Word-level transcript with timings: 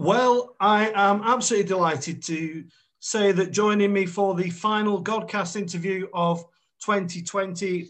Well, 0.00 0.56
I 0.58 0.90
am 0.94 1.20
absolutely 1.24 1.68
delighted 1.68 2.22
to 2.22 2.64
say 3.00 3.32
that 3.32 3.50
joining 3.50 3.92
me 3.92 4.06
for 4.06 4.34
the 4.34 4.48
final 4.48 5.04
Godcast 5.04 5.56
interview 5.56 6.06
of 6.14 6.42
2020 6.82 7.86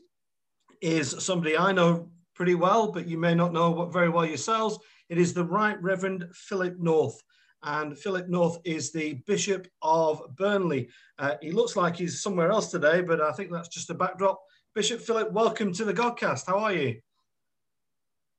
is 0.83 1.15
somebody 1.25 1.57
I 1.57 1.71
know 1.71 2.11
pretty 2.35 2.57
well, 2.57 2.91
but 2.91 3.07
you 3.07 3.17
may 3.17 3.37
not 3.37 3.53
know 3.53 3.85
very 3.85 4.09
well 4.09 4.27
yourselves. 4.27 4.81
It 5.09 5.19
is 5.19 5.33
the 5.33 5.45
Right 5.45 5.81
Reverend 5.81 6.27
Philip 6.33 6.81
North. 6.81 7.23
And 7.63 7.97
Philip 7.97 8.29
North 8.29 8.59
is 8.65 8.91
the 8.91 9.23
Bishop 9.29 9.69
of 9.81 10.35
Burnley. 10.35 10.89
Uh, 11.17 11.37
he 11.41 11.53
looks 11.53 11.77
like 11.77 11.95
he's 11.95 12.21
somewhere 12.21 12.51
else 12.51 12.73
today, 12.73 13.03
but 13.03 13.21
I 13.21 13.31
think 13.31 13.53
that's 13.53 13.69
just 13.69 13.89
a 13.89 13.95
backdrop. 13.95 14.43
Bishop 14.75 15.01
Philip, 15.01 15.31
welcome 15.31 15.73
to 15.75 15.85
the 15.85 15.95
Godcast. 15.95 16.49
How 16.49 16.59
are 16.59 16.73
you? 16.73 17.01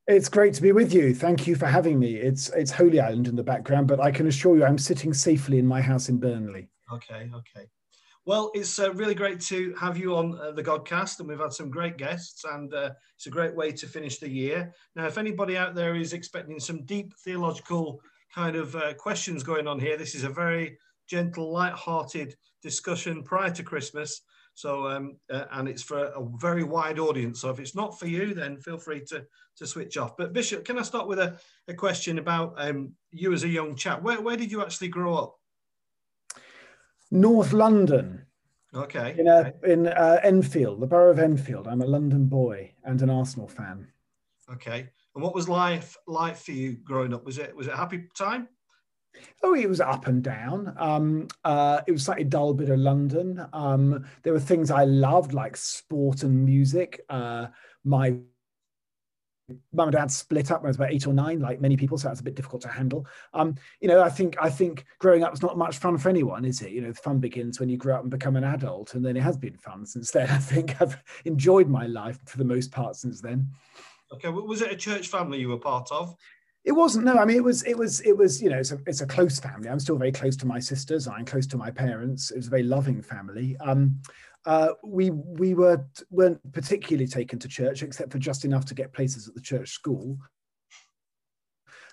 It's 0.07 0.29
great 0.29 0.53
to 0.55 0.61
be 0.61 0.71
with 0.71 0.93
you. 0.93 1.13
Thank 1.13 1.45
you 1.45 1.55
for 1.55 1.67
having 1.67 1.99
me. 1.99 2.15
It's 2.15 2.49
it's 2.49 2.71
Holy 2.71 2.99
Island 2.99 3.27
in 3.27 3.35
the 3.35 3.43
background, 3.43 3.87
but 3.87 3.99
I 3.99 4.11
can 4.11 4.27
assure 4.27 4.57
you 4.57 4.65
I'm 4.65 4.77
sitting 4.77 5.13
safely 5.13 5.59
in 5.59 5.67
my 5.67 5.79
house 5.79 6.09
in 6.09 6.17
Burnley. 6.17 6.69
Okay, 6.91 7.29
okay. 7.33 7.67
Well, 8.25 8.51
it's 8.53 8.77
uh, 8.77 8.93
really 8.93 9.15
great 9.15 9.39
to 9.41 9.73
have 9.79 9.97
you 9.97 10.15
on 10.15 10.39
uh, 10.39 10.51
the 10.51 10.63
Godcast, 10.63 11.19
and 11.19 11.27
we've 11.27 11.39
had 11.39 11.53
some 11.53 11.71
great 11.71 11.97
guests, 11.97 12.43
and 12.45 12.71
uh, 12.73 12.91
it's 13.15 13.27
a 13.27 13.31
great 13.31 13.55
way 13.55 13.71
to 13.71 13.87
finish 13.87 14.19
the 14.19 14.29
year. 14.29 14.73
Now, 14.95 15.07
if 15.07 15.17
anybody 15.17 15.57
out 15.57 15.73
there 15.73 15.95
is 15.95 16.13
expecting 16.13 16.59
some 16.59 16.85
deep 16.85 17.13
theological 17.23 17.99
kind 18.33 18.55
of 18.55 18.75
uh, 18.75 18.93
questions 18.95 19.43
going 19.43 19.67
on 19.67 19.79
here, 19.79 19.97
this 19.97 20.13
is 20.13 20.23
a 20.23 20.29
very 20.29 20.77
gentle, 21.07 21.51
light-hearted 21.51 22.35
discussion 22.61 23.23
prior 23.23 23.49
to 23.51 23.63
Christmas. 23.63 24.21
So, 24.53 24.87
um, 24.87 25.17
uh, 25.29 25.45
and 25.51 25.67
it's 25.67 25.83
for 25.83 26.05
a 26.05 26.23
very 26.37 26.63
wide 26.63 26.99
audience. 26.99 27.41
So, 27.41 27.49
if 27.49 27.59
it's 27.59 27.75
not 27.75 27.99
for 27.99 28.07
you, 28.07 28.33
then 28.33 28.59
feel 28.59 28.77
free 28.77 29.03
to 29.05 29.25
to 29.57 29.67
switch 29.67 29.97
off. 29.97 30.17
But 30.17 30.33
Bishop, 30.33 30.65
can 30.65 30.77
I 30.77 30.83
start 30.83 31.07
with 31.07 31.19
a, 31.19 31.37
a 31.67 31.73
question 31.73 32.19
about 32.19 32.53
um, 32.57 32.93
you 33.11 33.33
as 33.33 33.43
a 33.43 33.49
young 33.49 33.75
chap? 33.75 34.01
Where 34.01 34.21
where 34.21 34.37
did 34.37 34.51
you 34.51 34.61
actually 34.61 34.89
grow 34.89 35.15
up? 35.15 35.35
North 37.11 37.53
London. 37.53 38.25
Okay. 38.73 39.15
In, 39.17 39.27
a, 39.27 39.53
in 39.65 39.87
uh, 39.87 40.19
Enfield, 40.23 40.79
the 40.79 40.87
borough 40.87 41.11
of 41.11 41.19
Enfield. 41.19 41.67
I'm 41.67 41.81
a 41.81 41.85
London 41.85 42.27
boy 42.27 42.73
and 42.85 43.01
an 43.01 43.09
Arsenal 43.09 43.49
fan. 43.49 43.87
Okay. 44.51 44.89
And 45.13 45.23
what 45.23 45.35
was 45.35 45.49
life 45.49 45.97
like 46.07 46.37
for 46.37 46.51
you 46.51 46.77
growing 46.77 47.13
up? 47.13 47.25
Was 47.25 47.37
it 47.37 47.55
was 47.55 47.67
it 47.67 47.73
a 47.73 47.77
happy 47.77 48.07
time? 48.15 48.47
Oh, 49.43 49.53
it 49.53 49.67
was 49.67 49.81
up 49.81 50.07
and 50.07 50.23
down. 50.23 50.73
Um, 50.77 51.27
uh, 51.43 51.81
it 51.87 51.91
was 51.91 52.05
slightly 52.05 52.23
dull 52.23 52.53
bit 52.53 52.69
of 52.69 52.79
London. 52.79 53.45
Um, 53.53 54.05
there 54.23 54.33
were 54.33 54.39
things 54.39 54.71
I 54.71 54.85
loved 54.85 55.33
like 55.33 55.57
sport 55.57 56.23
and 56.23 56.45
music. 56.45 57.01
Uh, 57.09 57.47
my 57.83 58.15
mum 59.73 59.87
and 59.87 59.91
dad 59.91 60.11
split 60.11 60.51
up 60.51 60.61
when 60.61 60.67
I 60.67 60.69
was 60.69 60.75
about 60.77 60.93
eight 60.93 61.07
or 61.07 61.13
nine, 61.13 61.39
like 61.39 61.61
many 61.61 61.77
people, 61.77 61.97
so 61.97 62.07
that's 62.07 62.19
a 62.19 62.23
bit 62.23 62.35
difficult 62.35 62.61
to 62.63 62.67
handle. 62.67 63.05
Um, 63.33 63.55
you 63.79 63.87
know, 63.87 64.01
I 64.01 64.09
think 64.09 64.35
I 64.39 64.49
think 64.49 64.85
growing 64.99 65.23
up 65.23 65.33
is 65.33 65.41
not 65.41 65.57
much 65.57 65.77
fun 65.77 65.97
for 65.97 66.09
anyone, 66.09 66.45
is 66.45 66.61
it? 66.61 66.71
You 66.71 66.81
know, 66.81 66.91
the 66.91 67.01
fun 67.01 67.19
begins 67.19 67.59
when 67.59 67.69
you 67.69 67.77
grow 67.77 67.95
up 67.95 68.01
and 68.01 68.11
become 68.11 68.35
an 68.35 68.43
adult, 68.43 68.93
and 68.93 69.05
then 69.05 69.17
it 69.17 69.23
has 69.23 69.37
been 69.37 69.57
fun 69.57 69.85
since 69.85 70.11
then. 70.11 70.29
I 70.29 70.37
think 70.37 70.81
I've 70.81 71.01
enjoyed 71.25 71.67
my 71.67 71.87
life 71.87 72.19
for 72.25 72.37
the 72.37 72.45
most 72.45 72.71
part 72.71 72.95
since 72.95 73.21
then. 73.21 73.49
Okay, 74.13 74.29
was 74.29 74.61
it 74.61 74.71
a 74.71 74.75
church 74.75 75.07
family 75.07 75.39
you 75.39 75.49
were 75.49 75.57
part 75.57 75.89
of? 75.91 76.15
It 76.63 76.73
wasn't. 76.73 77.05
No, 77.05 77.15
I 77.17 77.25
mean, 77.25 77.37
it 77.37 77.43
was. 77.43 77.63
It 77.63 77.77
was. 77.77 78.01
It 78.01 78.15
was. 78.15 78.41
You 78.41 78.49
know, 78.49 78.59
it's 78.59 78.71
a, 78.71 78.77
it's 78.85 79.01
a 79.01 79.07
close 79.07 79.39
family. 79.39 79.67
I'm 79.67 79.79
still 79.79 79.97
very 79.97 80.11
close 80.11 80.35
to 80.37 80.45
my 80.45 80.59
sisters. 80.59 81.07
I'm 81.07 81.25
close 81.25 81.47
to 81.47 81.57
my 81.57 81.71
parents. 81.71 82.29
It 82.31 82.37
was 82.37 82.47
a 82.47 82.51
very 82.51 82.63
loving 82.63 83.01
family. 83.01 83.57
Um, 83.59 83.99
uh, 84.45 84.69
we 84.83 85.09
we 85.09 85.53
were 85.55 85.83
weren't 86.11 86.39
particularly 86.51 87.07
taken 87.07 87.39
to 87.39 87.47
church, 87.47 87.81
except 87.81 88.11
for 88.11 88.19
just 88.19 88.45
enough 88.45 88.65
to 88.65 88.75
get 88.75 88.93
places 88.93 89.27
at 89.27 89.33
the 89.33 89.41
church 89.41 89.69
school. 89.69 90.17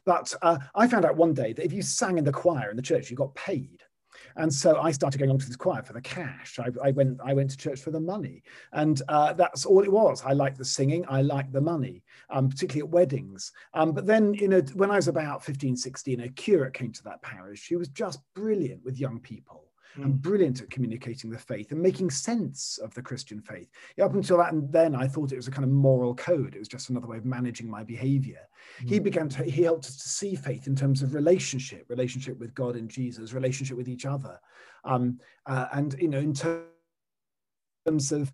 But 0.04 0.34
uh, 0.42 0.58
I 0.74 0.86
found 0.86 1.04
out 1.04 1.16
one 1.16 1.34
day 1.34 1.52
that 1.52 1.64
if 1.64 1.72
you 1.72 1.82
sang 1.82 2.18
in 2.18 2.24
the 2.24 2.32
choir 2.32 2.70
in 2.70 2.76
the 2.76 2.82
church, 2.82 3.10
you 3.10 3.16
got 3.16 3.34
paid. 3.34 3.82
And 4.38 4.52
so 4.52 4.80
I 4.80 4.92
started 4.92 5.18
going 5.18 5.30
along 5.30 5.40
to 5.40 5.46
this 5.46 5.56
choir 5.56 5.82
for 5.82 5.92
the 5.92 6.00
cash. 6.00 6.58
I, 6.58 6.68
I 6.82 6.92
went 6.92 7.18
I 7.22 7.34
went 7.34 7.50
to 7.50 7.56
church 7.56 7.80
for 7.80 7.90
the 7.90 8.00
money, 8.00 8.42
and 8.72 9.02
uh, 9.08 9.32
that's 9.32 9.66
all 9.66 9.82
it 9.82 9.92
was. 9.92 10.22
I 10.24 10.32
liked 10.32 10.58
the 10.58 10.64
singing, 10.64 11.04
I 11.08 11.22
liked 11.22 11.52
the 11.52 11.60
money, 11.60 12.04
um, 12.30 12.48
particularly 12.48 12.88
at 12.88 12.92
weddings. 12.92 13.52
Um, 13.74 13.92
but 13.92 14.06
then, 14.06 14.34
you 14.34 14.48
know, 14.48 14.60
when 14.74 14.90
I 14.90 14.96
was 14.96 15.08
about 15.08 15.44
15, 15.44 15.76
16, 15.76 16.20
a 16.20 16.28
curate 16.28 16.72
came 16.72 16.92
to 16.92 17.04
that 17.04 17.20
parish. 17.20 17.60
She 17.60 17.76
was 17.76 17.88
just 17.88 18.20
brilliant 18.34 18.84
with 18.84 18.98
young 18.98 19.18
people 19.18 19.67
mm. 19.96 20.04
and 20.04 20.20
brilliant 20.20 20.60
at 20.60 20.70
communicating 20.70 21.30
the 21.30 21.38
faith 21.38 21.72
and 21.72 21.80
making 21.80 22.10
sense 22.10 22.78
of 22.78 22.92
the 22.94 23.02
Christian 23.02 23.40
faith. 23.40 23.70
Up 24.02 24.14
until 24.14 24.38
that 24.38 24.52
and 24.52 24.70
then, 24.72 24.94
I 24.94 25.06
thought 25.06 25.32
it 25.32 25.36
was 25.36 25.48
a 25.48 25.52
kind 25.52 25.64
of 25.64 25.70
moral 25.70 26.14
code. 26.14 26.54
It 26.54 26.58
was 26.58 26.68
just 26.68 26.90
another 26.90 27.06
way 27.06 27.16
of 27.16 27.24
managing 27.24 27.70
my 27.70 27.84
behavior. 27.84 28.40
Mm. 28.82 28.88
He 28.88 28.98
began 28.98 29.28
to, 29.30 29.44
he 29.44 29.62
helped 29.62 29.86
us 29.86 29.96
to 29.96 30.08
see 30.08 30.34
faith 30.34 30.66
in 30.66 30.76
terms 30.76 31.02
of 31.02 31.14
relationship, 31.14 31.86
relationship 31.88 32.38
with 32.38 32.54
God 32.54 32.76
and 32.76 32.88
Jesus, 32.88 33.32
relationship 33.32 33.76
with 33.76 33.88
each 33.88 34.06
other. 34.06 34.38
Um, 34.84 35.18
uh, 35.46 35.66
and, 35.72 35.94
you 35.98 36.08
know, 36.08 36.18
in 36.18 36.34
terms 36.34 38.12
of 38.12 38.32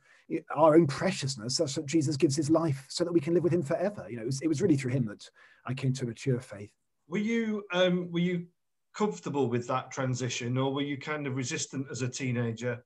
our 0.54 0.74
own 0.74 0.86
preciousness, 0.86 1.56
such 1.56 1.74
that 1.74 1.86
Jesus 1.86 2.16
gives 2.16 2.34
his 2.34 2.50
life 2.50 2.86
so 2.88 3.04
that 3.04 3.12
we 3.12 3.20
can 3.20 3.34
live 3.34 3.42
with 3.42 3.52
him 3.52 3.62
forever. 3.62 4.06
You 4.08 4.16
know, 4.16 4.22
it 4.22 4.26
was, 4.26 4.40
it 4.40 4.48
was 4.48 4.62
really 4.62 4.76
through 4.76 4.92
him 4.92 5.04
that 5.06 5.28
I 5.66 5.74
came 5.74 5.92
to 5.94 6.06
mature 6.06 6.40
faith. 6.40 6.72
Were 7.08 7.18
you 7.18 7.64
um, 7.72 8.10
were 8.10 8.20
you 8.20 8.46
comfortable 8.94 9.48
with 9.48 9.66
that 9.68 9.90
transition, 9.90 10.56
or 10.56 10.72
were 10.72 10.82
you 10.82 10.96
kind 10.96 11.26
of 11.26 11.36
resistant 11.36 11.86
as 11.90 12.02
a 12.02 12.08
teenager? 12.08 12.82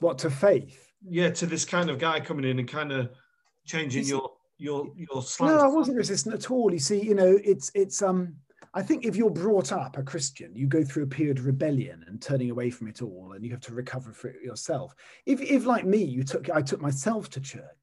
What 0.00 0.18
to 0.18 0.30
faith? 0.30 0.92
Yeah, 1.08 1.30
to 1.30 1.46
this 1.46 1.64
kind 1.64 1.90
of 1.90 1.98
guy 1.98 2.20
coming 2.20 2.44
in 2.44 2.58
and 2.58 2.68
kind 2.68 2.92
of 2.92 3.10
changing 3.64 4.06
your 4.06 4.32
your 4.58 4.88
your 4.96 5.22
slant. 5.22 5.56
No, 5.56 5.62
I 5.62 5.68
wasn't 5.68 5.96
resistant 5.96 6.34
at 6.34 6.50
all. 6.50 6.72
You 6.72 6.78
see, 6.78 7.00
you 7.00 7.14
know, 7.14 7.38
it's 7.44 7.70
it's 7.74 8.02
um. 8.02 8.36
I 8.74 8.80
think 8.80 9.04
if 9.04 9.16
you're 9.16 9.28
brought 9.28 9.70
up 9.70 9.98
a 9.98 10.02
Christian, 10.02 10.56
you 10.56 10.66
go 10.66 10.82
through 10.82 11.02
a 11.02 11.08
period 11.08 11.38
of 11.38 11.44
rebellion 11.44 12.04
and 12.08 12.22
turning 12.22 12.50
away 12.50 12.70
from 12.70 12.88
it 12.88 13.02
all, 13.02 13.32
and 13.34 13.44
you 13.44 13.50
have 13.50 13.60
to 13.62 13.74
recover 13.74 14.12
for 14.12 14.28
it 14.28 14.42
yourself. 14.42 14.94
If, 15.26 15.42
if 15.42 15.66
like 15.66 15.84
me, 15.84 16.02
you 16.02 16.22
took, 16.22 16.48
I 16.48 16.62
took 16.62 16.80
myself 16.80 17.28
to 17.30 17.40
church 17.40 17.81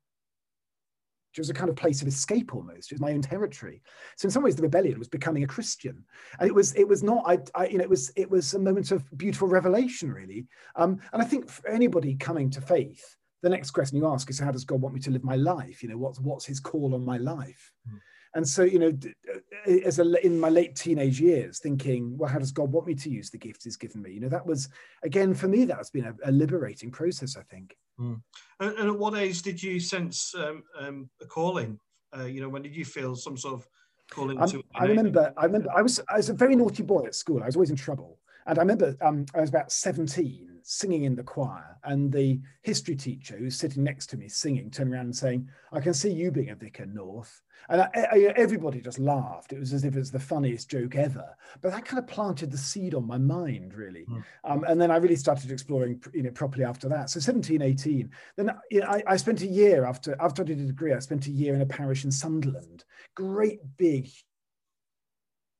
it 1.37 1.41
was 1.41 1.49
a 1.49 1.53
kind 1.53 1.69
of 1.69 1.75
place 1.75 2.01
of 2.01 2.07
escape 2.07 2.55
almost. 2.55 2.91
It 2.91 2.95
was 2.95 3.01
my 3.01 3.11
own 3.11 3.21
territory. 3.21 3.81
So 4.17 4.25
in 4.25 4.31
some 4.31 4.43
ways, 4.43 4.55
the 4.55 4.63
rebellion 4.63 4.97
was 4.97 5.07
becoming 5.07 5.43
a 5.43 5.47
Christian, 5.47 6.03
and 6.39 6.47
it 6.47 6.53
was 6.53 6.73
it 6.73 6.87
was 6.87 7.03
not. 7.03 7.23
I, 7.25 7.39
I 7.55 7.67
you 7.67 7.77
know 7.77 7.83
it 7.83 7.89
was 7.89 8.11
it 8.15 8.29
was 8.29 8.53
a 8.53 8.59
moment 8.59 8.91
of 8.91 9.05
beautiful 9.17 9.47
revelation, 9.47 10.11
really. 10.11 10.47
Um, 10.75 10.99
and 11.13 11.21
I 11.21 11.25
think 11.25 11.49
for 11.49 11.67
anybody 11.69 12.15
coming 12.15 12.49
to 12.51 12.61
faith, 12.61 13.15
the 13.41 13.49
next 13.49 13.71
question 13.71 13.97
you 13.97 14.07
ask 14.07 14.29
is, 14.29 14.39
how 14.39 14.51
does 14.51 14.65
God 14.65 14.81
want 14.81 14.95
me 14.95 15.01
to 15.01 15.11
live 15.11 15.23
my 15.23 15.35
life? 15.35 15.83
You 15.83 15.89
know, 15.89 15.97
what's 15.97 16.19
what's 16.19 16.45
His 16.45 16.59
call 16.59 16.95
on 16.95 17.05
my 17.05 17.17
life? 17.17 17.71
Mm. 17.87 17.99
And 18.35 18.47
so, 18.47 18.63
you 18.63 18.77
know, 18.77 18.95
uh, 19.33 19.71
as 19.85 19.97
a, 19.97 20.25
in 20.25 20.39
my 20.39 20.49
late 20.49 20.75
teenage 20.75 21.19
years, 21.19 21.59
thinking, 21.59 22.15
well, 22.15 22.29
how 22.29 22.37
does 22.37 22.51
God 22.51 22.71
want 22.71 22.85
me 22.85 22.93
to 22.93 23.09
use 23.09 23.31
the 23.31 23.39
gifts 23.39 23.63
He's 23.63 23.77
given 23.77 24.01
me? 24.01 24.11
You 24.11 24.19
know, 24.19 24.29
that 24.29 24.45
was 24.45 24.69
again 25.03 25.33
for 25.33 25.47
me, 25.47 25.65
that 25.65 25.77
has 25.77 25.89
been 25.89 26.05
a, 26.05 26.15
a 26.25 26.31
liberating 26.31 26.91
process. 26.91 27.37
I 27.37 27.43
think. 27.43 27.75
Mm. 27.99 28.21
And, 28.59 28.77
and, 28.77 28.89
at 28.89 28.97
what 28.97 29.17
age 29.17 29.41
did 29.41 29.61
you 29.61 29.79
sense 29.79 30.33
um, 30.35 30.63
um, 30.79 31.09
a 31.21 31.25
calling? 31.25 31.79
Uh, 32.17 32.25
you 32.25 32.41
know, 32.41 32.49
when 32.49 32.61
did 32.61 32.75
you 32.75 32.85
feel 32.85 33.15
some 33.15 33.37
sort 33.37 33.55
of 33.55 33.67
calling 34.09 34.41
um, 34.41 34.49
to? 34.49 34.63
I 34.75 34.85
remember. 34.85 35.33
I 35.37 35.45
remember. 35.45 35.69
I 35.75 35.81
was. 35.81 35.99
I 36.09 36.17
was 36.17 36.29
a 36.29 36.33
very 36.33 36.55
naughty 36.55 36.83
boy 36.83 37.05
at 37.05 37.15
school. 37.15 37.43
I 37.43 37.45
was 37.45 37.55
always 37.55 37.69
in 37.69 37.75
trouble. 37.75 38.19
And 38.45 38.57
I 38.57 38.61
remember 38.61 38.95
um, 39.01 39.25
I 39.35 39.41
was 39.41 39.49
about 39.49 39.71
17 39.71 40.48
singing 40.63 41.03
in 41.03 41.15
the 41.15 41.23
choir, 41.23 41.77
and 41.83 42.11
the 42.11 42.39
history 42.61 42.95
teacher 42.95 43.37
who's 43.37 43.57
sitting 43.57 43.83
next 43.83 44.07
to 44.07 44.17
me 44.17 44.27
singing 44.27 44.69
turned 44.69 44.93
around 44.93 45.05
and 45.05 45.15
saying, 45.15 45.49
I 45.71 45.79
can 45.79 45.93
see 45.93 46.11
you 46.11 46.31
being 46.31 46.49
a 46.49 46.55
vicar 46.55 46.85
north. 46.85 47.41
And 47.67 47.81
I, 47.81 47.89
I, 47.93 48.33
everybody 48.35 48.81
just 48.81 48.99
laughed. 48.99 49.51
It 49.51 49.59
was 49.59 49.73
as 49.73 49.83
if 49.83 49.95
it 49.95 49.99
was 49.99 50.11
the 50.11 50.19
funniest 50.19 50.69
joke 50.69 50.95
ever. 50.95 51.35
But 51.61 51.71
that 51.71 51.85
kind 51.85 51.99
of 51.99 52.07
planted 52.07 52.51
the 52.51 52.57
seed 52.57 52.95
on 52.95 53.05
my 53.05 53.17
mind, 53.17 53.73
really. 53.73 54.05
Mm. 54.09 54.23
Um, 54.45 54.63
and 54.63 54.79
then 54.79 54.91
I 54.91 54.97
really 54.97 55.15
started 55.15 55.51
exploring 55.51 56.01
you 56.13 56.23
know, 56.23 56.31
properly 56.31 56.63
after 56.63 56.87
that. 56.89 57.09
So 57.09 57.19
17, 57.19 57.61
18. 57.61 58.09
Then 58.37 58.51
you 58.71 58.79
know, 58.81 58.87
I, 58.87 59.03
I 59.07 59.17
spent 59.17 59.41
a 59.41 59.47
year 59.47 59.85
after, 59.85 60.15
after 60.19 60.41
I 60.41 60.45
did 60.45 60.59
a 60.59 60.65
degree, 60.65 60.93
I 60.93 60.99
spent 60.99 61.27
a 61.27 61.31
year 61.31 61.53
in 61.53 61.61
a 61.61 61.65
parish 61.65 62.05
in 62.05 62.11
Sunderland. 62.11 62.85
Great 63.15 63.59
big, 63.77 64.09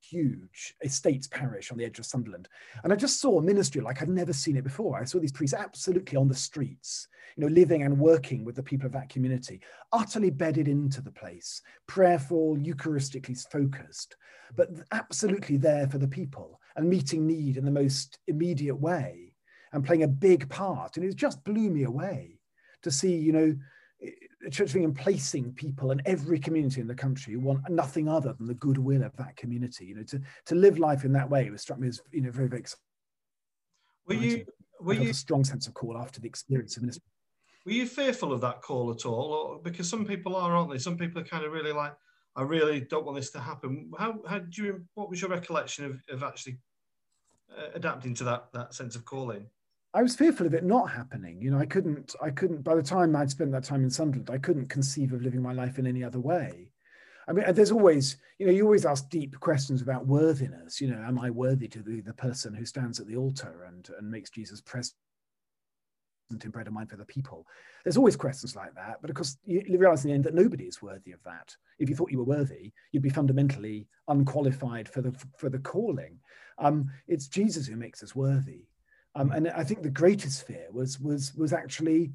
huge 0.10 0.76
estates 0.84 1.28
parish 1.28 1.72
on 1.72 1.78
the 1.78 1.86
edge 1.86 2.00
of 2.00 2.06
Sunderland. 2.06 2.48
And 2.84 2.92
I 2.92 2.96
just 2.96 3.20
saw 3.20 3.40
a 3.40 3.44
ministry 3.44 3.82
like 3.82 4.02
I'd 4.02 4.10
never 4.10 4.34
seen 4.34 4.58
it 4.58 4.64
before. 4.64 5.00
I 5.00 5.06
saw 5.06 5.20
these 5.20 5.32
priests 5.32 5.54
absolutely 5.54 6.18
on 6.18 6.28
the 6.28 6.36
streets, 6.36 7.08
you 7.36 7.46
know, 7.46 7.54
living 7.54 7.84
and 7.84 8.00
working 8.00 8.44
with 8.44 8.56
the 8.56 8.64
people 8.64 8.86
of 8.86 8.94
that 8.94 9.10
community, 9.10 9.62
utterly 9.92 10.30
bedded 10.30 10.68
into 10.68 11.02
the 11.02 11.12
place, 11.12 11.62
prayerful, 11.88 12.58
Eucharistically 12.58 13.38
focused, 13.52 14.18
but 14.56 14.70
absolutely 14.92 15.58
there 15.58 15.88
for 15.88 15.98
the 15.98 16.08
people 16.08 16.60
and 16.76 16.90
meeting 16.90 17.28
need 17.28 17.58
in 17.58 17.66
the 17.66 17.72
most 17.72 18.20
immediate 18.28 18.76
way 18.76 19.34
and 19.74 19.86
playing 19.86 20.04
a 20.04 20.08
big 20.08 20.50
part. 20.50 20.98
And 20.98 21.06
it 21.06 21.16
just 21.16 21.44
blew 21.44 21.70
me 21.70 21.84
away 21.84 22.40
to 22.82 22.92
see, 22.92 23.16
you 23.16 23.32
know, 23.32 23.56
church 24.52 24.74
being 24.74 24.86
and 24.86 24.96
placing 24.96 25.52
people 25.54 25.92
in 25.92 26.02
every 26.06 26.40
community 26.40 26.82
in 26.82 26.88
the 26.88 26.96
country 26.96 27.34
who 27.34 27.40
want 27.40 27.70
nothing 27.70 28.08
other 28.08 28.34
than 28.34 28.48
the 28.48 28.54
goodwill 28.54 29.04
of 29.04 29.16
that 29.18 29.36
community. 29.36 29.86
You 29.86 29.96
know, 29.96 30.04
to, 30.04 30.22
to 30.46 30.56
live 30.56 30.80
life 30.80 31.04
in 31.04 31.12
that 31.14 31.30
way 31.30 31.50
was 31.50 31.62
struck 31.62 31.80
me 31.80 31.88
as 31.88 32.02
you 32.12 32.22
know 32.22 32.32
very 32.32 32.48
very 32.48 32.62
exciting. 32.62 32.84
Were 34.08 34.16
you 34.16 34.46
were 34.80 34.94
you 34.94 35.10
a 35.10 35.14
strong 35.14 35.44
sense 35.44 35.68
of 35.68 35.74
call 35.74 35.98
after 35.98 36.22
the 36.22 36.28
experience 36.28 36.78
of 36.78 36.84
ministry? 36.84 37.04
Were 37.66 37.74
you 37.74 37.86
fearful 37.86 38.32
of 38.32 38.42
that 38.42 38.62
call 38.62 38.90
at 38.92 39.06
all, 39.06 39.34
or 39.34 39.60
because 39.60 39.90
some 39.90 40.06
people 40.06 40.36
are, 40.36 40.56
aren't 40.56 40.72
they? 40.72 40.80
Some 40.80 40.98
people 40.98 41.22
are 41.22 41.26
kind 41.26 41.44
of 41.44 41.52
really 41.52 41.74
like, 41.74 41.94
I 42.36 42.44
really 42.44 42.80
don't 42.82 43.06
want 43.06 43.18
this 43.18 43.32
to 43.32 43.40
happen. 43.40 43.92
How, 44.00 44.20
how 44.28 44.40
do 44.40 44.64
you, 44.64 44.86
what 44.94 45.10
was 45.10 45.22
your 45.22 45.30
recollection 45.30 45.86
of, 45.86 46.02
of 46.10 46.24
actually 46.24 46.58
uh, 47.56 47.68
adapting 47.76 48.16
to 48.16 48.24
that, 48.24 48.48
that 48.54 48.74
sense 48.74 48.96
of 48.96 49.04
calling? 49.04 49.46
I 49.94 50.04
was 50.04 50.16
fearful 50.16 50.46
of 50.46 50.54
it 50.54 50.64
not 50.64 50.92
happening. 50.92 51.42
You 51.42 51.52
know, 51.52 51.58
I 51.58 51.66
couldn't, 51.66 52.16
I 52.22 52.30
couldn't, 52.30 52.64
by 52.64 52.76
the 52.76 52.84
time 52.84 53.16
I'd 53.16 53.32
spent 53.32 53.52
that 53.54 53.64
time 53.64 53.84
in 53.84 53.90
Sunderland, 53.90 54.30
I 54.30 54.38
couldn't 54.38 54.70
conceive 54.70 55.14
of 55.14 55.24
living 55.24 55.42
my 55.42 55.54
life 55.54 55.80
in 55.80 55.88
any 55.88 56.04
other 56.04 56.20
way. 56.20 56.72
I 57.28 57.32
mean, 57.32 57.46
there's 57.54 57.72
always, 57.72 58.18
you 58.38 58.46
know, 58.46 58.52
you 58.52 58.66
always 58.66 58.86
ask 58.86 59.10
deep 59.10 59.40
questions 59.40 59.82
about 59.82 60.08
worthiness. 60.08 60.80
You 60.80 60.92
know, 60.92 61.02
am 61.02 61.20
I 61.20 61.30
worthy 61.30 61.68
to 61.70 61.80
be 61.80 62.02
the 62.02 62.14
person 62.14 62.54
who 62.54 62.66
stands 62.66 63.00
at 63.00 63.08
the 63.08 63.16
altar 63.16 63.66
and, 63.68 63.88
and 63.98 64.10
makes 64.10 64.30
Jesus 64.30 64.62
present 64.62 64.94
in 66.32 66.50
bread 66.50 66.68
and 66.68 66.76
wine 66.76 66.88
for 66.88 66.98
the 66.98 67.06
people? 67.06 67.46
There's 67.84 67.98
always 67.98 68.16
questions 68.16 68.56
like 68.56 68.74
that. 68.76 68.98
But 69.02 69.10
of 69.10 69.16
course, 69.16 69.38
you 69.46 69.78
realize 69.78 70.06
in 70.06 70.10
the 70.10 70.16
end 70.16 70.24
that 70.26 70.36
nobody 70.36 70.66
is 70.66 70.82
worthy 70.82 71.12
of 71.12 71.24
that. 71.24 71.56
If 71.80 71.90
you 71.90 71.96
thought 71.96 72.12
you 72.12 72.20
were 72.20 72.24
worthy, 72.24 72.74
you'd 72.92 73.04
be 73.04 73.10
fundamentally 73.10 73.88
unqualified 74.08 74.88
for 74.90 75.02
the, 75.02 75.14
for 75.38 75.50
the 75.50 75.60
calling. 75.60 76.20
Um, 76.60 76.92
it's 77.08 77.28
Jesus 77.28 77.68
who 77.68 77.76
makes 77.76 78.04
us 78.04 78.16
worthy. 78.16 78.69
Um, 79.16 79.32
and 79.32 79.50
I 79.50 79.64
think 79.64 79.82
the 79.82 79.90
greatest 79.90 80.46
fear 80.46 80.68
was 80.72 81.00
was 81.00 81.34
was 81.36 81.54
actually 81.54 82.14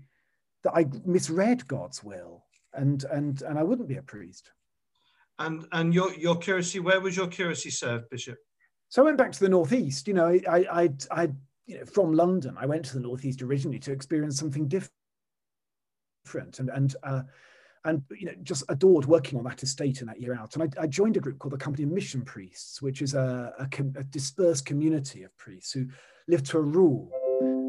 that 0.63 0.73
I 0.75 0.87
misread 1.05 1.67
God's 1.67 2.03
will, 2.03 2.45
and 2.73 3.05
and 3.05 3.43
and 3.43 3.59
I 3.59 3.63
wouldn't 3.63 3.89
be 3.89 3.97
a 3.97 4.03
priest. 4.03 4.51
And 5.39 5.67
and 5.73 5.93
your 5.93 6.15
your 6.15 6.37
curiosity, 6.37 6.81
where 6.81 7.01
was 7.01 7.17
your 7.17 7.27
curacy 7.27 7.71
served, 7.71 8.09
Bishop? 8.11 8.39
So 8.89 9.03
I 9.03 9.05
went 9.07 9.19
back 9.19 9.33
to 9.33 9.41
the 9.41 9.49
northeast. 9.49 10.07
You 10.07 10.15
know, 10.15 10.27
I 10.27 10.67
I 10.71 10.91
I 11.11 11.31
you 11.67 11.79
know 11.79 11.85
from 11.87 12.13
London, 12.13 12.57
I 12.59 12.67
went 12.67 12.85
to 12.87 12.95
the 12.95 13.01
northeast 13.01 13.43
originally 13.43 13.81
to 13.81 13.93
experience 13.93 14.39
something 14.39 14.69
different, 14.69 16.61
and 16.61 16.71
and 16.71 16.95
uh, 17.03 17.23
and 17.85 18.03
you 18.11 18.27
know 18.27 18.35
just 18.43 18.63
adored 18.69 19.07
working 19.07 19.39
on 19.39 19.45
that 19.45 19.63
estate 19.63 20.01
in 20.01 20.07
that 20.07 20.21
year 20.21 20.35
out. 20.35 20.55
And 20.55 20.63
I, 20.63 20.83
I 20.83 20.87
joined 20.87 21.17
a 21.17 21.21
group 21.21 21.39
called 21.39 21.53
the 21.53 21.59
Company 21.59 21.85
of 21.85 21.91
Mission 21.91 22.23
Priests, 22.23 22.81
which 22.81 23.03
is 23.03 23.15
a, 23.15 23.53
a, 23.59 23.65
a 23.99 24.05
dispersed 24.05 24.65
community 24.65 25.25
of 25.25 25.37
priests 25.37 25.73
who 25.73 25.87
live 26.29 26.43
to 26.45 26.59
a 26.59 26.63
rule 26.63 27.11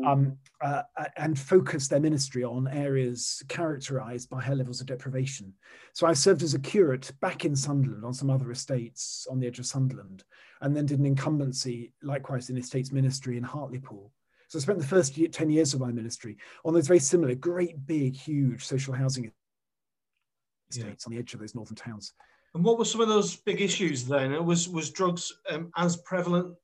um, 0.05 0.37
uh, 0.61 0.83
and 1.17 1.37
focus 1.37 1.87
their 1.87 1.99
ministry 1.99 2.43
on 2.43 2.67
areas 2.67 3.43
characterized 3.47 4.29
by 4.29 4.41
high 4.41 4.53
levels 4.53 4.79
of 4.79 4.87
deprivation. 4.87 5.53
So 5.93 6.07
I 6.07 6.13
served 6.13 6.43
as 6.43 6.53
a 6.53 6.59
curate 6.59 7.11
back 7.21 7.43
in 7.43 7.55
Sunderland 7.55 8.05
on 8.05 8.13
some 8.13 8.29
other 8.29 8.51
estates 8.51 9.27
on 9.29 9.39
the 9.39 9.47
edge 9.47 9.59
of 9.59 9.65
Sunderland, 9.65 10.23
and 10.61 10.75
then 10.75 10.85
did 10.85 10.99
an 10.99 11.05
incumbency 11.05 11.93
likewise 12.03 12.49
in 12.49 12.57
estates 12.57 12.91
ministry 12.91 13.37
in 13.37 13.43
Hartlepool. 13.43 14.11
So 14.47 14.59
I 14.59 14.61
spent 14.61 14.79
the 14.79 14.85
first 14.85 15.17
year, 15.17 15.27
10 15.27 15.49
years 15.49 15.73
of 15.73 15.79
my 15.79 15.91
ministry 15.91 16.37
on 16.63 16.73
those 16.73 16.87
very 16.87 16.99
similar, 16.99 17.33
great, 17.35 17.85
big, 17.87 18.15
huge 18.15 18.63
social 18.63 18.93
housing 18.93 19.31
estates 20.69 21.05
yeah. 21.05 21.07
on 21.07 21.13
the 21.13 21.19
edge 21.19 21.33
of 21.33 21.39
those 21.39 21.55
northern 21.55 21.75
towns. 21.75 22.13
And 22.53 22.63
what 22.63 22.77
were 22.77 22.85
some 22.85 23.01
of 23.01 23.09
those 23.09 23.35
big 23.35 23.59
issues 23.59 24.05
then? 24.05 24.45
Was 24.45 24.69
was 24.69 24.89
drugs 24.89 25.33
um, 25.49 25.71
as 25.75 25.97
prevalent 25.97 26.55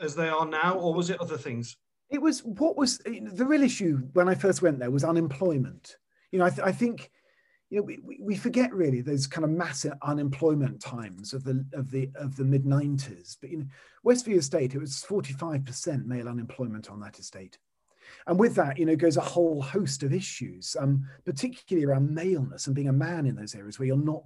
as 0.00 0.14
they 0.14 0.28
are 0.28 0.46
now, 0.46 0.74
or 0.74 0.94
was 0.94 1.10
it 1.10 1.20
other 1.20 1.36
things? 1.36 1.76
It 2.08 2.20
was 2.20 2.44
what 2.44 2.76
was 2.76 2.98
the 2.98 3.46
real 3.46 3.62
issue 3.62 3.98
when 4.12 4.28
I 4.28 4.34
first 4.34 4.62
went 4.62 4.78
there 4.78 4.90
was 4.90 5.04
unemployment. 5.04 5.96
You 6.32 6.40
know, 6.40 6.46
I, 6.46 6.50
th- 6.50 6.66
I 6.66 6.72
think 6.72 7.10
you 7.68 7.78
know 7.78 7.82
we, 7.84 8.18
we 8.20 8.36
forget 8.36 8.72
really 8.74 9.00
those 9.00 9.26
kind 9.26 9.44
of 9.44 9.50
massive 9.50 9.92
unemployment 10.02 10.80
times 10.80 11.32
of 11.32 11.44
the 11.44 11.64
of 11.72 11.90
the 11.90 12.10
of 12.16 12.36
the 12.36 12.44
mid 12.44 12.64
90s. 12.64 13.36
But 13.40 13.50
you 13.50 13.58
know, 13.58 13.66
Westview 14.04 14.38
Estate, 14.38 14.74
it 14.74 14.80
was 14.80 15.04
45% 15.08 16.04
male 16.06 16.28
unemployment 16.28 16.90
on 16.90 17.00
that 17.00 17.18
estate. 17.18 17.58
And 18.26 18.38
with 18.38 18.56
that, 18.56 18.78
you 18.78 18.86
know, 18.86 18.96
goes 18.96 19.16
a 19.16 19.20
whole 19.20 19.62
host 19.62 20.02
of 20.02 20.12
issues, 20.12 20.76
um, 20.78 21.06
particularly 21.24 21.86
around 21.86 22.12
maleness 22.12 22.66
and 22.66 22.74
being 22.74 22.88
a 22.88 22.92
man 22.92 23.24
in 23.24 23.36
those 23.36 23.54
areas 23.54 23.78
where 23.78 23.86
you're 23.86 23.96
not 23.96 24.24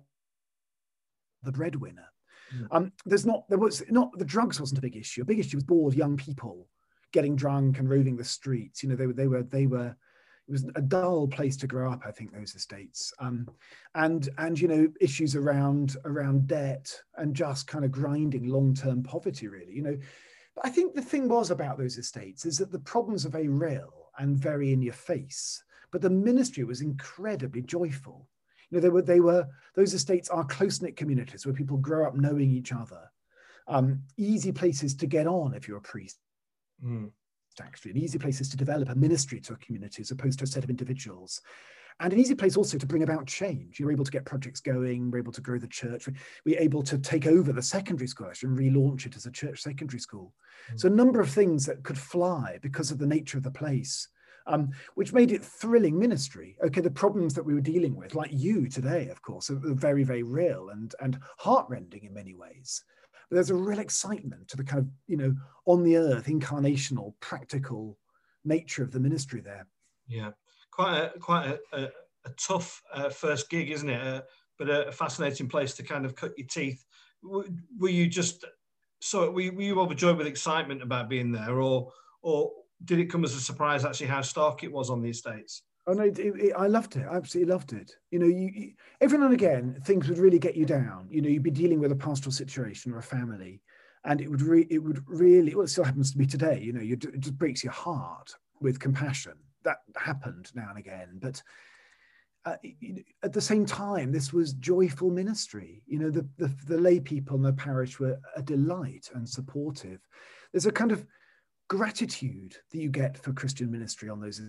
the 1.42 1.52
breadwinner. 1.52 2.06
Mm. 2.54 2.66
Um, 2.70 2.92
there's 3.04 3.26
not 3.26 3.48
there 3.48 3.58
was 3.58 3.82
not 3.90 4.16
the 4.18 4.24
drugs 4.24 4.60
wasn't 4.60 4.78
a 4.78 4.82
big 4.82 4.96
issue. 4.96 5.22
A 5.22 5.26
big 5.26 5.38
issue 5.38 5.56
was 5.56 5.64
bored 5.64 5.94
young 5.94 6.16
people 6.16 6.66
getting 7.12 7.36
drunk 7.36 7.78
and 7.78 7.88
roving 7.88 8.16
the 8.16 8.24
streets. 8.24 8.82
You 8.82 8.88
know, 8.88 8.96
they 8.96 9.06
were 9.06 9.12
they 9.12 9.28
were 9.28 9.42
they 9.42 9.66
were 9.66 9.96
it 10.46 10.52
was 10.52 10.66
a 10.74 10.82
dull 10.82 11.26
place 11.26 11.56
to 11.58 11.66
grow 11.66 11.90
up. 11.90 12.02
I 12.06 12.10
think 12.10 12.32
those 12.32 12.54
estates, 12.54 13.14
um, 13.18 13.48
and 13.94 14.28
and 14.36 14.60
you 14.60 14.68
know 14.68 14.88
issues 15.00 15.36
around 15.36 15.96
around 16.04 16.46
debt 16.46 16.92
and 17.16 17.34
just 17.34 17.66
kind 17.66 17.84
of 17.84 17.90
grinding 17.90 18.48
long 18.48 18.74
term 18.74 19.02
poverty. 19.02 19.48
Really, 19.48 19.74
you 19.74 19.82
know, 19.82 19.96
but 20.54 20.66
I 20.66 20.70
think 20.70 20.94
the 20.94 21.02
thing 21.02 21.28
was 21.28 21.50
about 21.50 21.78
those 21.78 21.96
estates 21.96 22.44
is 22.44 22.58
that 22.58 22.70
the 22.70 22.78
problems 22.78 23.24
are 23.24 23.30
very 23.30 23.48
real 23.48 24.10
and 24.18 24.36
very 24.36 24.72
in 24.72 24.82
your 24.82 24.94
face. 24.94 25.62
But 25.90 26.02
the 26.02 26.10
ministry 26.10 26.64
was 26.64 26.80
incredibly 26.80 27.62
joyful. 27.62 28.28
You 28.74 28.80
know, 28.80 28.82
they 28.82 28.90
were 28.90 29.02
they 29.02 29.20
were 29.20 29.46
those 29.76 29.94
estates 29.94 30.28
are 30.28 30.44
close 30.44 30.82
knit 30.82 30.96
communities 30.96 31.46
where 31.46 31.54
people 31.54 31.76
grow 31.76 32.06
up 32.06 32.16
knowing 32.16 32.50
each 32.50 32.72
other. 32.72 33.10
Um, 33.68 34.02
easy 34.16 34.52
places 34.52 34.94
to 34.96 35.06
get 35.06 35.26
on 35.26 35.54
if 35.54 35.68
you're 35.68 35.78
a 35.78 35.82
priest. 35.82 36.18
Mm. 36.84 37.10
Actually, 37.60 37.92
and 37.92 38.02
easy 38.02 38.18
places 38.18 38.48
to 38.48 38.56
develop 38.56 38.88
a 38.88 38.96
ministry 38.96 39.40
to 39.40 39.52
a 39.52 39.56
community 39.56 40.02
as 40.02 40.10
opposed 40.10 40.40
to 40.40 40.44
a 40.44 40.46
set 40.46 40.64
of 40.64 40.70
individuals 40.70 41.40
and 42.00 42.12
an 42.12 42.18
easy 42.18 42.34
place 42.34 42.56
also 42.56 42.76
to 42.76 42.86
bring 42.86 43.02
about 43.02 43.26
change. 43.26 43.78
You're 43.78 43.92
able 43.92 44.04
to 44.04 44.10
get 44.10 44.24
projects 44.24 44.60
going, 44.60 45.10
we're 45.10 45.18
able 45.18 45.32
to 45.32 45.40
grow 45.40 45.58
the 45.58 45.68
church, 45.68 46.08
we're 46.44 46.58
able 46.58 46.82
to 46.82 46.98
take 46.98 47.26
over 47.26 47.52
the 47.52 47.62
secondary 47.62 48.08
school 48.08 48.26
and 48.42 48.58
relaunch 48.58 49.06
it 49.06 49.16
as 49.16 49.26
a 49.26 49.30
church 49.30 49.62
secondary 49.62 50.00
school. 50.00 50.32
Mm. 50.72 50.80
So 50.80 50.88
a 50.88 50.90
number 50.90 51.20
of 51.20 51.30
things 51.30 51.64
that 51.66 51.84
could 51.84 51.98
fly 51.98 52.58
because 52.62 52.90
of 52.90 52.98
the 52.98 53.06
nature 53.06 53.38
of 53.38 53.44
the 53.44 53.50
place. 53.50 54.08
Um, 54.46 54.72
which 54.94 55.14
made 55.14 55.32
it 55.32 55.42
thrilling 55.42 55.98
ministry. 55.98 56.58
Okay, 56.62 56.82
the 56.82 56.90
problems 56.90 57.32
that 57.32 57.42
we 57.42 57.54
were 57.54 57.62
dealing 57.62 57.96
with, 57.96 58.14
like 58.14 58.28
you 58.30 58.68
today, 58.68 59.08
of 59.08 59.22
course, 59.22 59.48
are 59.48 59.58
very, 59.58 60.04
very 60.04 60.22
real 60.22 60.68
and 60.68 60.94
and 61.00 61.18
heartrending 61.38 62.04
in 62.04 62.12
many 62.12 62.34
ways. 62.34 62.84
But 63.30 63.36
there's 63.36 63.50
a 63.50 63.54
real 63.54 63.78
excitement 63.78 64.48
to 64.48 64.58
the 64.58 64.64
kind 64.64 64.80
of 64.80 64.88
you 65.06 65.16
know 65.16 65.34
on 65.64 65.82
the 65.82 65.96
earth, 65.96 66.26
incarnational, 66.26 67.14
practical 67.20 67.98
nature 68.44 68.82
of 68.82 68.92
the 68.92 69.00
ministry 69.00 69.40
there. 69.40 69.66
Yeah, 70.08 70.32
quite 70.70 70.98
a 70.98 71.18
quite 71.18 71.46
a, 71.46 71.58
a, 71.72 71.88
a 72.26 72.30
tough 72.38 72.82
uh, 72.92 73.08
first 73.08 73.48
gig, 73.48 73.70
isn't 73.70 73.88
it? 73.88 74.06
Uh, 74.06 74.22
but 74.58 74.68
a, 74.70 74.92
fascinating 74.92 75.48
place 75.48 75.74
to 75.74 75.82
kind 75.82 76.04
of 76.04 76.14
cut 76.14 76.36
your 76.36 76.46
teeth. 76.46 76.84
Were, 77.22 77.46
were 77.78 77.88
you 77.88 78.06
just 78.06 78.44
so 79.00 79.30
were 79.30 79.52
were 79.52 79.62
you 79.62 79.80
overjoyed 79.80 80.16
with 80.16 80.26
excitement 80.26 80.82
about 80.82 81.08
being 81.08 81.32
there, 81.32 81.60
or 81.60 81.92
or 82.22 82.52
did 82.84 82.98
it 82.98 83.06
come 83.06 83.24
as 83.24 83.34
a 83.34 83.40
surprise 83.40 83.84
actually 83.84 84.06
how 84.06 84.22
stark 84.22 84.62
it 84.62 84.72
was 84.72 84.90
on 84.90 85.02
the 85.02 85.10
estates? 85.10 85.62
Oh 85.86 85.92
no, 85.92 86.04
it, 86.04 86.18
it, 86.18 86.52
I 86.56 86.66
loved 86.66 86.96
it. 86.96 87.06
I 87.10 87.16
absolutely 87.16 87.52
loved 87.52 87.72
it. 87.72 87.92
You 88.10 88.18
know, 88.18 88.26
you, 88.26 88.50
you, 88.54 88.72
every 89.00 89.18
now 89.18 89.26
and 89.26 89.34
again 89.34 89.78
things 89.84 90.08
would 90.08 90.18
really 90.18 90.38
get 90.38 90.56
you 90.56 90.64
down. 90.64 91.08
You 91.10 91.20
know, 91.20 91.28
you'd 91.28 91.42
be 91.42 91.50
dealing 91.50 91.80
with 91.80 91.92
a 91.92 91.96
pastoral 91.96 92.32
situation 92.32 92.92
or 92.92 92.98
a 92.98 93.02
family, 93.02 93.60
and 94.04 94.20
it 94.20 94.30
would 94.30 94.42
re- 94.42 94.66
it 94.70 94.78
would 94.78 95.02
really 95.06 95.54
well, 95.54 95.64
it 95.64 95.68
still 95.68 95.84
happens 95.84 96.12
to 96.12 96.18
me 96.18 96.26
today. 96.26 96.60
You 96.60 96.72
know, 96.72 96.80
you, 96.80 96.94
it 96.94 97.20
just 97.20 97.38
breaks 97.38 97.62
your 97.62 97.72
heart 97.72 98.34
with 98.60 98.80
compassion 98.80 99.34
that 99.64 99.78
happened 99.96 100.50
now 100.54 100.68
and 100.68 100.78
again, 100.78 101.18
but 101.20 101.42
uh, 102.46 102.56
at 103.22 103.32
the 103.32 103.40
same 103.40 103.64
time, 103.64 104.12
this 104.12 104.32
was 104.32 104.52
joyful 104.54 105.10
ministry. 105.10 105.82
You 105.86 105.98
know, 105.98 106.10
the, 106.10 106.28
the, 106.36 106.54
the 106.66 106.76
lay 106.76 107.00
people 107.00 107.36
in 107.36 107.42
the 107.42 107.54
parish 107.54 107.98
were 107.98 108.18
a 108.36 108.42
delight 108.42 109.10
and 109.14 109.26
supportive. 109.26 110.00
There's 110.52 110.66
a 110.66 110.72
kind 110.72 110.92
of 110.92 111.06
gratitude 111.76 112.56
that 112.70 112.78
you 112.78 112.88
get 112.88 113.18
for 113.18 113.32
Christian 113.32 113.70
ministry 113.70 114.08
on 114.08 114.20
those 114.20 114.40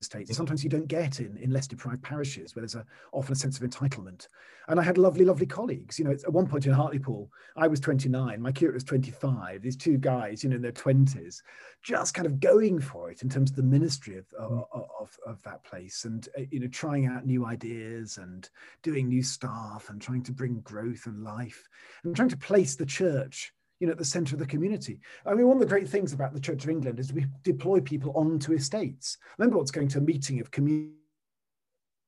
states. 0.00 0.34
Sometimes 0.34 0.64
you 0.64 0.70
don't 0.70 0.88
get 0.88 1.20
in, 1.20 1.36
in 1.36 1.50
less 1.50 1.66
deprived 1.66 2.02
parishes 2.02 2.54
where 2.54 2.62
there's 2.62 2.74
a, 2.74 2.84
often 3.12 3.32
a 3.32 3.36
sense 3.36 3.60
of 3.60 3.68
entitlement. 3.68 4.26
And 4.68 4.80
I 4.80 4.82
had 4.82 4.96
lovely, 4.96 5.24
lovely 5.24 5.44
colleagues. 5.44 5.98
You 5.98 6.06
know, 6.06 6.12
at 6.12 6.32
one 6.32 6.46
point 6.46 6.66
in 6.66 6.72
Hartlepool, 6.72 7.30
I 7.56 7.68
was 7.68 7.78
29, 7.78 8.40
my 8.40 8.52
curate 8.52 8.74
was 8.74 8.84
25. 8.84 9.60
These 9.60 9.76
two 9.76 9.98
guys, 9.98 10.42
you 10.42 10.50
know, 10.50 10.56
in 10.56 10.62
their 10.62 10.72
20s, 10.72 11.42
just 11.82 12.14
kind 12.14 12.26
of 12.26 12.40
going 12.40 12.80
for 12.80 13.10
it 13.10 13.22
in 13.22 13.28
terms 13.28 13.50
of 13.50 13.56
the 13.56 13.62
ministry 13.62 14.16
of, 14.16 14.26
of, 14.38 14.64
of, 14.98 15.18
of 15.26 15.42
that 15.42 15.62
place 15.62 16.06
and, 16.06 16.26
uh, 16.38 16.42
you 16.50 16.60
know, 16.60 16.68
trying 16.68 17.06
out 17.06 17.26
new 17.26 17.44
ideas 17.44 18.16
and 18.16 18.48
doing 18.82 19.08
new 19.08 19.22
stuff 19.22 19.90
and 19.90 20.00
trying 20.00 20.22
to 20.22 20.32
bring 20.32 20.60
growth 20.60 21.04
and 21.04 21.22
life 21.22 21.68
and 22.04 22.16
trying 22.16 22.30
to 22.30 22.36
place 22.36 22.76
the 22.76 22.86
church 22.86 23.52
you 23.82 23.86
know, 23.88 23.92
at 23.92 23.98
the 23.98 24.04
center 24.04 24.36
of 24.36 24.38
the 24.38 24.46
community. 24.46 25.00
I 25.26 25.34
mean, 25.34 25.48
one 25.48 25.56
of 25.56 25.60
the 25.60 25.66
great 25.66 25.88
things 25.88 26.12
about 26.12 26.32
the 26.32 26.38
Church 26.38 26.62
of 26.62 26.70
England 26.70 27.00
is 27.00 27.12
we 27.12 27.26
deploy 27.42 27.80
people 27.80 28.12
onto 28.14 28.52
estates. 28.52 29.18
remember 29.36 29.58
what's 29.58 29.72
going 29.72 29.88
to 29.88 29.98
a 29.98 30.02
meeting 30.02 30.38
of 30.38 30.52
community 30.52 30.94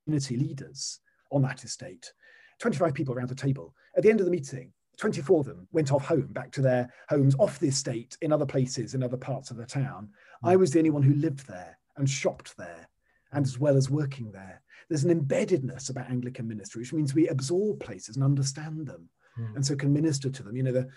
leaders 0.06 1.00
on 1.32 1.42
that 1.42 1.64
estate. 1.64 2.12
25 2.60 2.94
people 2.94 3.12
around 3.12 3.28
the 3.28 3.34
table. 3.34 3.74
At 3.96 4.04
the 4.04 4.10
end 4.10 4.20
of 4.20 4.26
the 4.26 4.30
meeting, 4.30 4.72
24 4.98 5.40
of 5.40 5.46
them 5.46 5.66
went 5.72 5.90
off 5.90 6.06
home, 6.06 6.28
back 6.30 6.52
to 6.52 6.62
their 6.62 6.88
homes 7.08 7.34
off 7.40 7.58
the 7.58 7.66
estate 7.66 8.16
in 8.22 8.32
other 8.32 8.46
places, 8.46 8.94
in 8.94 9.02
other 9.02 9.16
parts 9.16 9.50
of 9.50 9.56
the 9.56 9.66
town. 9.66 10.10
Mm. 10.44 10.50
I 10.50 10.54
was 10.54 10.70
the 10.70 10.78
only 10.78 10.90
one 10.90 11.02
who 11.02 11.16
lived 11.16 11.48
there 11.48 11.76
and 11.96 12.08
shopped 12.08 12.56
there, 12.56 12.88
and 13.32 13.44
as 13.44 13.58
well 13.58 13.76
as 13.76 13.90
working 13.90 14.30
there. 14.30 14.62
There's 14.88 15.02
an 15.02 15.20
embeddedness 15.20 15.90
about 15.90 16.08
Anglican 16.08 16.46
ministry, 16.46 16.82
which 16.82 16.92
means 16.92 17.16
we 17.16 17.26
absorb 17.26 17.80
places 17.80 18.14
and 18.14 18.24
understand 18.24 18.86
them, 18.86 19.08
mm. 19.36 19.56
and 19.56 19.66
so 19.66 19.74
can 19.74 19.92
minister 19.92 20.30
to 20.30 20.42
them. 20.44 20.54
You 20.54 20.62
know, 20.62 20.72
the 20.72 20.88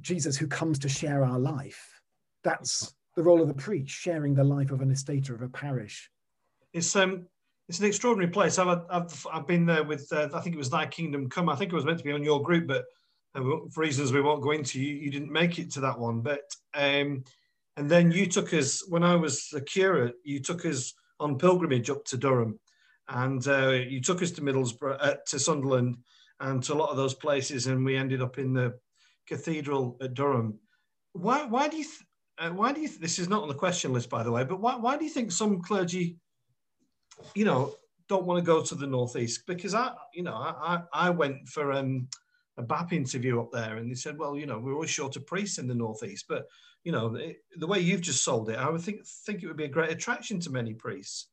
Jesus 0.00 0.36
who 0.36 0.46
comes 0.46 0.78
to 0.80 0.88
share 0.88 1.24
our 1.24 1.38
life. 1.38 2.00
That's 2.44 2.94
the 3.16 3.22
role 3.22 3.42
of 3.42 3.48
the 3.48 3.54
priest, 3.54 3.94
sharing 3.94 4.34
the 4.34 4.44
life 4.44 4.70
of 4.70 4.80
an 4.80 4.90
estate 4.90 5.30
or 5.30 5.34
of 5.34 5.42
a 5.42 5.48
parish. 5.48 6.10
It's 6.72 6.96
um, 6.96 7.26
it's 7.68 7.78
an 7.78 7.86
extraordinary 7.86 8.30
place. 8.30 8.58
I've, 8.58 8.82
I've, 8.90 9.26
I've 9.32 9.46
been 9.46 9.66
there 9.66 9.84
with, 9.84 10.12
uh, 10.12 10.28
I 10.34 10.40
think 10.40 10.54
it 10.54 10.58
was 10.58 10.70
Thy 10.70 10.86
Kingdom 10.86 11.30
Come. 11.30 11.48
I 11.48 11.56
think 11.56 11.72
it 11.72 11.76
was 11.76 11.84
meant 11.84 11.98
to 11.98 12.04
be 12.04 12.12
on 12.12 12.24
your 12.24 12.42
group, 12.42 12.66
but 12.66 12.84
uh, 13.34 13.42
for 13.70 13.80
reasons 13.80 14.12
we 14.12 14.20
won't 14.20 14.42
go 14.42 14.50
into, 14.50 14.80
you, 14.80 14.94
you 14.94 15.10
didn't 15.10 15.32
make 15.32 15.58
it 15.58 15.70
to 15.72 15.80
that 15.80 15.98
one. 15.98 16.20
But 16.20 16.42
um, 16.74 17.24
and 17.76 17.88
then 17.88 18.10
you 18.10 18.26
took 18.26 18.52
us 18.52 18.86
when 18.88 19.02
I 19.02 19.16
was 19.16 19.48
the 19.48 19.60
curate. 19.60 20.16
You 20.24 20.40
took 20.40 20.66
us 20.66 20.92
on 21.20 21.38
pilgrimage 21.38 21.88
up 21.88 22.04
to 22.06 22.18
Durham, 22.18 22.58
and 23.08 23.46
uh, 23.48 23.70
you 23.70 24.00
took 24.00 24.22
us 24.22 24.32
to 24.32 24.42
Middlesbrough, 24.42 24.98
uh, 25.00 25.14
to 25.28 25.38
Sunderland, 25.38 25.96
and 26.40 26.62
to 26.64 26.74
a 26.74 26.76
lot 26.76 26.90
of 26.90 26.96
those 26.96 27.14
places, 27.14 27.68
and 27.68 27.84
we 27.84 27.96
ended 27.96 28.20
up 28.20 28.38
in 28.38 28.52
the 28.52 28.78
cathedral 29.26 29.96
at 30.00 30.14
Durham. 30.14 30.58
Why? 31.12 31.44
Why 31.44 31.68
do 31.68 31.76
you? 31.76 31.84
Uh, 32.38 32.50
why 32.50 32.72
do 32.72 32.80
you? 32.80 32.88
Th- 32.88 33.00
this 33.00 33.18
is 33.18 33.28
not 33.28 33.42
on 33.42 33.48
the 33.48 33.54
question 33.54 33.92
list, 33.92 34.10
by 34.10 34.22
the 34.22 34.32
way. 34.32 34.44
But 34.44 34.60
why? 34.60 34.76
Why 34.76 34.96
do 34.96 35.04
you 35.04 35.10
think 35.10 35.32
some 35.32 35.60
clergy, 35.60 36.18
you 37.34 37.44
know, 37.44 37.74
don't 38.08 38.26
want 38.26 38.38
to 38.38 38.46
go 38.46 38.62
to 38.62 38.74
the 38.74 38.86
northeast? 38.86 39.42
Because 39.46 39.74
I, 39.74 39.92
you 40.14 40.22
know, 40.22 40.34
I 40.34 40.82
I, 40.92 41.08
I 41.08 41.10
went 41.10 41.48
for 41.48 41.72
um, 41.72 42.08
a 42.56 42.62
BAP 42.62 42.92
interview 42.92 43.40
up 43.40 43.50
there, 43.52 43.76
and 43.76 43.90
they 43.90 43.94
said, 43.94 44.18
well, 44.18 44.36
you 44.36 44.46
know, 44.46 44.58
we're 44.58 44.74
always 44.74 44.90
short 44.90 45.16
of 45.16 45.26
priests 45.26 45.58
in 45.58 45.66
the 45.66 45.74
northeast, 45.74 46.26
but 46.28 46.46
you 46.84 46.92
know, 46.92 47.14
it, 47.14 47.38
the 47.56 47.66
way 47.66 47.80
you've 47.80 48.00
just 48.00 48.24
sold 48.24 48.50
it, 48.50 48.58
I 48.58 48.68
would 48.68 48.80
think 48.80 49.06
think 49.06 49.42
it 49.42 49.46
would 49.46 49.56
be 49.56 49.64
a 49.64 49.68
great 49.68 49.90
attraction 49.90 50.40
to 50.40 50.50
many 50.50 50.74
priests. 50.74 51.28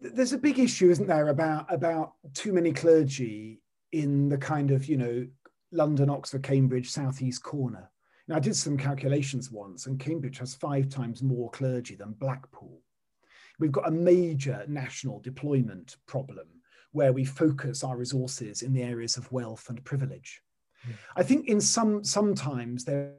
There's 0.00 0.32
a 0.32 0.38
big 0.38 0.58
issue, 0.58 0.90
isn't 0.90 1.06
there, 1.06 1.28
about 1.28 1.72
about 1.72 2.14
too 2.34 2.52
many 2.52 2.72
clergy 2.72 3.60
in 3.92 4.28
the 4.28 4.38
kind 4.38 4.70
of 4.70 4.86
you 4.86 4.96
know 4.96 5.26
London, 5.72 6.10
Oxford, 6.10 6.42
Cambridge, 6.42 6.90
southeast 6.90 7.42
corner. 7.42 7.90
Now, 8.28 8.36
I 8.36 8.40
did 8.40 8.54
some 8.54 8.76
calculations 8.76 9.50
once, 9.50 9.86
and 9.86 9.98
Cambridge 9.98 10.38
has 10.38 10.54
five 10.54 10.88
times 10.88 11.22
more 11.22 11.50
clergy 11.50 11.96
than 11.96 12.12
Blackpool. 12.12 12.80
We've 13.58 13.72
got 13.72 13.88
a 13.88 13.92
major 13.92 14.64
national 14.68 15.20
deployment 15.20 15.96
problem 16.06 16.46
where 16.92 17.12
we 17.12 17.24
focus 17.24 17.82
our 17.82 17.96
resources 17.96 18.62
in 18.62 18.72
the 18.72 18.82
areas 18.82 19.16
of 19.16 19.30
wealth 19.32 19.68
and 19.68 19.82
privilege. 19.84 20.42
Mm. 20.86 20.92
I 21.16 21.22
think 21.22 21.48
in 21.48 21.60
some 21.60 22.04
sometimes 22.04 22.84
there 22.84 23.14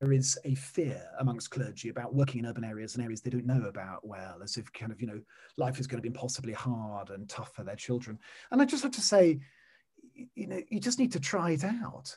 there 0.00 0.12
is 0.12 0.38
a 0.44 0.54
fear 0.54 1.02
amongst 1.18 1.50
clergy 1.50 1.88
about 1.88 2.14
working 2.14 2.38
in 2.40 2.46
urban 2.46 2.64
areas 2.64 2.94
and 2.94 3.02
areas 3.02 3.20
they 3.20 3.30
don't 3.30 3.46
know 3.46 3.64
about 3.64 4.06
well, 4.06 4.38
as 4.42 4.56
if 4.56 4.72
kind 4.72 4.92
of, 4.92 5.00
you 5.00 5.08
know, 5.08 5.20
life 5.56 5.80
is 5.80 5.88
going 5.88 5.98
to 5.98 6.02
be 6.02 6.08
impossibly 6.08 6.52
hard 6.52 7.10
and 7.10 7.28
tough 7.28 7.52
for 7.54 7.64
their 7.64 7.74
children. 7.74 8.16
And 8.52 8.62
I 8.62 8.64
just 8.64 8.84
have 8.84 8.92
to 8.92 9.00
say, 9.00 9.40
you 10.34 10.46
know, 10.46 10.60
you 10.70 10.80
just 10.80 10.98
need 10.98 11.12
to 11.12 11.20
try 11.20 11.50
it 11.50 11.64
out. 11.64 12.16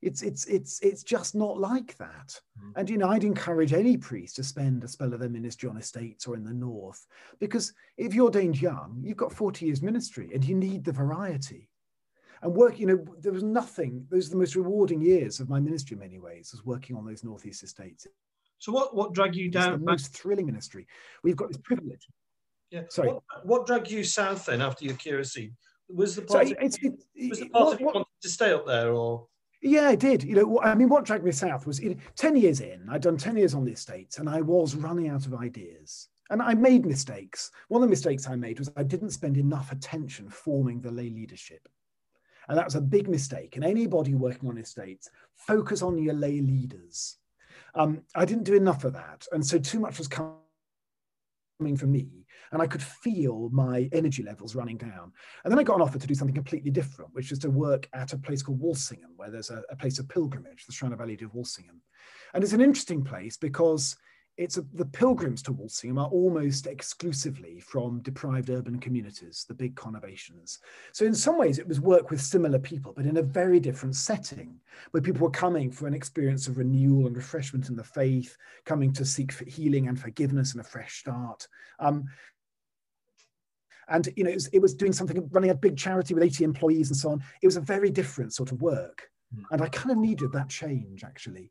It's 0.00 0.22
it's 0.22 0.46
it's 0.46 0.80
it's 0.80 1.04
just 1.04 1.34
not 1.34 1.58
like 1.58 1.96
that. 1.98 2.40
Mm. 2.60 2.72
And 2.76 2.90
you 2.90 2.98
know, 2.98 3.08
I'd 3.08 3.24
encourage 3.24 3.72
any 3.72 3.96
priest 3.96 4.36
to 4.36 4.44
spend 4.44 4.82
a 4.82 4.88
spell 4.88 5.14
of 5.14 5.20
their 5.20 5.28
ministry 5.28 5.68
on 5.68 5.76
estates 5.76 6.26
or 6.26 6.34
in 6.34 6.44
the 6.44 6.52
north, 6.52 7.06
because 7.38 7.72
if 7.96 8.12
you're 8.12 8.24
ordained 8.24 8.60
young, 8.60 9.00
you've 9.04 9.16
got 9.16 9.32
40 9.32 9.66
years 9.66 9.80
ministry 9.80 10.30
and 10.34 10.44
you 10.44 10.56
need 10.56 10.84
the 10.84 10.92
variety. 10.92 11.68
And 12.42 12.52
work 12.52 12.80
you 12.80 12.86
know 12.86 13.04
there 13.20 13.32
was 13.32 13.44
nothing 13.44 14.04
those 14.10 14.26
are 14.26 14.30
the 14.30 14.38
most 14.38 14.56
rewarding 14.56 15.00
years 15.00 15.38
of 15.38 15.48
my 15.48 15.60
ministry 15.60 15.94
in 15.94 16.00
many 16.00 16.18
ways 16.18 16.50
was 16.50 16.64
working 16.64 16.96
on 16.96 17.06
those 17.06 17.22
northeast 17.22 17.62
estates. 17.62 18.08
So 18.58 18.72
what 18.72 18.96
what 18.96 19.12
dragged 19.12 19.36
you 19.36 19.48
down 19.48 19.74
it's 19.74 19.80
the 19.84 19.90
most 19.90 20.16
thrilling 20.16 20.46
ministry. 20.46 20.88
We've 21.22 21.36
got 21.36 21.48
this 21.48 21.58
privilege. 21.58 22.08
Yeah. 22.72 22.82
Sorry. 22.88 23.08
What, 23.08 23.22
what 23.44 23.66
dragged 23.66 23.90
you 23.90 24.02
south 24.02 24.46
then 24.46 24.62
after 24.62 24.84
your 24.84 24.96
curacy 24.96 25.52
was 25.88 26.16
the 26.16 26.22
part, 26.22 26.48
so 26.48 26.54
it's, 26.60 26.78
it's, 27.14 27.30
was 27.30 27.40
the 27.40 27.48
part 27.48 27.64
what, 27.64 27.74
of 27.74 27.80
you 27.80 27.86
wanted 27.86 28.06
to 28.22 28.28
stay 28.28 28.52
up 28.52 28.66
there 28.66 28.92
or 28.92 29.26
yeah, 29.62 29.88
I 29.88 29.94
did. 29.94 30.24
You 30.24 30.34
know, 30.34 30.60
I 30.60 30.74
mean, 30.74 30.88
what 30.88 31.04
dragged 31.04 31.24
me 31.24 31.30
south 31.30 31.66
was 31.66 31.78
you 31.78 31.90
know, 31.90 31.96
10 32.16 32.36
years 32.36 32.60
in, 32.60 32.84
I'd 32.90 33.02
done 33.02 33.16
10 33.16 33.36
years 33.36 33.54
on 33.54 33.64
the 33.64 33.72
estates 33.72 34.18
and 34.18 34.28
I 34.28 34.40
was 34.40 34.74
running 34.74 35.08
out 35.08 35.24
of 35.24 35.34
ideas. 35.34 36.08
And 36.30 36.42
I 36.42 36.54
made 36.54 36.84
mistakes. 36.84 37.50
One 37.68 37.82
of 37.82 37.88
the 37.88 37.90
mistakes 37.90 38.28
I 38.28 38.36
made 38.36 38.58
was 38.58 38.70
I 38.76 38.82
didn't 38.82 39.10
spend 39.10 39.36
enough 39.36 39.70
attention 39.70 40.30
forming 40.30 40.80
the 40.80 40.90
lay 40.90 41.10
leadership. 41.10 41.68
And 42.48 42.58
that 42.58 42.64
was 42.64 42.74
a 42.74 42.80
big 42.80 43.08
mistake. 43.08 43.54
And 43.54 43.64
anybody 43.64 44.14
working 44.14 44.48
on 44.48 44.58
estates, 44.58 45.08
focus 45.36 45.80
on 45.82 45.98
your 45.98 46.14
lay 46.14 46.40
leaders. 46.40 47.18
Um, 47.74 48.02
I 48.16 48.24
didn't 48.24 48.44
do 48.44 48.54
enough 48.54 48.84
of 48.84 48.94
that. 48.94 49.26
And 49.30 49.46
so 49.46 49.58
too 49.58 49.78
much 49.78 49.98
was 49.98 50.08
coming 50.08 50.32
from 51.76 51.92
me. 51.92 52.26
And 52.50 52.60
I 52.60 52.66
could 52.66 52.82
feel 52.82 53.48
my 53.50 53.88
energy 53.92 54.22
levels 54.22 54.54
running 54.54 54.76
down. 54.76 55.12
And 55.44 55.50
then 55.50 55.58
I 55.58 55.62
got 55.62 55.76
an 55.76 55.82
offer 55.82 55.98
to 55.98 56.06
do 56.06 56.14
something 56.14 56.34
completely 56.34 56.70
different, 56.70 57.14
which 57.14 57.30
was 57.30 57.38
to 57.40 57.50
work 57.50 57.88
at 57.94 58.12
a 58.12 58.18
place 58.18 58.42
called 58.42 58.60
Walsingham, 58.60 59.12
where 59.16 59.30
there's 59.30 59.50
a, 59.50 59.62
a 59.70 59.76
place 59.76 59.98
of 59.98 60.08
pilgrimage, 60.08 60.66
the 60.66 60.72
Shrine 60.72 60.92
of 60.92 61.00
Lady 61.00 61.24
of 61.24 61.34
Walsingham. 61.34 61.80
And 62.34 62.44
it's 62.44 62.52
an 62.52 62.60
interesting 62.60 63.04
place 63.04 63.36
because 63.36 63.96
it's 64.38 64.56
a, 64.56 64.62
the 64.72 64.86
pilgrims 64.86 65.42
to 65.42 65.52
Walsingham 65.52 65.98
are 65.98 66.08
almost 66.08 66.66
exclusively 66.66 67.60
from 67.60 68.00
deprived 68.00 68.48
urban 68.48 68.80
communities, 68.80 69.44
the 69.46 69.54
big 69.54 69.74
conurbations. 69.74 70.58
So 70.92 71.04
in 71.04 71.14
some 71.14 71.38
ways, 71.38 71.58
it 71.58 71.68
was 71.68 71.80
work 71.80 72.10
with 72.10 72.20
similar 72.20 72.58
people, 72.58 72.94
but 72.96 73.04
in 73.04 73.18
a 73.18 73.22
very 73.22 73.60
different 73.60 73.94
setting, 73.94 74.58
where 74.90 75.02
people 75.02 75.22
were 75.22 75.30
coming 75.30 75.70
for 75.70 75.86
an 75.86 75.92
experience 75.92 76.48
of 76.48 76.56
renewal 76.56 77.06
and 77.06 77.16
refreshment 77.16 77.68
in 77.68 77.76
the 77.76 77.84
faith, 77.84 78.36
coming 78.64 78.92
to 78.94 79.04
seek 79.04 79.32
healing 79.46 79.88
and 79.88 80.00
forgiveness 80.00 80.52
and 80.52 80.62
a 80.62 80.64
fresh 80.64 81.00
start. 81.00 81.46
Um, 81.78 82.04
and 83.88 84.08
you 84.16 84.24
know, 84.24 84.30
it 84.30 84.34
was, 84.34 84.46
it 84.48 84.62
was, 84.62 84.74
doing 84.74 84.94
something, 84.94 85.28
running 85.32 85.50
a 85.50 85.54
big 85.54 85.76
charity 85.76 86.14
with 86.14 86.22
80 86.22 86.44
employees 86.44 86.88
and 86.88 86.96
so 86.96 87.10
on. 87.10 87.22
It 87.42 87.46
was 87.46 87.56
a 87.56 87.60
very 87.60 87.90
different 87.90 88.32
sort 88.32 88.50
of 88.50 88.62
work, 88.62 89.10
mm. 89.36 89.42
and 89.50 89.60
I 89.60 89.68
kind 89.68 89.90
of 89.90 89.98
needed 89.98 90.32
that 90.32 90.48
change 90.48 91.04
actually. 91.04 91.50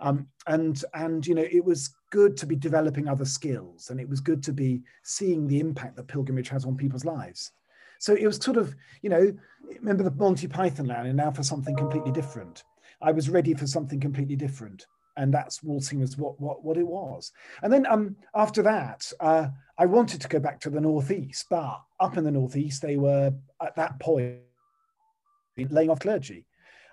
Um, 0.00 0.26
and 0.46 0.82
and 0.94 1.26
you 1.26 1.34
know 1.34 1.46
it 1.50 1.64
was 1.64 1.94
good 2.10 2.36
to 2.38 2.46
be 2.46 2.56
developing 2.56 3.06
other 3.06 3.24
skills 3.24 3.90
and 3.90 4.00
it 4.00 4.08
was 4.08 4.20
good 4.20 4.42
to 4.44 4.52
be 4.52 4.82
seeing 5.02 5.46
the 5.46 5.60
impact 5.60 5.96
that 5.96 6.08
pilgrimage 6.08 6.48
has 6.48 6.64
on 6.64 6.76
people's 6.76 7.04
lives. 7.04 7.52
So 7.98 8.14
it 8.14 8.26
was 8.26 8.36
sort 8.36 8.56
of 8.56 8.74
you 9.02 9.10
know 9.10 9.32
remember 9.78 10.02
the 10.02 10.10
monty 10.10 10.48
python 10.48 10.86
line 10.86 11.06
and 11.06 11.16
now 11.16 11.30
for 11.30 11.42
something 11.42 11.76
completely 11.76 12.12
different. 12.12 12.64
I 13.02 13.12
was 13.12 13.30
ready 13.30 13.54
for 13.54 13.66
something 13.66 14.00
completely 14.00 14.36
different 14.36 14.86
and 15.16 15.34
that's 15.34 15.62
Walsingham 15.62 16.00
was 16.00 16.16
what 16.16 16.40
what, 16.40 16.64
what 16.64 16.78
it 16.78 16.86
was. 16.86 17.32
And 17.62 17.72
then 17.72 17.86
um, 17.86 18.16
after 18.34 18.62
that 18.62 19.10
uh, 19.20 19.48
i 19.78 19.86
wanted 19.86 20.20
to 20.20 20.28
go 20.28 20.38
back 20.38 20.60
to 20.60 20.70
the 20.70 20.80
northeast 20.80 21.46
but 21.50 21.80
up 21.98 22.16
in 22.16 22.24
the 22.24 22.30
northeast 22.30 22.82
they 22.82 22.96
were 22.96 23.32
at 23.62 23.76
that 23.76 23.98
point 23.98 24.38
laying 25.70 25.90
off 25.90 26.00
clergy 26.00 26.46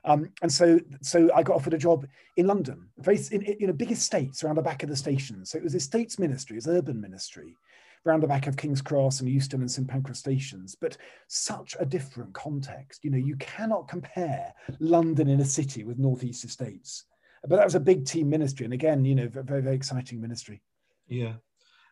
um, 0.07 0.31
and 0.41 0.51
so, 0.51 0.79
so 1.01 1.29
I 1.35 1.43
got 1.43 1.57
offered 1.57 1.73
a 1.73 1.77
job 1.77 2.07
in 2.37 2.47
London, 2.47 2.87
very 2.97 3.19
in, 3.29 3.43
in 3.43 3.69
a 3.69 3.73
big 3.73 3.91
estates 3.91 4.41
around 4.41 4.55
the 4.55 4.61
back 4.61 4.81
of 4.81 4.89
the 4.89 4.95
station. 4.95 5.45
So 5.45 5.57
it 5.57 5.63
was 5.63 5.75
estates 5.75 6.17
ministry, 6.17 6.55
it 6.55 6.63
was 6.65 6.67
urban 6.67 7.01
ministry, 7.01 7.57
around 8.05 8.23
the 8.23 8.27
back 8.27 8.47
of 8.47 8.55
King's 8.55 8.81
Cross 8.81 9.19
and 9.19 9.29
Euston 9.29 9.59
and 9.59 9.69
St 9.69 9.85
Pancras 9.85 10.19
stations. 10.19 10.77
But 10.79 10.95
such 11.27 11.75
a 11.77 11.85
different 11.85 12.33
context. 12.33 13.03
You 13.03 13.11
know, 13.11 13.17
you 13.17 13.35
cannot 13.35 13.89
compare 13.89 14.53
London 14.79 15.27
in 15.27 15.41
a 15.41 15.45
city 15.45 15.83
with 15.83 15.99
Northeast 15.99 16.45
Estates. 16.45 17.03
But 17.45 17.57
that 17.57 17.65
was 17.65 17.75
a 17.75 17.79
big 17.79 18.05
team 18.05 18.29
ministry, 18.29 18.65
and 18.65 18.73
again, 18.73 19.05
you 19.05 19.13
know, 19.13 19.27
very 19.27 19.61
very 19.61 19.75
exciting 19.75 20.19
ministry. 20.21 20.61
Yeah, 21.07 21.33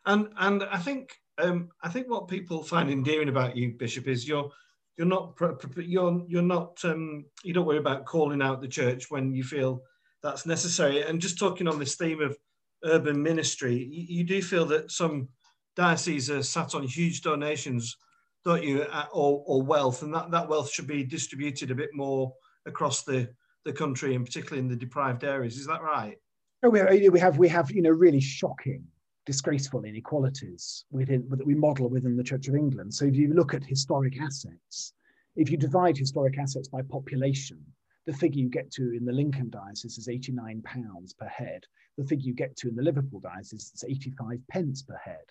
and 0.06 0.28
and 0.38 0.64
I 0.64 0.78
think 0.78 1.12
um, 1.38 1.68
I 1.82 1.88
think 1.90 2.08
what 2.08 2.28
people 2.28 2.62
find 2.62 2.90
endearing 2.90 3.28
about 3.28 3.56
you, 3.56 3.72
Bishop, 3.72 4.08
is 4.08 4.26
your 4.26 4.50
you're 4.96 5.06
not 5.06 5.34
you're 5.76 6.24
you're 6.26 6.42
not 6.42 6.82
um, 6.84 7.26
you 7.44 7.52
don't 7.52 7.66
worry 7.66 7.78
about 7.78 8.06
calling 8.06 8.40
out 8.40 8.60
the 8.60 8.68
church 8.68 9.10
when 9.10 9.34
you 9.34 9.44
feel 9.44 9.82
that's 10.22 10.46
necessary. 10.46 11.02
And 11.02 11.20
just 11.20 11.38
talking 11.38 11.68
on 11.68 11.78
this 11.78 11.94
theme 11.94 12.20
of 12.20 12.36
urban 12.84 13.22
ministry, 13.22 13.74
you, 13.90 14.18
you 14.18 14.24
do 14.24 14.42
feel 14.42 14.64
that 14.66 14.90
some 14.90 15.28
dioceses 15.76 16.30
are 16.30 16.42
sat 16.42 16.74
on 16.74 16.82
huge 16.82 17.22
donations, 17.22 17.96
don't 18.44 18.62
you, 18.62 18.82
or, 19.12 19.44
or 19.46 19.62
wealth, 19.62 20.02
and 20.02 20.12
that, 20.14 20.30
that 20.30 20.48
wealth 20.48 20.70
should 20.72 20.86
be 20.86 21.04
distributed 21.04 21.70
a 21.70 21.74
bit 21.74 21.90
more 21.92 22.32
across 22.66 23.04
the, 23.04 23.28
the 23.64 23.72
country 23.72 24.14
and 24.14 24.24
particularly 24.24 24.60
in 24.60 24.68
the 24.68 24.76
deprived 24.76 25.22
areas. 25.22 25.56
Is 25.56 25.66
that 25.66 25.82
right? 25.82 26.16
Oh, 26.62 26.70
we 26.70 27.20
have 27.20 27.38
we 27.38 27.48
have 27.48 27.70
you 27.70 27.82
know 27.82 27.90
really 27.90 28.20
shocking 28.20 28.84
disgraceful 29.26 29.84
inequalities 29.84 30.84
within, 30.90 31.28
that 31.28 31.44
we 31.44 31.54
model 31.54 31.88
within 31.88 32.16
the 32.16 32.24
Church 32.24 32.48
of 32.48 32.54
England. 32.54 32.94
So 32.94 33.04
if 33.04 33.16
you 33.16 33.34
look 33.34 33.52
at 33.52 33.64
historic 33.64 34.20
assets, 34.20 34.94
if 35.34 35.50
you 35.50 35.56
divide 35.56 35.98
historic 35.98 36.38
assets 36.38 36.68
by 36.68 36.80
population, 36.82 37.60
the 38.06 38.12
figure 38.12 38.40
you 38.40 38.48
get 38.48 38.70
to 38.72 38.92
in 38.96 39.04
the 39.04 39.12
Lincoln 39.12 39.50
diocese 39.50 39.98
is 39.98 40.08
89 40.08 40.62
pounds 40.62 41.12
per 41.12 41.26
head. 41.26 41.64
The 41.98 42.04
figure 42.04 42.28
you 42.28 42.34
get 42.34 42.56
to 42.58 42.68
in 42.68 42.76
the 42.76 42.82
Liverpool 42.82 43.20
diocese 43.20 43.72
is 43.74 43.84
85 43.86 44.38
pence 44.48 44.82
per 44.82 44.96
head. 44.96 45.24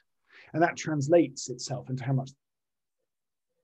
And 0.54 0.62
that 0.62 0.76
translates 0.76 1.50
itself 1.50 1.90
into 1.90 2.04
how 2.04 2.14
much 2.14 2.32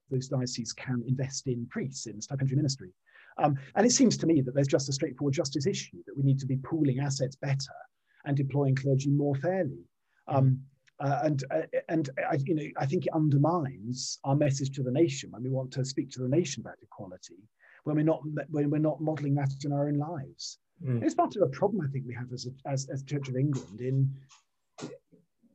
those 0.09 0.29
dioceses 0.29 0.71
can 0.73 1.03
invest 1.05 1.47
in 1.47 1.67
priests, 1.67 2.07
in 2.07 2.21
stipendiary 2.21 2.57
ministry. 2.57 2.91
Um, 3.38 3.57
and 3.75 3.85
it 3.85 3.91
seems 3.91 4.17
to 4.17 4.27
me 4.27 4.41
that 4.41 4.53
there's 4.53 4.67
just 4.67 4.89
a 4.89 4.93
straightforward 4.93 5.33
justice 5.33 5.65
issue 5.65 5.97
that 6.05 6.17
we 6.17 6.23
need 6.23 6.39
to 6.39 6.45
be 6.45 6.57
pooling 6.57 7.00
assets 7.00 7.35
better 7.35 7.75
and 8.25 8.38
deploying 8.38 8.75
clergy 8.75 9.09
more 9.09 9.35
fairly. 9.35 9.83
Um, 10.27 10.61
uh, 10.99 11.19
and 11.23 11.43
uh, 11.49 11.61
and 11.89 12.09
I, 12.29 12.37
you 12.45 12.53
know, 12.53 12.67
I 12.77 12.85
think 12.85 13.07
it 13.07 13.13
undermines 13.13 14.19
our 14.23 14.35
message 14.35 14.71
to 14.75 14.83
the 14.83 14.91
nation 14.91 15.31
when 15.31 15.43
we 15.43 15.49
want 15.49 15.71
to 15.73 15.83
speak 15.83 16.11
to 16.11 16.21
the 16.21 16.29
nation 16.29 16.61
about 16.61 16.77
equality, 16.83 17.37
when 17.85 17.95
we're 17.95 18.03
not 18.03 18.21
when 18.49 18.69
we're 18.69 18.77
not 18.77 19.01
modelling 19.01 19.35
that 19.35 19.51
in 19.63 19.71
our 19.71 19.87
own 19.87 19.97
lives. 19.97 20.59
Mm. 20.85 21.03
It's 21.03 21.15
part 21.15 21.35
of 21.35 21.41
a 21.41 21.47
problem 21.47 21.85
I 21.85 21.91
think 21.91 22.05
we 22.07 22.13
have 22.13 22.31
as 22.33 22.47
a, 22.47 22.69
as, 22.69 22.87
as 22.89 23.03
Church 23.03 23.29
of 23.29 23.35
England 23.35 23.81
in 23.81 24.11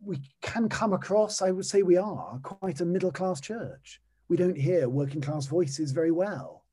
we 0.06 0.20
can 0.40 0.68
come 0.68 0.92
across, 0.92 1.42
I 1.42 1.50
would 1.50 1.66
say 1.66 1.82
we 1.82 1.96
are 1.96 2.38
quite 2.42 2.80
a 2.80 2.84
middle 2.84 3.10
class 3.10 3.40
church. 3.40 4.00
We 4.28 4.36
don't 4.36 4.56
hear 4.56 4.88
working 4.88 5.20
class 5.20 5.46
voices 5.46 5.92
very 5.92 6.12
well. 6.12 6.64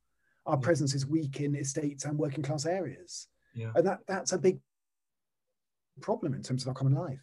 Our 0.45 0.55
yeah. 0.55 0.65
presence 0.65 0.93
is 0.93 1.05
weak 1.05 1.39
in 1.39 1.55
estates 1.55 2.05
and 2.05 2.17
working 2.17 2.43
class 2.43 2.65
areas. 2.65 3.27
Yeah. 3.55 3.71
And 3.75 3.87
that, 3.87 3.99
that's 4.07 4.33
a 4.33 4.37
big 4.37 4.59
problem 6.01 6.33
in 6.33 6.43
terms 6.43 6.63
of 6.63 6.69
our 6.69 6.73
common 6.73 6.93
life. 6.93 7.19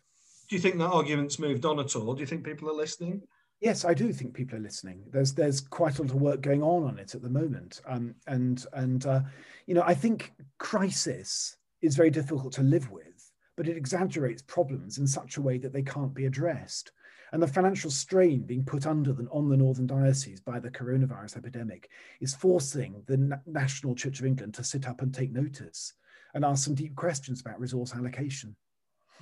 Do 0.51 0.57
you 0.57 0.63
think 0.63 0.79
that 0.79 0.91
argument's 0.91 1.39
moved 1.39 1.65
on 1.65 1.79
at 1.79 1.95
all? 1.95 2.13
Do 2.13 2.21
you 2.21 2.27
think 2.27 2.43
people 2.43 2.69
are 2.69 2.75
listening? 2.75 3.23
Yes, 3.61 3.85
I 3.85 3.95
do 3.95 4.13
think 4.13 4.35
people 4.35 4.59
are 4.59 4.63
listening. 4.63 5.05
There's 5.13 5.33
there's 5.33 5.61
quite 5.61 6.01
a 6.01 6.03
lot 6.03 6.11
of 6.11 6.21
work 6.21 6.41
going 6.41 6.61
on 6.61 6.83
on 6.83 6.99
it 6.99 7.15
at 7.15 7.23
the 7.23 7.29
moment, 7.29 7.81
um, 7.87 8.17
and 8.27 8.67
and 8.73 9.07
uh, 9.07 9.21
you 9.67 9.75
know 9.75 9.85
I 9.87 9.95
think 9.95 10.33
crisis 10.59 11.57
is 11.83 11.95
very 11.95 12.11
difficult 12.11 12.53
to 12.55 12.65
live 12.65 12.91
with, 12.91 13.31
but 13.57 13.69
it 13.69 13.77
exaggerates 13.77 14.43
problems 14.43 14.99
in 14.99 15.07
such 15.07 15.37
a 15.37 15.41
way 15.41 15.57
that 15.59 15.73
they 15.73 15.83
can't 15.83 16.15
be 16.15 16.27
addressed. 16.27 16.91
And 17.33 17.41
the 17.41 17.47
financial 17.47 17.93
strain 17.93 18.41
being 18.41 18.65
put 18.65 18.89
under 18.89 19.13
the, 19.13 19.29
on 19.31 19.49
the 19.49 19.57
Northern 19.57 19.87
Diocese 19.87 20.41
by 20.41 20.59
the 20.59 20.71
coronavirus 20.71 21.37
epidemic 21.37 21.89
is 22.21 22.35
forcing 22.35 23.05
the 23.07 23.19
Na- 23.19 23.37
National 23.47 23.95
Church 23.95 24.19
of 24.19 24.27
England 24.27 24.55
to 24.55 24.65
sit 24.65 24.89
up 24.89 25.01
and 25.01 25.15
take 25.15 25.31
notice 25.31 25.93
and 26.35 26.45
ask 26.45 26.65
some 26.65 26.75
deep 26.75 26.97
questions 26.97 27.41
about 27.41 27.61
resource 27.61 27.95
allocation. 27.95 28.57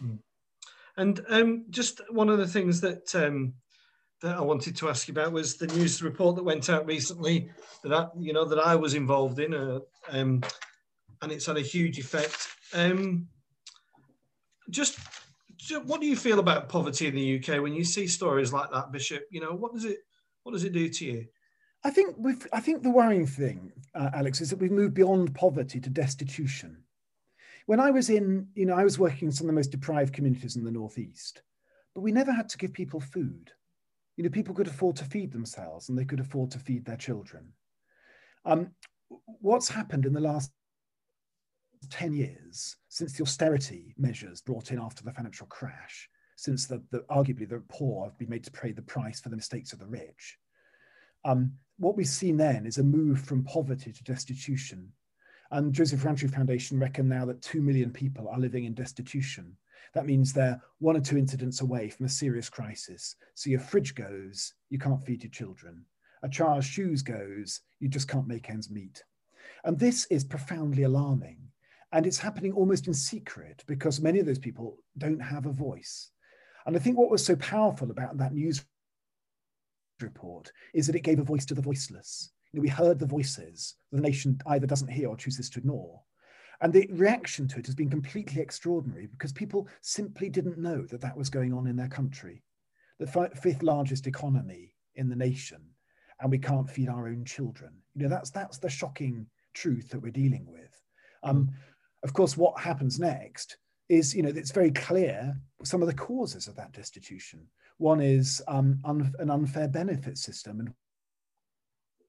Mm. 0.02 0.20
And 0.98 1.24
um, 1.28 1.64
just 1.70 2.00
one 2.10 2.28
of 2.28 2.38
the 2.38 2.46
things 2.46 2.80
that 2.80 3.14
um, 3.14 3.54
that 4.20 4.36
I 4.36 4.40
wanted 4.40 4.76
to 4.76 4.88
ask 4.88 5.06
you 5.06 5.12
about 5.12 5.32
was 5.32 5.56
the 5.56 5.68
news 5.68 6.02
report 6.02 6.34
that 6.36 6.42
went 6.42 6.68
out 6.68 6.86
recently 6.86 7.50
that 7.84 7.92
I, 7.92 8.08
you 8.18 8.32
know 8.32 8.44
that 8.44 8.58
I 8.58 8.74
was 8.74 8.94
involved 8.94 9.38
in, 9.38 9.54
uh, 9.54 9.78
um, 10.10 10.42
and 11.22 11.30
it's 11.30 11.46
had 11.46 11.56
a 11.56 11.62
huge 11.62 11.98
effect. 12.00 12.48
Um, 12.74 13.28
just, 14.70 14.98
just, 15.56 15.84
what 15.84 16.00
do 16.00 16.06
you 16.08 16.16
feel 16.16 16.40
about 16.40 16.68
poverty 16.68 17.06
in 17.06 17.14
the 17.14 17.38
UK 17.38 17.62
when 17.62 17.74
you 17.74 17.84
see 17.84 18.08
stories 18.08 18.52
like 18.52 18.70
that, 18.72 18.90
Bishop? 18.90 19.22
You 19.30 19.40
know, 19.40 19.52
what 19.52 19.72
does 19.72 19.84
it 19.84 19.98
what 20.42 20.52
does 20.52 20.64
it 20.64 20.72
do 20.72 20.88
to 20.88 21.04
you? 21.04 21.26
I 21.84 21.90
think 21.90 22.16
we've, 22.18 22.44
I 22.52 22.58
think 22.58 22.82
the 22.82 22.90
worrying 22.90 23.26
thing, 23.26 23.70
uh, 23.94 24.10
Alex, 24.14 24.40
is 24.40 24.50
that 24.50 24.58
we've 24.58 24.72
moved 24.72 24.94
beyond 24.94 25.32
poverty 25.32 25.78
to 25.78 25.90
destitution. 25.90 26.82
When 27.68 27.80
I 27.80 27.90
was 27.90 28.08
in, 28.08 28.48
you 28.54 28.66
know, 28.66 28.74
I 28.74 28.84
was 28.84 28.98
working 28.98 29.28
in 29.28 29.32
some 29.32 29.46
of 29.46 29.52
the 29.52 29.58
most 29.58 29.70
deprived 29.70 30.14
communities 30.14 30.56
in 30.56 30.64
the 30.64 30.72
Northeast, 30.72 31.42
but 31.94 32.00
we 32.00 32.12
never 32.12 32.32
had 32.32 32.48
to 32.48 32.58
give 32.58 32.72
people 32.72 33.00
food 33.00 33.52
you 34.18 34.24
know, 34.24 34.30
people 34.30 34.54
could 34.54 34.66
afford 34.66 34.96
to 34.96 35.04
feed 35.04 35.30
themselves 35.32 35.88
and 35.88 35.96
they 35.96 36.04
could 36.04 36.18
afford 36.18 36.50
to 36.50 36.58
feed 36.58 36.84
their 36.84 36.96
children. 36.96 37.52
Um, 38.44 38.72
what's 39.40 39.68
happened 39.68 40.06
in 40.06 40.12
the 40.12 40.20
last 40.20 40.50
10 41.90 42.12
years 42.12 42.76
since 42.88 43.12
the 43.12 43.22
austerity 43.22 43.94
measures 43.96 44.40
brought 44.40 44.72
in 44.72 44.80
after 44.80 45.04
the 45.04 45.12
financial 45.12 45.46
crash, 45.46 46.08
since 46.36 46.66
the, 46.66 46.82
the 46.90 47.04
arguably 47.08 47.48
the 47.48 47.62
poor 47.68 48.06
have 48.06 48.18
been 48.18 48.28
made 48.28 48.42
to 48.42 48.50
pay 48.50 48.72
the 48.72 48.82
price 48.82 49.20
for 49.20 49.28
the 49.28 49.36
mistakes 49.36 49.72
of 49.72 49.78
the 49.78 49.86
rich, 49.86 50.36
um, 51.24 51.52
what 51.78 51.96
we've 51.96 52.08
seen 52.08 52.36
then 52.36 52.66
is 52.66 52.78
a 52.78 52.82
move 52.82 53.20
from 53.20 53.44
poverty 53.44 53.92
to 53.92 54.02
destitution. 54.02 54.92
And 55.50 55.72
Joseph 55.72 56.04
Rowntree 56.04 56.28
Foundation 56.28 56.78
reckon 56.78 57.08
now 57.08 57.24
that 57.24 57.42
2 57.42 57.62
million 57.62 57.90
people 57.90 58.28
are 58.28 58.38
living 58.38 58.64
in 58.64 58.74
destitution 58.74 59.56
that 59.94 60.06
means 60.06 60.32
they're 60.32 60.60
one 60.78 60.96
or 60.96 61.00
two 61.00 61.18
incidents 61.18 61.60
away 61.60 61.88
from 61.88 62.06
a 62.06 62.10
serious 62.10 62.48
crisis. 62.48 63.16
So 63.34 63.50
your 63.50 63.60
fridge 63.60 63.94
goes, 63.94 64.54
you 64.70 64.78
can't 64.78 65.04
feed 65.04 65.22
your 65.22 65.30
children. 65.30 65.84
A 66.22 66.28
child's 66.28 66.66
shoes 66.66 67.02
goes, 67.02 67.60
you 67.80 67.88
just 67.88 68.08
can't 68.08 68.26
make 68.26 68.50
ends 68.50 68.70
meet. 68.70 69.02
And 69.64 69.78
this 69.78 70.06
is 70.06 70.24
profoundly 70.24 70.82
alarming. 70.82 71.38
And 71.92 72.06
it's 72.06 72.18
happening 72.18 72.52
almost 72.52 72.86
in 72.86 72.94
secret 72.94 73.64
because 73.66 74.00
many 74.00 74.18
of 74.18 74.26
those 74.26 74.38
people 74.38 74.76
don't 74.98 75.20
have 75.20 75.46
a 75.46 75.52
voice. 75.52 76.10
And 76.66 76.76
I 76.76 76.80
think 76.80 76.98
what 76.98 77.10
was 77.10 77.24
so 77.24 77.36
powerful 77.36 77.90
about 77.90 78.18
that 78.18 78.34
news 78.34 78.64
report 80.00 80.52
is 80.74 80.86
that 80.86 80.96
it 80.96 81.00
gave 81.00 81.18
a 81.18 81.24
voice 81.24 81.46
to 81.46 81.54
the 81.54 81.62
voiceless. 81.62 82.30
You 82.52 82.58
know, 82.58 82.62
we 82.62 82.68
heard 82.68 82.98
the 82.98 83.06
voices 83.06 83.74
the 83.92 84.00
nation 84.00 84.40
either 84.46 84.66
doesn't 84.66 84.88
hear 84.88 85.08
or 85.08 85.16
chooses 85.16 85.50
to 85.50 85.58
ignore. 85.58 86.00
And 86.60 86.72
the 86.72 86.88
reaction 86.92 87.46
to 87.48 87.58
it 87.58 87.66
has 87.66 87.74
been 87.74 87.90
completely 87.90 88.42
extraordinary 88.42 89.06
because 89.06 89.32
people 89.32 89.68
simply 89.80 90.28
didn't 90.28 90.58
know 90.58 90.82
that 90.86 91.00
that 91.00 91.16
was 91.16 91.30
going 91.30 91.52
on 91.52 91.66
in 91.66 91.76
their 91.76 91.88
country. 91.88 92.42
The 92.98 93.30
fifth 93.40 93.62
largest 93.62 94.06
economy 94.08 94.74
in 94.96 95.08
the 95.08 95.14
nation, 95.14 95.60
and 96.20 96.30
we 96.30 96.38
can't 96.38 96.68
feed 96.68 96.88
our 96.88 97.06
own 97.06 97.24
children. 97.24 97.74
You 97.94 98.02
know, 98.02 98.08
that's, 98.08 98.30
that's 98.30 98.58
the 98.58 98.68
shocking 98.68 99.26
truth 99.54 99.90
that 99.90 100.00
we're 100.00 100.10
dealing 100.10 100.46
with. 100.48 100.82
Um, 101.22 101.46
mm. 101.46 101.48
Of 102.02 102.12
course, 102.12 102.36
what 102.36 102.58
happens 102.60 102.98
next 102.98 103.58
is, 103.88 104.14
you 104.14 104.22
know, 104.22 104.28
it's 104.28 104.50
very 104.50 104.72
clear 104.72 105.36
some 105.62 105.80
of 105.80 105.88
the 105.88 105.94
causes 105.94 106.48
of 106.48 106.56
that 106.56 106.72
destitution. 106.72 107.46
One 107.78 108.00
is 108.00 108.42
um, 108.48 108.80
un- 108.84 109.14
an 109.20 109.30
unfair 109.30 109.68
benefit 109.68 110.18
system 110.18 110.60
and 110.60 110.74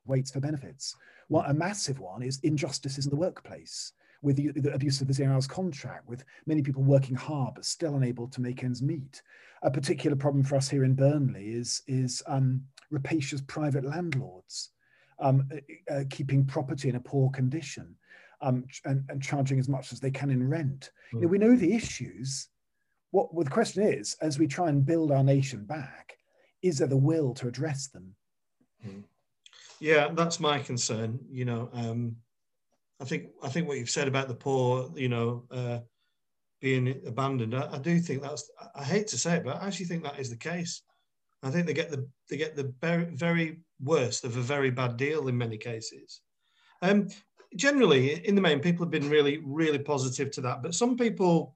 waits 0.10 0.32
for 0.32 0.39
benefits. 0.39 0.95
One, 1.30 1.50
a 1.50 1.54
massive 1.54 2.00
one 2.00 2.24
is 2.24 2.39
injustices 2.43 3.06
in 3.06 3.12
the 3.12 3.15
workplace 3.15 3.93
with 4.22 4.36
the, 4.36 4.52
the 4.52 4.74
abuse 4.74 5.00
of 5.00 5.08
the 5.08 5.13
zero 5.13 5.34
hours 5.34 5.48
contract, 5.48 6.08
with 6.08 6.26
many 6.45 6.62
people 6.62 6.84
working 6.84 7.15
hard 7.15 7.54
but 7.56 7.65
still 7.65 7.95
unable 7.95 8.28
to 8.28 8.41
make 8.41 8.63
ends 8.63 8.82
meet. 8.82 9.22
A 9.63 9.72
particular 9.72 10.15
problem 10.15 10.43
for 10.43 10.56
us 10.56 10.69
here 10.69 10.84
in 10.84 10.93
Burnley 10.93 11.52
is, 11.52 11.82
is 11.88 12.22
um, 12.28 12.62
rapacious 12.91 13.41
private 13.41 13.86
landlords 13.86 14.72
um, 15.19 15.50
uh, 15.54 15.93
uh, 15.93 16.04
keeping 16.10 16.45
property 16.45 16.89
in 16.89 16.95
a 16.95 17.00
poor 17.00 17.30
condition 17.30 17.95
um, 18.41 18.65
and, 18.86 19.04
and, 19.10 19.22
charging 19.22 19.60
as 19.60 19.67
much 19.67 19.91
as 19.91 20.00
they 20.00 20.12
can 20.12 20.30
in 20.30 20.48
rent. 20.48 20.91
You 21.12 21.19
know, 21.19 21.28
hmm. 21.28 21.32
we 21.32 21.38
know 21.38 21.56
the 21.56 21.74
issues. 21.74 22.48
What 23.12 23.34
well, 23.34 23.43
the 23.43 23.52
question 23.52 23.84
is, 23.84 24.15
as 24.22 24.39
we 24.39 24.48
try 24.48 24.69
and 24.69 24.86
build 24.86 25.12
our 25.12 25.24
nation 25.24 25.65
back, 25.65 26.17
is 26.62 26.78
there 26.78 26.88
the 26.88 26.95
will 26.95 27.34
to 27.36 27.48
address 27.48 27.88
them? 27.88 28.15
Mm. 28.86 29.04
Yeah, 29.80 30.10
that's 30.13 30.39
my 30.39 30.60
concern. 30.60 31.20
You 31.30 31.46
know, 31.46 31.70
um, 31.74 32.18
I 33.00 33.06
think 33.06 33.30
I 33.42 33.50
think 33.50 33.68
what 33.68 33.78
you've 33.78 33.89
said 33.89 34.08
about 34.08 34.28
the 34.28 34.36
poor, 34.36 34.92
you 34.96 35.10
know, 35.10 35.46
uh, 35.52 35.80
being 36.60 37.02
abandoned, 37.08 37.56
I, 37.56 37.76
I, 37.76 37.78
do 37.78 38.00
think 38.00 38.22
that's. 38.22 38.50
I 38.76 38.84
hate 38.84 39.08
to 39.08 39.18
say 39.18 39.36
it, 39.36 39.46
but 39.46 39.62
I 39.62 39.68
actually 39.68 39.86
think 39.86 40.04
that 40.04 40.20
is 40.20 40.30
the 40.30 40.36
case. 40.36 40.82
I 41.42 41.50
think 41.50 41.65
they 41.65 41.74
get 41.74 41.89
the 41.89 42.08
they 42.30 42.36
get 42.36 42.56
the 42.56 42.74
very, 42.82 43.06
very 43.15 43.60
worst 43.82 44.26
of 44.26 44.36
a 44.36 44.42
very 44.42 44.70
bad 44.70 44.98
deal 44.98 45.30
in 45.30 45.38
many 45.38 45.58
cases. 45.58 46.22
Um, 46.82 47.08
generally, 47.56 48.26
in 48.28 48.36
the 48.36 48.42
main, 48.42 48.60
people 48.60 48.86
have 48.86 48.92
been 48.92 49.10
really 49.10 49.42
really 49.46 49.80
positive 49.80 50.32
to 50.32 50.42
that, 50.42 50.62
but 50.62 50.76
some 50.76 50.98
people 50.98 51.56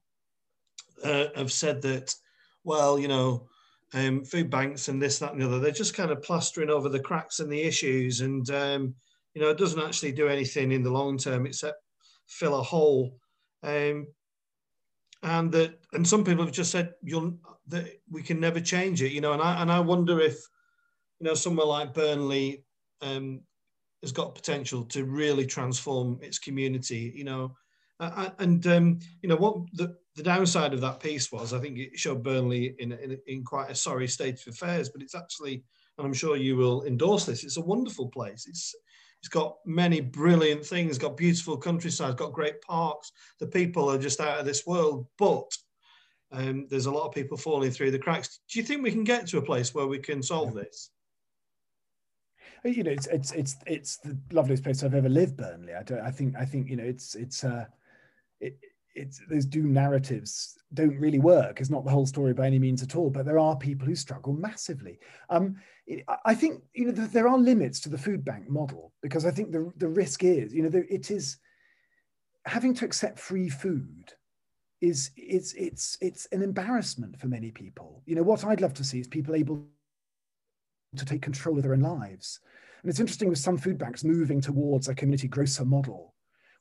uh, 1.03 1.25
have 1.35 1.51
said 1.51 1.81
that, 1.81 2.15
well, 2.63 2.97
you 2.97 3.07
know. 3.07 3.47
Um, 3.95 4.25
food 4.25 4.49
banks 4.49 4.87
and 4.87 4.99
this, 4.99 5.19
that, 5.19 5.33
and 5.33 5.41
the 5.41 5.45
other. 5.45 5.59
They're 5.59 5.71
just 5.71 5.93
kind 5.93 6.09
of 6.09 6.23
plastering 6.23 6.71
over 6.71 6.89
the 6.89 6.99
cracks 6.99 7.39
and 7.39 7.51
the 7.51 7.61
issues, 7.61 8.21
and 8.21 8.49
um, 8.49 8.95
you 9.35 9.41
know, 9.41 9.49
it 9.49 9.57
doesn't 9.59 9.81
actually 9.81 10.13
do 10.13 10.27
anything 10.27 10.71
in 10.71 10.81
the 10.81 10.91
long 10.91 11.17
term 11.17 11.45
except 11.45 11.77
fill 12.25 12.59
a 12.59 12.63
hole. 12.63 13.19
Um, 13.61 14.07
and 15.21 15.51
that, 15.51 15.79
and 15.93 16.07
some 16.07 16.23
people 16.23 16.43
have 16.43 16.53
just 16.53 16.71
said 16.71 16.93
you'll 17.03 17.37
that 17.67 17.85
we 18.09 18.23
can 18.23 18.39
never 18.39 18.59
change 18.59 19.01
it. 19.03 19.11
You 19.11 19.21
know, 19.21 19.33
and 19.33 19.41
I 19.41 19.61
and 19.61 19.71
I 19.71 19.79
wonder 19.79 20.19
if, 20.19 20.37
you 21.19 21.27
know, 21.27 21.35
somewhere 21.35 21.67
like 21.67 21.93
Burnley 21.93 22.65
um, 23.01 23.41
has 24.01 24.11
got 24.11 24.35
potential 24.35 24.85
to 24.85 25.05
really 25.05 25.45
transform 25.45 26.19
its 26.21 26.39
community. 26.39 27.13
You 27.15 27.25
know, 27.25 27.55
and 28.39 28.65
um, 28.67 28.99
you 29.21 29.29
know 29.29 29.35
what 29.35 29.57
the 29.73 29.95
the 30.15 30.23
downside 30.23 30.73
of 30.73 30.81
that 30.81 30.99
piece 30.99 31.31
was, 31.31 31.53
I 31.53 31.59
think 31.59 31.77
it 31.77 31.97
showed 31.97 32.23
Burnley 32.23 32.75
in, 32.77 32.91
in, 32.91 33.17
in 33.25 33.43
quite 33.43 33.71
a 33.71 33.75
sorry 33.75 34.07
state 34.07 34.39
of 34.45 34.53
affairs, 34.53 34.89
but 34.89 35.01
it's 35.01 35.15
actually, 35.15 35.63
and 35.97 36.05
I'm 36.05 36.13
sure 36.13 36.37
you 36.37 36.55
will 36.55 36.83
endorse 36.83 37.25
this. 37.25 37.43
It's 37.43 37.57
a 37.57 37.61
wonderful 37.61 38.09
place. 38.09 38.45
It's 38.47 38.75
it's 39.19 39.29
got 39.29 39.55
many 39.65 40.01
brilliant 40.01 40.65
things, 40.65 40.97
got 40.97 41.15
beautiful 41.15 41.57
countryside, 41.57 42.17
got 42.17 42.33
great 42.33 42.61
parks. 42.61 43.11
The 43.39 43.47
people 43.47 43.89
are 43.89 43.97
just 43.97 44.19
out 44.19 44.39
of 44.39 44.45
this 44.45 44.67
world, 44.67 45.07
but 45.17 45.49
um, 46.33 46.67
there's 46.69 46.87
a 46.87 46.91
lot 46.91 47.07
of 47.07 47.13
people 47.13 47.37
falling 47.37 47.71
through 47.71 47.91
the 47.91 47.99
cracks. 47.99 48.41
Do 48.51 48.59
you 48.59 48.65
think 48.65 48.83
we 48.83 48.91
can 48.91 49.05
get 49.05 49.25
to 49.27 49.37
a 49.37 49.41
place 49.41 49.73
where 49.73 49.87
we 49.87 49.99
can 49.99 50.21
solve 50.21 50.53
this? 50.53 50.89
You 52.65 52.83
know, 52.83 52.91
it's 52.91 53.07
it's 53.07 53.31
it's 53.31 53.55
it's 53.65 53.97
the 53.97 54.17
loveliest 54.31 54.63
place 54.63 54.83
I've 54.83 54.93
ever 54.93 55.09
lived, 55.09 55.37
Burnley. 55.37 55.73
I, 55.73 55.83
don't, 55.83 56.01
I 56.01 56.11
think 56.11 56.35
I 56.37 56.45
think 56.45 56.69
you 56.69 56.75
know 56.75 56.83
it's 56.83 57.15
it's 57.15 57.43
uh, 57.43 57.65
it, 58.43 58.59
it's 58.95 59.21
those 59.29 59.45
doom 59.45 59.73
narratives 59.73 60.57
don't 60.73 60.99
really 60.99 61.19
work. 61.19 61.59
It's 61.59 61.69
not 61.69 61.83
the 61.83 61.91
whole 61.91 62.05
story 62.05 62.33
by 62.33 62.47
any 62.47 62.59
means 62.59 62.83
at 62.83 62.95
all, 62.95 63.09
but 63.09 63.25
there 63.25 63.39
are 63.39 63.55
people 63.55 63.87
who 63.87 63.95
struggle 63.95 64.33
massively. 64.33 64.99
Um, 65.29 65.55
I 66.25 66.35
think 66.35 66.61
you 66.73 66.85
know 66.85 66.91
there 66.91 67.27
are 67.27 67.37
limits 67.37 67.79
to 67.81 67.89
the 67.89 67.97
food 67.97 68.23
bank 68.23 68.49
model 68.49 68.93
because 69.01 69.25
I 69.25 69.31
think 69.31 69.51
the 69.51 69.71
the 69.77 69.87
risk 69.87 70.23
is 70.23 70.53
you 70.53 70.63
know 70.63 70.83
it 70.89 71.11
is 71.11 71.37
having 72.45 72.73
to 72.75 72.85
accept 72.85 73.19
free 73.19 73.49
food 73.49 74.13
is 74.81 75.11
it's 75.15 75.53
it's 75.53 75.97
it's 76.01 76.27
an 76.31 76.41
embarrassment 76.41 77.19
for 77.19 77.27
many 77.27 77.51
people. 77.51 78.01
You 78.05 78.15
know 78.15 78.23
what 78.23 78.45
I'd 78.45 78.61
love 78.61 78.73
to 78.75 78.83
see 78.83 78.99
is 78.99 79.07
people 79.07 79.35
able 79.35 79.65
to 80.95 81.05
take 81.05 81.21
control 81.21 81.57
of 81.57 81.63
their 81.63 81.73
own 81.73 81.81
lives. 81.81 82.39
And 82.81 82.89
it's 82.89 82.99
interesting 82.99 83.29
with 83.29 83.39
some 83.39 83.57
food 83.57 83.77
banks 83.77 84.03
moving 84.03 84.41
towards 84.41 84.87
a 84.87 84.95
community 84.95 85.27
grocer 85.27 85.65
model 85.65 86.12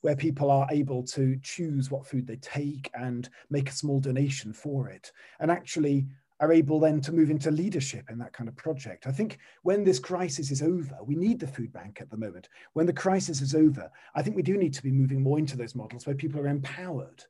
where 0.02 0.16
people 0.16 0.50
are 0.50 0.68
able 0.70 1.02
to 1.04 1.38
choose 1.42 1.90
what 1.90 2.06
food 2.06 2.26
they 2.26 2.36
take 2.36 2.90
and 2.94 3.28
make 3.50 3.70
a 3.70 3.74
small 3.74 3.98
donation 3.98 4.52
for 4.52 4.88
it. 4.88 5.10
And 5.40 5.50
actually, 5.50 6.06
are 6.40 6.52
able 6.52 6.80
then 6.80 7.00
to 7.00 7.12
move 7.12 7.30
into 7.30 7.52
leadership 7.52 8.10
in 8.10 8.18
that 8.18 8.32
kind 8.32 8.48
of 8.48 8.56
project. 8.56 9.06
I 9.06 9.12
think 9.12 9.38
when 9.62 9.84
this 9.84 10.00
crisis 10.00 10.50
is 10.50 10.60
over, 10.60 10.98
we 11.04 11.14
need 11.14 11.38
the 11.38 11.46
food 11.46 11.72
bank 11.72 11.98
at 12.00 12.10
the 12.10 12.16
moment. 12.16 12.48
When 12.72 12.84
the 12.84 12.92
crisis 12.92 13.40
is 13.40 13.54
over, 13.54 13.88
I 14.16 14.22
think 14.22 14.34
we 14.34 14.42
do 14.42 14.56
need 14.56 14.74
to 14.74 14.82
be 14.82 14.90
moving 14.90 15.22
more 15.22 15.38
into 15.38 15.56
those 15.56 15.76
models 15.76 16.04
where 16.04 16.16
people 16.16 16.40
are 16.40 16.48
empowered 16.48 17.24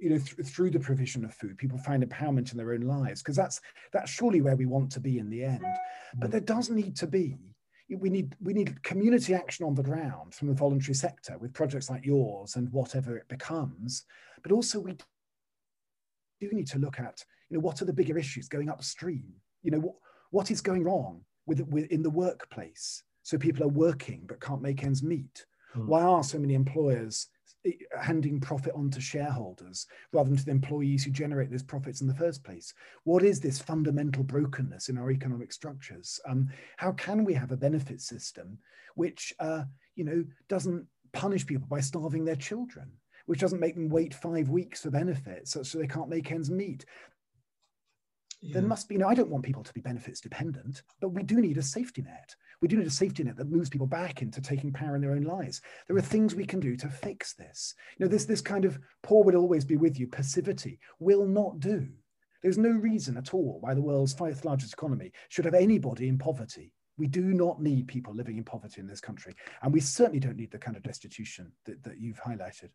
you 0.00 0.10
know 0.10 0.18
th- 0.18 0.46
through 0.46 0.70
the 0.70 0.78
provision 0.78 1.24
of 1.24 1.34
food 1.34 1.58
people 1.58 1.78
find 1.78 2.08
empowerment 2.08 2.52
in 2.52 2.58
their 2.58 2.72
own 2.72 2.82
lives 2.82 3.20
because 3.20 3.34
that's 3.34 3.60
that's 3.92 4.10
surely 4.10 4.40
where 4.40 4.56
we 4.56 4.66
want 4.66 4.90
to 4.92 5.00
be 5.00 5.18
in 5.18 5.28
the 5.28 5.42
end 5.42 5.64
but 6.18 6.28
mm. 6.28 6.32
there 6.32 6.40
does 6.40 6.70
need 6.70 6.94
to 6.94 7.06
be 7.06 7.36
we 7.98 8.10
need 8.10 8.36
we 8.40 8.52
need 8.52 8.82
community 8.82 9.34
action 9.34 9.66
on 9.66 9.74
the 9.74 9.82
ground 9.82 10.34
from 10.34 10.48
the 10.48 10.54
voluntary 10.54 10.94
sector 10.94 11.36
with 11.38 11.52
projects 11.52 11.90
like 11.90 12.04
yours 12.04 12.56
and 12.56 12.70
whatever 12.72 13.16
it 13.16 13.28
becomes. 13.28 14.04
But 14.42 14.52
also 14.52 14.80
we 14.80 14.96
do 16.40 16.48
need 16.52 16.68
to 16.68 16.78
look 16.78 17.00
at 17.00 17.24
you 17.48 17.56
know 17.56 17.60
what 17.60 17.82
are 17.82 17.86
the 17.86 17.92
bigger 17.92 18.18
issues 18.18 18.48
going 18.48 18.68
upstream? 18.68 19.24
You 19.62 19.72
know 19.72 19.80
what 19.80 19.94
what 20.30 20.50
is 20.50 20.60
going 20.60 20.84
wrong 20.84 21.22
with, 21.46 21.60
with 21.68 21.86
in 21.90 22.02
the 22.02 22.10
workplace? 22.10 23.02
So 23.22 23.36
people 23.36 23.64
are 23.64 23.68
working 23.68 24.24
but 24.26 24.40
can't 24.40 24.62
make 24.62 24.84
ends 24.84 25.02
meet. 25.02 25.44
Mm. 25.76 25.86
why 25.86 26.02
are 26.02 26.24
so 26.24 26.36
many 26.36 26.54
employers 26.54 27.28
handing 28.00 28.40
profit 28.40 28.72
on 28.74 28.90
to 28.90 29.00
shareholders 29.00 29.86
rather 30.12 30.28
than 30.28 30.38
to 30.38 30.44
the 30.44 30.50
employees 30.50 31.04
who 31.04 31.10
generate 31.10 31.50
those 31.50 31.62
profits 31.62 32.00
in 32.00 32.06
the 32.06 32.14
first 32.14 32.42
place 32.42 32.72
what 33.04 33.22
is 33.22 33.40
this 33.40 33.58
fundamental 33.58 34.22
brokenness 34.22 34.88
in 34.88 34.96
our 34.96 35.10
economic 35.10 35.52
structures 35.52 36.18
um, 36.28 36.48
how 36.76 36.92
can 36.92 37.24
we 37.24 37.34
have 37.34 37.52
a 37.52 37.56
benefit 37.56 38.00
system 38.00 38.58
which 38.94 39.34
uh, 39.40 39.62
you 39.94 40.04
know 40.04 40.24
doesn't 40.48 40.86
punish 41.12 41.46
people 41.46 41.66
by 41.68 41.80
starving 41.80 42.24
their 42.24 42.36
children 42.36 42.90
which 43.26 43.40
doesn't 43.40 43.60
make 43.60 43.74
them 43.74 43.88
wait 43.88 44.14
five 44.14 44.48
weeks 44.48 44.82
for 44.82 44.90
benefits 44.90 45.52
so, 45.52 45.62
so 45.62 45.78
they 45.78 45.86
can't 45.86 46.08
make 46.08 46.32
ends 46.32 46.50
meet. 46.50 46.84
Yeah. 48.40 48.54
There 48.54 48.62
must 48.62 48.88
be, 48.88 48.94
you 48.94 49.00
know, 49.00 49.08
I 49.08 49.14
don't 49.14 49.28
want 49.28 49.44
people 49.44 49.62
to 49.62 49.72
be 49.74 49.82
benefits 49.82 50.20
dependent, 50.20 50.82
but 51.00 51.10
we 51.10 51.22
do 51.22 51.40
need 51.40 51.58
a 51.58 51.62
safety 51.62 52.00
net. 52.02 52.34
We 52.62 52.68
do 52.68 52.76
need 52.78 52.86
a 52.86 52.90
safety 52.90 53.22
net 53.22 53.36
that 53.36 53.50
moves 53.50 53.68
people 53.68 53.86
back 53.86 54.22
into 54.22 54.40
taking 54.40 54.72
power 54.72 54.94
in 54.94 55.02
their 55.02 55.12
own 55.12 55.22
lives. 55.22 55.60
There 55.86 55.96
are 55.96 56.02
things 56.02 56.34
we 56.34 56.46
can 56.46 56.60
do 56.60 56.76
to 56.76 56.88
fix 56.88 57.34
this. 57.34 57.74
You 57.98 58.06
know, 58.06 58.10
this, 58.10 58.24
this 58.24 58.40
kind 58.40 58.64
of 58.64 58.78
poor 59.02 59.24
will 59.24 59.36
always 59.36 59.64
be 59.64 59.76
with 59.76 59.98
you 59.98 60.06
passivity 60.06 60.78
will 60.98 61.26
not 61.26 61.60
do. 61.60 61.88
There's 62.42 62.58
no 62.58 62.70
reason 62.70 63.16
at 63.16 63.34
all 63.34 63.58
why 63.60 63.74
the 63.74 63.82
world's 63.82 64.14
fifth 64.14 64.44
largest 64.44 64.72
economy 64.72 65.12
should 65.28 65.44
have 65.44 65.54
anybody 65.54 66.08
in 66.08 66.16
poverty. 66.16 66.72
We 66.96 67.06
do 67.06 67.22
not 67.34 67.62
need 67.62 67.88
people 67.88 68.14
living 68.14 68.38
in 68.38 68.44
poverty 68.44 68.80
in 68.80 68.86
this 68.86 69.00
country. 69.00 69.34
And 69.62 69.72
we 69.72 69.80
certainly 69.80 70.20
don't 70.20 70.36
need 70.36 70.50
the 70.50 70.58
kind 70.58 70.76
of 70.76 70.82
destitution 70.82 71.52
that, 71.66 71.82
that 71.82 71.98
you've 71.98 72.20
highlighted. 72.20 72.70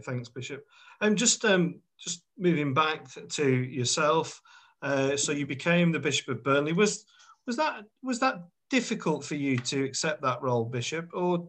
Thanks, 0.00 0.28
Bishop. 0.28 0.64
Um, 1.00 1.16
just 1.16 1.44
um, 1.44 1.80
just 1.98 2.24
moving 2.38 2.74
back 2.74 3.06
to 3.30 3.48
yourself. 3.48 4.40
Uh, 4.80 5.16
so 5.16 5.32
you 5.32 5.46
became 5.46 5.92
the 5.92 6.00
Bishop 6.00 6.28
of 6.28 6.42
Burnley. 6.42 6.72
Was 6.72 7.04
was 7.46 7.56
that 7.56 7.84
was 8.02 8.18
that 8.20 8.42
difficult 8.70 9.24
for 9.24 9.34
you 9.34 9.58
to 9.58 9.84
accept 9.84 10.22
that 10.22 10.42
role, 10.42 10.64
Bishop, 10.64 11.10
or 11.12 11.48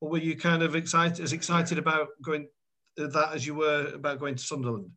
or 0.00 0.10
were 0.10 0.18
you 0.18 0.36
kind 0.36 0.62
of 0.62 0.74
excited 0.74 1.20
as 1.20 1.32
excited 1.32 1.78
about 1.78 2.08
going 2.22 2.48
that 2.96 3.32
as 3.32 3.46
you 3.46 3.54
were 3.54 3.90
about 3.94 4.18
going 4.18 4.34
to 4.34 4.42
Sunderland? 4.42 4.90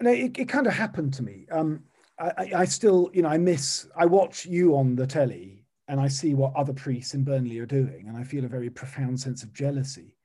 No, 0.00 0.10
it, 0.10 0.38
it 0.38 0.48
kind 0.48 0.66
of 0.66 0.74
happened 0.74 1.14
to 1.14 1.22
me. 1.22 1.46
Um, 1.50 1.84
I, 2.18 2.50
I 2.56 2.64
still, 2.64 3.10
you 3.12 3.22
know, 3.22 3.28
I 3.28 3.38
miss. 3.38 3.88
I 3.96 4.06
watch 4.06 4.46
you 4.46 4.76
on 4.76 4.94
the 4.94 5.06
telly, 5.06 5.64
and 5.88 6.00
I 6.00 6.08
see 6.08 6.34
what 6.34 6.54
other 6.54 6.72
priests 6.72 7.14
in 7.14 7.24
Burnley 7.24 7.58
are 7.58 7.66
doing, 7.66 8.06
and 8.08 8.16
I 8.16 8.24
feel 8.24 8.44
a 8.44 8.48
very 8.48 8.70
profound 8.70 9.18
sense 9.20 9.42
of 9.42 9.52
jealousy 9.52 10.15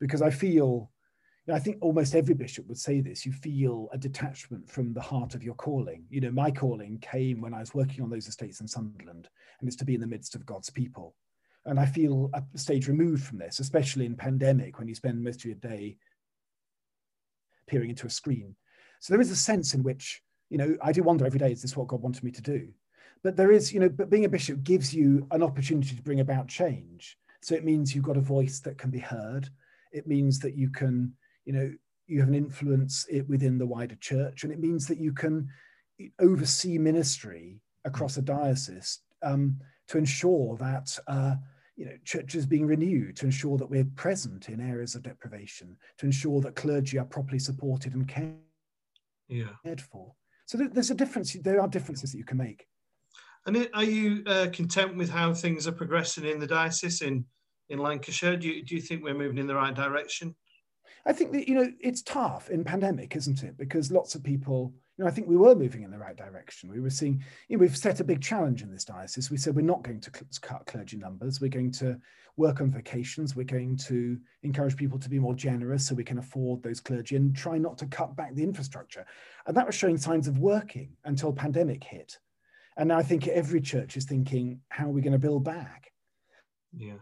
because 0.00 0.22
I 0.22 0.30
feel, 0.30 0.90
I 1.52 1.58
think 1.58 1.78
almost 1.80 2.14
every 2.14 2.34
bishop 2.34 2.66
would 2.68 2.78
say 2.78 3.00
this, 3.00 3.26
you 3.26 3.32
feel 3.32 3.88
a 3.92 3.98
detachment 3.98 4.68
from 4.68 4.92
the 4.92 5.00
heart 5.00 5.34
of 5.34 5.42
your 5.42 5.54
calling. 5.54 6.04
You 6.08 6.20
know, 6.20 6.30
my 6.30 6.50
calling 6.50 6.98
came 6.98 7.40
when 7.40 7.54
I 7.54 7.60
was 7.60 7.74
working 7.74 8.02
on 8.02 8.10
those 8.10 8.28
estates 8.28 8.60
in 8.60 8.68
Sunderland, 8.68 9.28
and 9.60 9.68
it's 9.68 9.76
to 9.76 9.84
be 9.84 9.94
in 9.94 10.00
the 10.00 10.06
midst 10.06 10.34
of 10.34 10.46
God's 10.46 10.70
people. 10.70 11.14
And 11.66 11.78
I 11.78 11.86
feel 11.86 12.30
a 12.32 12.42
stage 12.58 12.88
removed 12.88 13.24
from 13.24 13.38
this, 13.38 13.60
especially 13.60 14.06
in 14.06 14.16
pandemic 14.16 14.78
when 14.78 14.88
you 14.88 14.94
spend 14.94 15.22
most 15.22 15.40
of 15.40 15.44
your 15.44 15.56
day 15.56 15.98
peering 17.66 17.90
into 17.90 18.06
a 18.06 18.10
screen. 18.10 18.56
So 19.00 19.12
there 19.12 19.20
is 19.20 19.30
a 19.30 19.36
sense 19.36 19.74
in 19.74 19.82
which, 19.82 20.22
you 20.48 20.56
know, 20.56 20.76
I 20.82 20.92
do 20.92 21.02
wonder 21.02 21.26
every 21.26 21.38
day, 21.38 21.52
is 21.52 21.62
this 21.62 21.76
what 21.76 21.88
God 21.88 22.00
wanted 22.00 22.24
me 22.24 22.30
to 22.30 22.42
do? 22.42 22.68
But 23.22 23.36
there 23.36 23.52
is, 23.52 23.72
you 23.72 23.80
know, 23.80 23.90
but 23.90 24.08
being 24.08 24.24
a 24.24 24.30
bishop 24.30 24.62
gives 24.62 24.94
you 24.94 25.26
an 25.30 25.42
opportunity 25.42 25.94
to 25.94 26.02
bring 26.02 26.20
about 26.20 26.48
change. 26.48 27.18
So 27.42 27.54
it 27.54 27.64
means 27.64 27.94
you've 27.94 28.04
got 28.04 28.16
a 28.16 28.22
voice 28.22 28.60
that 28.60 28.78
can 28.78 28.90
be 28.90 28.98
heard. 28.98 29.48
It 29.92 30.06
means 30.06 30.38
that 30.40 30.56
you 30.56 30.70
can, 30.70 31.12
you 31.44 31.52
know, 31.52 31.72
you 32.06 32.20
have 32.20 32.28
an 32.28 32.34
influence 32.34 33.06
it 33.08 33.28
within 33.28 33.58
the 33.58 33.66
wider 33.66 33.94
church, 33.96 34.44
and 34.44 34.52
it 34.52 34.60
means 34.60 34.86
that 34.86 34.98
you 34.98 35.12
can 35.12 35.48
oversee 36.18 36.78
ministry 36.78 37.60
across 37.84 38.16
a 38.16 38.22
diocese 38.22 39.00
um, 39.22 39.56
to 39.88 39.98
ensure 39.98 40.56
that 40.56 40.98
uh, 41.06 41.34
you 41.76 41.84
know 41.84 41.96
church 42.04 42.34
is 42.34 42.46
being 42.46 42.66
renewed, 42.66 43.16
to 43.16 43.26
ensure 43.26 43.56
that 43.58 43.70
we're 43.70 43.84
present 43.96 44.48
in 44.48 44.60
areas 44.60 44.94
of 44.94 45.02
deprivation, 45.02 45.76
to 45.98 46.06
ensure 46.06 46.40
that 46.40 46.56
clergy 46.56 46.98
are 46.98 47.04
properly 47.04 47.38
supported 47.38 47.94
and 47.94 48.08
cared 48.08 48.36
yeah. 49.28 49.48
for. 49.92 50.12
So 50.46 50.58
there's 50.58 50.90
a 50.90 50.94
difference. 50.94 51.32
There 51.32 51.60
are 51.60 51.68
differences 51.68 52.10
that 52.10 52.18
you 52.18 52.24
can 52.24 52.38
make. 52.38 52.66
And 53.46 53.68
are 53.72 53.84
you 53.84 54.22
uh, 54.26 54.48
content 54.52 54.96
with 54.96 55.08
how 55.08 55.32
things 55.32 55.66
are 55.66 55.72
progressing 55.72 56.24
in 56.26 56.40
the 56.40 56.46
diocese 56.46 57.00
in 57.00 57.24
in 57.70 57.78
Lancashire? 57.78 58.36
Do 58.36 58.48
you, 58.48 58.62
do 58.62 58.74
you 58.74 58.80
think 58.80 59.02
we're 59.02 59.14
moving 59.14 59.38
in 59.38 59.46
the 59.46 59.54
right 59.54 59.74
direction? 59.74 60.34
I 61.06 61.12
think 61.14 61.32
that, 61.32 61.48
you 61.48 61.54
know, 61.54 61.72
it's 61.80 62.02
tough 62.02 62.50
in 62.50 62.62
pandemic, 62.62 63.16
isn't 63.16 63.42
it? 63.42 63.56
Because 63.56 63.90
lots 63.90 64.14
of 64.14 64.22
people, 64.22 64.74
you 64.98 65.04
know, 65.04 65.08
I 65.08 65.12
think 65.12 65.28
we 65.28 65.36
were 65.36 65.54
moving 65.54 65.82
in 65.82 65.90
the 65.90 65.98
right 65.98 66.16
direction. 66.16 66.68
We 66.68 66.80
were 66.80 66.90
seeing, 66.90 67.24
you 67.48 67.56
know, 67.56 67.60
we've 67.62 67.76
set 67.76 68.00
a 68.00 68.04
big 68.04 68.20
challenge 68.20 68.62
in 68.62 68.70
this 68.70 68.84
diocese. 68.84 69.30
We 69.30 69.38
said 69.38 69.56
we're 69.56 69.62
not 69.62 69.82
going 69.82 70.00
to 70.00 70.10
cut 70.42 70.66
clergy 70.66 70.98
numbers. 70.98 71.40
We're 71.40 71.48
going 71.48 71.72
to 71.72 71.98
work 72.36 72.60
on 72.60 72.70
vocations. 72.70 73.34
We're 73.34 73.44
going 73.44 73.76
to 73.78 74.18
encourage 74.42 74.76
people 74.76 74.98
to 74.98 75.08
be 75.08 75.18
more 75.18 75.34
generous 75.34 75.86
so 75.86 75.94
we 75.94 76.04
can 76.04 76.18
afford 76.18 76.62
those 76.62 76.80
clergy 76.80 77.16
and 77.16 77.34
try 77.34 77.56
not 77.56 77.78
to 77.78 77.86
cut 77.86 78.14
back 78.14 78.34
the 78.34 78.42
infrastructure. 78.42 79.06
And 79.46 79.56
that 79.56 79.66
was 79.66 79.74
showing 79.74 79.96
signs 79.96 80.28
of 80.28 80.38
working 80.38 80.96
until 81.04 81.32
pandemic 81.32 81.82
hit. 81.82 82.18
And 82.76 82.88
now 82.88 82.98
I 82.98 83.02
think 83.02 83.26
every 83.26 83.62
church 83.62 83.96
is 83.96 84.04
thinking, 84.04 84.60
how 84.68 84.86
are 84.86 84.92
we 84.92 85.00
going 85.00 85.12
to 85.12 85.18
build 85.18 85.44
back? 85.44 85.92
Yeah. 86.76 86.94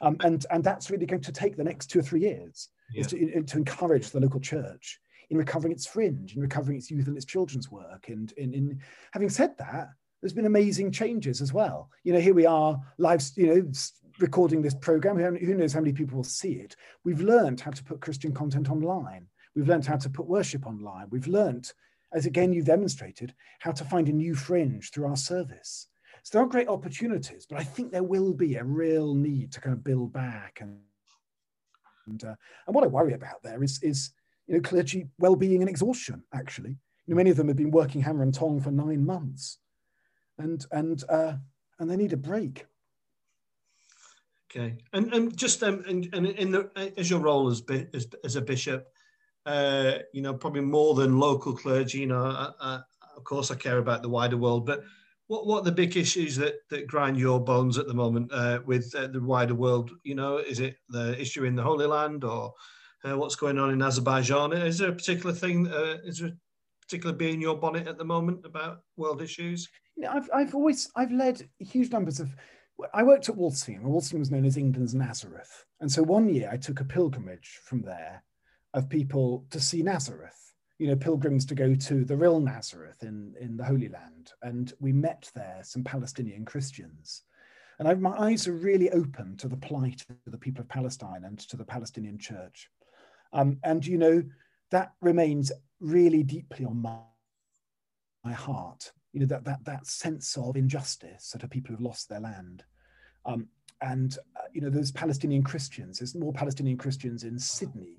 Um, 0.00 0.16
and, 0.20 0.44
and 0.50 0.64
that's 0.64 0.90
really 0.90 1.06
going 1.06 1.22
to 1.22 1.32
take 1.32 1.56
the 1.56 1.64
next 1.64 1.88
two 1.88 1.98
or 1.98 2.02
three 2.02 2.20
years 2.20 2.68
yeah. 2.92 3.00
is 3.02 3.06
to, 3.08 3.42
to 3.42 3.58
encourage 3.58 4.10
the 4.10 4.20
local 4.20 4.40
church 4.40 4.98
in 5.30 5.36
recovering 5.36 5.72
its 5.72 5.86
fringe, 5.86 6.34
in 6.34 6.42
recovering 6.42 6.76
its 6.76 6.90
youth 6.90 7.06
and 7.06 7.16
its 7.16 7.26
children's 7.26 7.70
work. 7.70 8.08
And 8.08 8.32
in, 8.32 8.52
in 8.52 8.80
having 9.12 9.28
said 9.28 9.56
that, 9.58 9.88
there's 10.20 10.32
been 10.32 10.46
amazing 10.46 10.92
changes 10.92 11.40
as 11.40 11.52
well. 11.52 11.90
You 12.04 12.12
know, 12.12 12.20
here 12.20 12.34
we 12.34 12.46
are 12.46 12.78
live, 12.98 13.22
you 13.36 13.46
know, 13.46 13.72
recording 14.18 14.60
this 14.60 14.74
program. 14.74 15.16
Who 15.36 15.54
knows 15.54 15.72
how 15.72 15.80
many 15.80 15.92
people 15.92 16.16
will 16.16 16.24
see 16.24 16.54
it? 16.54 16.76
We've 17.04 17.22
learned 17.22 17.60
how 17.60 17.70
to 17.70 17.84
put 17.84 18.00
Christian 18.00 18.32
content 18.32 18.70
online. 18.70 19.28
We've 19.54 19.68
learned 19.68 19.86
how 19.86 19.96
to 19.96 20.10
put 20.10 20.26
worship 20.26 20.66
online. 20.66 21.06
We've 21.10 21.26
learned, 21.26 21.72
as 22.12 22.26
again 22.26 22.52
you've 22.52 22.66
demonstrated, 22.66 23.34
how 23.60 23.72
to 23.72 23.84
find 23.84 24.08
a 24.08 24.12
new 24.12 24.34
fringe 24.34 24.90
through 24.90 25.06
our 25.06 25.16
service. 25.16 25.86
So 26.22 26.38
there 26.38 26.44
are 26.44 26.48
great 26.48 26.68
opportunities, 26.68 27.46
but 27.48 27.58
I 27.58 27.64
think 27.64 27.90
there 27.90 28.02
will 28.02 28.32
be 28.32 28.56
a 28.56 28.64
real 28.64 29.14
need 29.14 29.52
to 29.52 29.60
kind 29.60 29.72
of 29.72 29.84
build 29.84 30.12
back. 30.12 30.58
And 30.60 30.78
and, 32.06 32.24
uh, 32.24 32.34
and 32.66 32.74
what 32.74 32.84
I 32.84 32.88
worry 32.88 33.14
about 33.14 33.42
there 33.42 33.62
is 33.62 33.82
is 33.82 34.10
you 34.46 34.54
know 34.54 34.60
clergy 34.60 35.08
well-being 35.18 35.60
and 35.62 35.68
exhaustion. 35.68 36.22
Actually, 36.34 36.70
you 37.06 37.14
know, 37.14 37.16
many 37.16 37.30
of 37.30 37.36
them 37.36 37.48
have 37.48 37.56
been 37.56 37.70
working 37.70 38.00
hammer 38.00 38.22
and 38.22 38.34
tong 38.34 38.60
for 38.60 38.70
nine 38.70 39.04
months, 39.04 39.58
and 40.38 40.64
and 40.72 41.04
uh, 41.08 41.34
and 41.78 41.90
they 41.90 41.96
need 41.96 42.12
a 42.12 42.16
break. 42.16 42.66
Okay, 44.50 44.76
and 44.92 45.12
and 45.14 45.36
just 45.36 45.62
um, 45.62 45.84
and, 45.86 46.08
and 46.12 46.26
in 46.26 46.50
the 46.50 46.92
as 46.96 47.08
your 47.08 47.20
role 47.20 47.48
as 47.48 47.62
as, 47.94 48.08
as 48.24 48.36
a 48.36 48.42
bishop, 48.42 48.88
uh, 49.46 49.98
you 50.12 50.22
know, 50.22 50.34
probably 50.34 50.62
more 50.62 50.94
than 50.94 51.18
local 51.18 51.54
clergy. 51.54 52.00
You 52.00 52.06
know, 52.06 52.24
uh, 52.24 52.52
uh, 52.60 52.80
of 53.16 53.24
course, 53.24 53.50
I 53.50 53.54
care 53.54 53.78
about 53.78 54.02
the 54.02 54.08
wider 54.08 54.36
world, 54.36 54.66
but 54.66 54.82
what 55.30 55.46
what 55.46 55.60
are 55.60 55.64
the 55.64 55.70
big 55.70 55.96
issues 55.96 56.34
that 56.34 56.56
that 56.70 56.88
grind 56.88 57.16
your 57.16 57.38
bones 57.38 57.78
at 57.78 57.86
the 57.86 57.94
moment 57.94 58.28
uh, 58.32 58.58
with 58.66 58.92
uh, 58.96 59.06
the 59.06 59.22
wider 59.22 59.54
world? 59.54 59.92
You 60.02 60.16
know, 60.16 60.38
is 60.38 60.58
it 60.58 60.74
the 60.88 61.18
issue 61.20 61.44
in 61.44 61.54
the 61.54 61.62
Holy 61.62 61.86
Land 61.86 62.24
or 62.24 62.52
uh, 63.04 63.16
what's 63.16 63.36
going 63.36 63.56
on 63.56 63.70
in 63.70 63.80
Azerbaijan? 63.80 64.52
Is 64.52 64.78
there 64.78 64.88
a 64.88 64.92
particular 64.92 65.32
thing? 65.32 65.68
Uh, 65.68 65.98
is 66.04 66.18
there 66.18 66.30
a 66.30 66.36
particular 66.84 67.14
bee 67.14 67.30
in 67.30 67.40
your 67.40 67.56
bonnet 67.56 67.86
at 67.86 67.96
the 67.96 68.04
moment 68.04 68.44
about 68.44 68.80
world 68.96 69.22
issues? 69.22 69.68
You 69.94 70.02
know, 70.02 70.10
I've 70.10 70.28
I've 70.34 70.54
always 70.56 70.90
I've 70.96 71.12
led 71.12 71.48
huge 71.60 71.92
numbers 71.92 72.18
of. 72.18 72.34
I 72.92 73.04
worked 73.04 73.28
at 73.28 73.36
Walsingham. 73.36 73.84
Walsingham 73.84 74.20
was 74.20 74.32
known 74.32 74.46
as 74.46 74.56
England's 74.56 74.96
Nazareth, 74.96 75.64
and 75.78 75.92
so 75.92 76.02
one 76.02 76.28
year 76.28 76.50
I 76.52 76.56
took 76.56 76.80
a 76.80 76.84
pilgrimage 76.84 77.60
from 77.62 77.82
there 77.82 78.24
of 78.74 78.88
people 78.88 79.46
to 79.50 79.60
see 79.60 79.84
Nazareth 79.84 80.49
you 80.80 80.86
know, 80.86 80.96
pilgrims 80.96 81.44
to 81.44 81.54
go 81.54 81.74
to 81.74 82.06
the 82.06 82.16
real 82.16 82.40
Nazareth 82.40 83.02
in, 83.02 83.34
in 83.38 83.54
the 83.58 83.64
Holy 83.64 83.88
Land. 83.88 84.32
And 84.40 84.72
we 84.80 84.92
met 84.92 85.30
there 85.34 85.60
some 85.62 85.84
Palestinian 85.84 86.46
Christians. 86.46 87.24
And 87.78 87.86
I, 87.86 87.92
my 87.92 88.18
eyes 88.18 88.48
are 88.48 88.54
really 88.54 88.90
open 88.90 89.36
to 89.36 89.48
the 89.48 89.58
plight 89.58 90.02
of 90.08 90.16
the 90.32 90.38
people 90.38 90.62
of 90.62 90.70
Palestine 90.70 91.24
and 91.24 91.38
to 91.50 91.58
the 91.58 91.66
Palestinian 91.66 92.18
church. 92.18 92.70
Um, 93.34 93.58
and, 93.62 93.86
you 93.86 93.98
know, 93.98 94.22
that 94.70 94.92
remains 95.02 95.52
really 95.80 96.22
deeply 96.22 96.64
on 96.64 96.80
my, 96.80 96.96
my 98.24 98.32
heart. 98.32 98.90
You 99.12 99.20
know, 99.20 99.26
that, 99.26 99.44
that, 99.44 99.62
that 99.66 99.86
sense 99.86 100.34
of 100.38 100.56
injustice 100.56 101.30
that 101.32 101.44
are 101.44 101.48
people 101.48 101.72
who've 101.72 101.84
lost 101.84 102.08
their 102.08 102.20
land. 102.20 102.64
Um, 103.26 103.48
and, 103.82 104.16
uh, 104.34 104.48
you 104.54 104.62
know, 104.62 104.70
those 104.70 104.92
Palestinian 104.92 105.42
Christians, 105.42 105.98
there's 105.98 106.14
more 106.14 106.32
Palestinian 106.32 106.78
Christians 106.78 107.24
in 107.24 107.38
Sydney, 107.38 107.98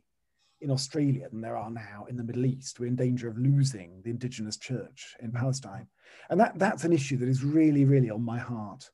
in 0.62 0.72
Australia 0.72 1.28
than 1.30 1.42
there 1.42 1.58
are 1.58 1.72
now 1.72 2.06
in 2.10 2.16
the 2.16 2.24
Middle 2.24 2.46
East. 2.46 2.80
We're 2.80 2.88
in 2.88 2.96
danger 2.96 3.28
of 3.28 3.38
losing 3.38 4.02
the 4.04 4.12
indigenous 4.12 4.58
church 4.58 5.16
in 5.20 5.32
Palestine. 5.32 5.88
And 6.30 6.40
that, 6.40 6.58
that's 6.58 6.84
an 6.84 6.94
issue 6.94 7.18
that 7.18 7.30
is 7.30 7.44
really, 7.44 7.84
really 7.86 8.10
on 8.10 8.24
my 8.24 8.38
heart. 8.38 8.90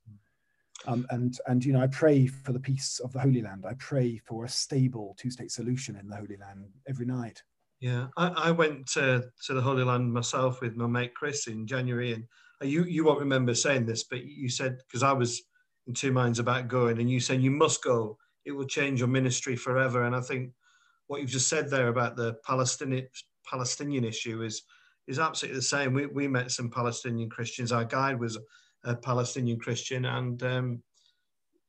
Um, 0.85 1.05
and 1.09 1.37
and 1.47 1.65
you 1.65 1.73
know, 1.73 1.81
I 1.81 1.87
pray 1.87 2.27
for 2.27 2.53
the 2.53 2.59
peace 2.59 2.99
of 3.03 3.11
the 3.11 3.19
Holy 3.19 3.41
Land. 3.41 3.65
I 3.67 3.73
pray 3.79 4.19
for 4.25 4.45
a 4.45 4.49
stable 4.49 5.15
two-state 5.19 5.51
solution 5.51 5.95
in 5.95 6.07
the 6.07 6.15
Holy 6.15 6.37
Land 6.37 6.65
every 6.87 7.05
night. 7.05 7.41
Yeah, 7.79 8.07
I, 8.15 8.27
I 8.27 8.51
went 8.51 8.87
to, 8.93 9.25
to 9.45 9.53
the 9.53 9.61
Holy 9.61 9.83
Land 9.83 10.13
myself 10.13 10.61
with 10.61 10.75
my 10.75 10.87
mate 10.87 11.13
Chris 11.15 11.47
in 11.47 11.67
January, 11.67 12.13
and 12.13 12.23
you 12.61 12.83
you 12.83 13.03
won't 13.03 13.19
remember 13.19 13.55
saying 13.55 13.85
this, 13.85 14.03
but 14.03 14.23
you 14.23 14.49
said 14.49 14.77
because 14.87 15.03
I 15.03 15.13
was 15.13 15.41
in 15.87 15.93
two 15.93 16.11
minds 16.11 16.39
about 16.39 16.67
going, 16.67 16.99
and 16.99 17.09
you 17.09 17.19
said 17.19 17.41
you 17.41 17.51
must 17.51 17.83
go. 17.83 18.17
It 18.45 18.51
will 18.51 18.65
change 18.65 18.99
your 18.99 19.09
ministry 19.09 19.55
forever. 19.55 20.03
And 20.03 20.15
I 20.15 20.21
think 20.21 20.51
what 21.07 21.21
you've 21.21 21.29
just 21.29 21.49
said 21.49 21.69
there 21.69 21.87
about 21.87 22.15
the 22.15 22.35
Palestinian 22.45 23.07
Palestinian 23.49 24.03
issue 24.03 24.43
is 24.43 24.63
is 25.07 25.19
absolutely 25.19 25.57
the 25.57 25.63
same. 25.63 25.93
We 25.93 26.05
we 26.05 26.27
met 26.27 26.51
some 26.51 26.69
Palestinian 26.69 27.29
Christians. 27.29 27.71
Our 27.71 27.85
guide 27.85 28.19
was 28.19 28.37
a 28.83 28.95
Palestinian 28.95 29.59
Christian, 29.59 30.05
and 30.05 30.43
um, 30.43 30.83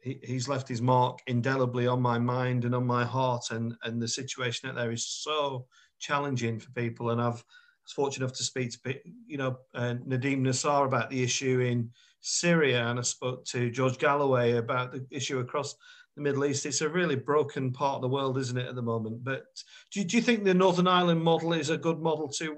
he, 0.00 0.20
he's 0.22 0.48
left 0.48 0.68
his 0.68 0.82
mark 0.82 1.20
indelibly 1.26 1.86
on 1.86 2.02
my 2.02 2.18
mind 2.18 2.64
and 2.64 2.74
on 2.74 2.86
my 2.86 3.04
heart. 3.04 3.46
And 3.50 3.74
and 3.84 4.02
the 4.02 4.08
situation 4.08 4.68
out 4.68 4.74
there 4.74 4.92
is 4.92 5.06
so 5.06 5.66
challenging 5.98 6.58
for 6.58 6.70
people. 6.72 7.10
And 7.10 7.20
I've 7.20 7.44
was 7.88 7.94
fortunate 7.94 8.26
enough 8.26 8.36
to 8.36 8.44
speak 8.44 8.70
to 8.72 8.94
you 9.26 9.38
know 9.38 9.58
uh, 9.74 9.94
Nadim 10.06 10.40
Nassar 10.40 10.84
about 10.84 11.10
the 11.10 11.22
issue 11.22 11.60
in 11.60 11.90
Syria, 12.20 12.86
and 12.88 12.98
I 12.98 13.02
spoke 13.02 13.44
to 13.46 13.70
George 13.70 13.98
Galloway 13.98 14.56
about 14.56 14.92
the 14.92 15.06
issue 15.10 15.38
across 15.38 15.74
the 16.18 16.24
Middle 16.24 16.44
East. 16.44 16.66
It's 16.66 16.80
a 16.80 16.88
really 16.88 17.16
broken 17.16 17.72
part 17.72 17.96
of 17.96 18.02
the 18.02 18.08
world, 18.08 18.38
isn't 18.38 18.58
it, 18.58 18.68
at 18.68 18.74
the 18.74 18.82
moment? 18.82 19.24
But 19.24 19.44
do, 19.92 20.04
do 20.04 20.16
you 20.16 20.22
think 20.22 20.44
the 20.44 20.54
Northern 20.54 20.86
Ireland 20.86 21.22
model 21.22 21.52
is 21.52 21.70
a 21.70 21.78
good 21.78 22.00
model 22.00 22.28
to 22.28 22.56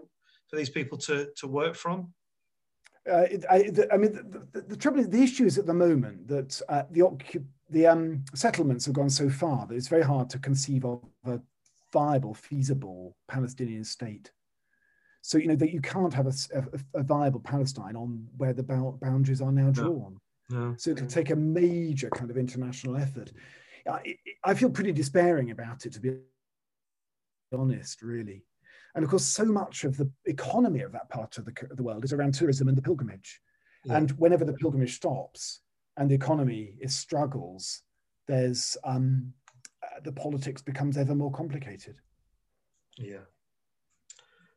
for 0.48 0.56
these 0.56 0.70
people 0.70 0.98
to 0.98 1.28
to 1.36 1.46
work 1.46 1.76
from? 1.76 2.12
Uh, 3.10 3.26
I, 3.48 3.62
the, 3.70 3.88
I, 3.90 3.96
mean, 3.96 4.12
the, 4.12 4.46
the, 4.52 4.60
the, 4.68 4.76
trouble 4.76 5.00
is, 5.00 5.08
the 5.08 5.22
issue 5.22 5.46
is 5.46 5.56
at 5.56 5.66
the 5.66 5.74
moment 5.74 6.28
that 6.28 6.60
uh, 6.68 6.82
the 6.90 7.18
the 7.70 7.86
um, 7.86 8.24
settlements 8.34 8.84
have 8.84 8.94
gone 8.94 9.10
so 9.10 9.30
far 9.30 9.66
that 9.66 9.74
it's 9.74 9.88
very 9.88 10.02
hard 10.02 10.28
to 10.30 10.38
conceive 10.38 10.84
of 10.84 11.02
a 11.24 11.40
viable, 11.92 12.34
feasible 12.34 13.16
Palestinian 13.26 13.84
state. 13.84 14.30
So 15.22 15.38
you 15.38 15.48
know 15.48 15.56
that 15.56 15.72
you 15.72 15.80
can't 15.80 16.12
have 16.14 16.26
a, 16.26 16.32
a, 16.54 17.00
a 17.00 17.02
viable 17.02 17.40
Palestine 17.40 17.96
on 17.96 18.26
where 18.36 18.52
the 18.52 18.62
boundaries 18.62 19.40
are 19.40 19.52
now 19.52 19.70
drawn. 19.70 20.18
No. 20.50 20.74
So 20.76 20.90
it'll 20.90 21.06
take 21.06 21.30
a 21.30 21.36
major 21.36 22.10
kind 22.10 22.30
of 22.30 22.36
international 22.36 22.96
effort. 22.96 23.32
I, 23.88 24.16
I 24.44 24.54
feel 24.54 24.70
pretty 24.70 24.92
despairing 24.92 25.50
about 25.50 25.86
it, 25.86 25.92
to 25.94 26.00
be 26.00 26.18
honest, 27.52 28.02
really. 28.02 28.44
And 28.94 29.04
of 29.04 29.10
course, 29.10 29.24
so 29.24 29.44
much 29.44 29.84
of 29.84 29.96
the 29.96 30.10
economy 30.26 30.80
of 30.80 30.92
that 30.92 31.08
part 31.08 31.38
of 31.38 31.44
the, 31.44 31.52
the 31.70 31.82
world 31.82 32.04
is 32.04 32.12
around 32.12 32.34
tourism 32.34 32.68
and 32.68 32.76
the 32.76 32.82
pilgrimage. 32.82 33.40
Yeah. 33.84 33.96
And 33.96 34.10
whenever 34.12 34.44
the 34.44 34.52
pilgrimage 34.52 34.96
stops 34.96 35.60
and 35.96 36.10
the 36.10 36.14
economy 36.14 36.74
is 36.80 36.94
struggles, 36.94 37.82
there's 38.26 38.76
um, 38.84 39.32
uh, 39.82 40.00
the 40.02 40.12
politics 40.12 40.60
becomes 40.60 40.98
ever 40.98 41.14
more 41.14 41.32
complicated. 41.32 41.96
Yeah. 42.98 43.20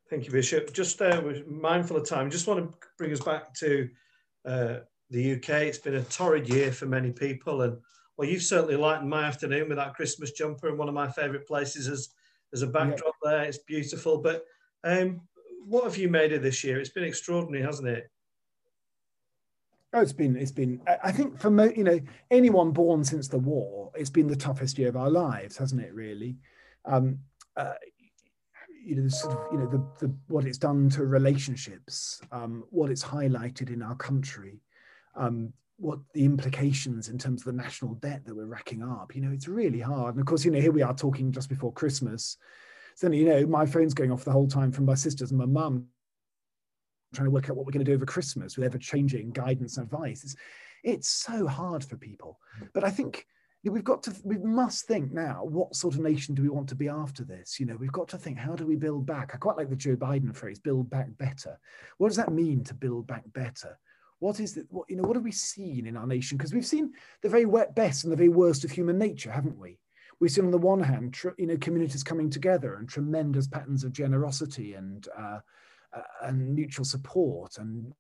Thank 0.10 0.26
you, 0.26 0.32
Bishop. 0.32 0.74
Just 0.74 1.02
uh, 1.02 1.22
we're 1.24 1.46
mindful 1.46 1.98
of 1.98 2.08
time. 2.08 2.30
Just 2.30 2.48
want 2.48 2.72
to 2.72 2.78
bring 2.98 3.12
us 3.12 3.22
back 3.22 3.54
to 3.56 3.90
uh, 4.46 4.78
the 5.14 5.34
UK. 5.34 5.50
It's 5.62 5.78
been 5.78 5.96
a 5.96 6.04
torrid 6.04 6.50
year 6.50 6.72
for 6.72 6.88
many 6.88 7.12
people, 7.12 7.62
and 7.62 7.78
well, 8.18 8.28
you've 8.28 8.44
certainly 8.44 8.76
lightened 8.76 9.10
my 9.10 9.24
afternoon 9.24 9.70
with 9.70 9.78
that 9.78 9.94
Christmas 9.94 10.32
jumper. 10.32 10.68
And 10.68 10.78
one 10.78 10.90
of 10.90 10.94
my 10.94 11.10
favourite 11.10 11.48
places 11.48 11.88
as 11.88 12.10
there's 12.52 12.64
a 12.64 12.68
backdrop 12.68 13.16
yeah. 13.24 13.32
there. 13.32 13.44
It's 13.44 13.60
beautiful. 13.60 14.18
But 14.18 14.44
um, 14.84 15.22
what 15.66 15.86
have 15.86 15.98
you 15.98 16.10
made 16.10 16.34
of 16.34 16.42
this 16.42 16.64
year? 16.64 16.80
It's 16.80 16.90
been 16.90 17.04
extraordinary, 17.04 17.64
hasn't 17.64 17.88
it? 17.88 18.10
Oh, 19.94 20.02
it's 20.02 20.14
been 20.14 20.36
it's 20.36 20.52
been. 20.52 20.82
I 21.04 21.12
think 21.12 21.40
for 21.40 21.52
mo- 21.52 21.72
you 21.76 21.84
know 21.84 22.00
anyone 22.32 22.72
born 22.72 23.04
since 23.04 23.28
the 23.28 23.38
war, 23.38 23.92
it's 23.96 24.10
been 24.10 24.28
the 24.28 24.36
toughest 24.36 24.80
year 24.80 24.90
of 24.90 24.98
our 24.98 25.12
lives, 25.12 25.56
hasn't 25.56 25.82
it? 25.82 25.94
Really, 25.94 26.38
um, 26.86 27.20
uh, 27.56 27.74
you 28.84 28.96
know, 28.96 29.08
sort 29.08 29.38
of 29.38 29.52
you 29.52 29.60
know 29.60 29.68
the 29.68 30.08
the 30.08 30.14
what 30.28 30.46
it's 30.46 30.58
done 30.58 30.90
to 30.90 31.06
relationships, 31.06 32.20
um, 32.32 32.64
what 32.72 32.90
it's 32.90 33.04
highlighted 33.04 33.72
in 33.72 33.84
our 33.84 33.96
country, 33.96 34.60
um, 35.16 35.54
what 35.78 36.00
the 36.14 36.24
implications 36.24 37.10
in 37.10 37.18
terms 37.18 37.42
of 37.42 37.46
the 37.46 37.62
national 37.62 37.96
debt 37.96 38.24
that 38.26 38.36
we're 38.36 38.46
racking 38.46 38.84
up. 38.84 39.16
You 39.16 39.22
know, 39.22 39.32
it's 39.32 39.48
really 39.48 39.80
hard. 39.80 40.16
And 40.16 40.22
of 40.22 40.28
course, 40.28 40.46
you 40.46 40.52
know, 40.52 40.62
here 40.62 40.72
we 40.72 40.82
are 40.82 40.94
talking 40.94 41.32
just 41.32 41.50
before 41.50 41.74
Christmas. 41.74 42.38
So, 42.96 43.12
you 43.12 43.26
know, 43.26 43.46
my 43.48 43.66
phone's 43.66 43.94
going 43.94 44.12
off 44.12 44.24
the 44.24 44.32
whole 44.32 44.48
time 44.48 44.72
from 44.72 44.86
my 44.86 44.96
sisters 44.96 45.32
and 45.32 45.40
my 45.40 45.46
mum 45.46 45.88
trying 47.14 47.26
to 47.26 47.32
work 47.32 47.50
out 47.50 47.56
what 47.56 47.66
we're 47.66 47.72
going 47.72 47.86
to 47.86 47.92
do 47.92 47.96
over 47.96 48.06
Christmas 48.06 48.56
with 48.56 48.66
ever 48.66 48.78
changing 48.78 49.32
guidance 49.32 49.78
and 49.78 49.86
advice. 49.86 50.24
It's, 50.24 50.36
it's 50.84 51.10
so 51.10 51.48
hard 51.48 51.84
for 51.84 51.98
people. 51.98 52.40
But 52.74 52.84
I 52.84 52.90
think 52.90 53.26
we've 53.64 53.84
got 53.84 54.04
to, 54.04 54.16
we 54.24 54.38
must 54.38 54.88
think 54.88 55.12
now, 55.12 55.44
what 55.44 55.76
sort 55.76 55.96
of 55.96 56.02
nation 56.02 56.36
do 56.36 56.42
we 56.42 56.50
want 56.50 56.70
to 56.70 56.76
be 56.76 56.90
after 56.90 57.24
this? 57.24 57.60
You 57.60 57.66
know, 57.66 57.78
we've 57.78 57.92
got 57.92 58.10
to 58.10 58.18
think, 58.18 58.38
how 58.38 58.56
do 58.56 58.66
we 58.66 58.76
build 58.76 59.06
back? 59.06 59.32
I 59.34 59.38
quite 59.38 59.58
like 59.58 59.70
the 59.70 59.76
Joe 59.76 59.96
Biden 59.96 60.36
phrase, 60.36 60.60
build 60.60 60.90
back 60.90 61.08
better. 61.18 61.60
What 61.98 62.10
does 62.10 62.18
that 62.18 62.32
mean 62.32 62.64
to 62.66 62.74
build 62.74 63.08
back 63.08 63.24
better? 63.34 63.78
What 64.24 64.40
is 64.40 64.56
it 64.56 64.66
what 64.70 64.90
you 64.90 64.96
know 64.96 65.04
what 65.04 65.18
have 65.18 65.26
we 65.26 65.34
seen 65.34 65.86
in 65.86 65.98
our 65.98 66.08
nation? 66.08 66.38
Because 66.38 66.54
we've 66.54 66.66
seen 66.66 66.94
the 67.22 67.30
very 67.30 67.46
best 67.76 68.06
and 68.06 68.12
the 68.12 68.18
very 68.18 68.30
worst 68.30 68.64
of 68.64 68.72
human 68.72 68.98
nature 68.98 69.30
haven't 69.30 69.60
we? 69.60 69.78
We've 70.22 70.32
seen 70.32 70.46
on 70.46 70.52
the 70.52 70.58
one 70.58 70.80
hand 70.80 71.18
you 71.38 71.46
know 71.46 71.58
communities 71.58 72.04
coming 72.04 72.30
together 72.30 72.76
and 72.76 72.88
tremendous 72.88 73.48
patterns 73.48 73.84
of 73.84 73.92
generosity 73.92 74.76
and 74.76 75.06
uh, 75.20 75.40
uh, 75.94 76.02
and 76.22 76.56
mutual 76.56 76.86
support 76.86 77.58
and 77.58 77.94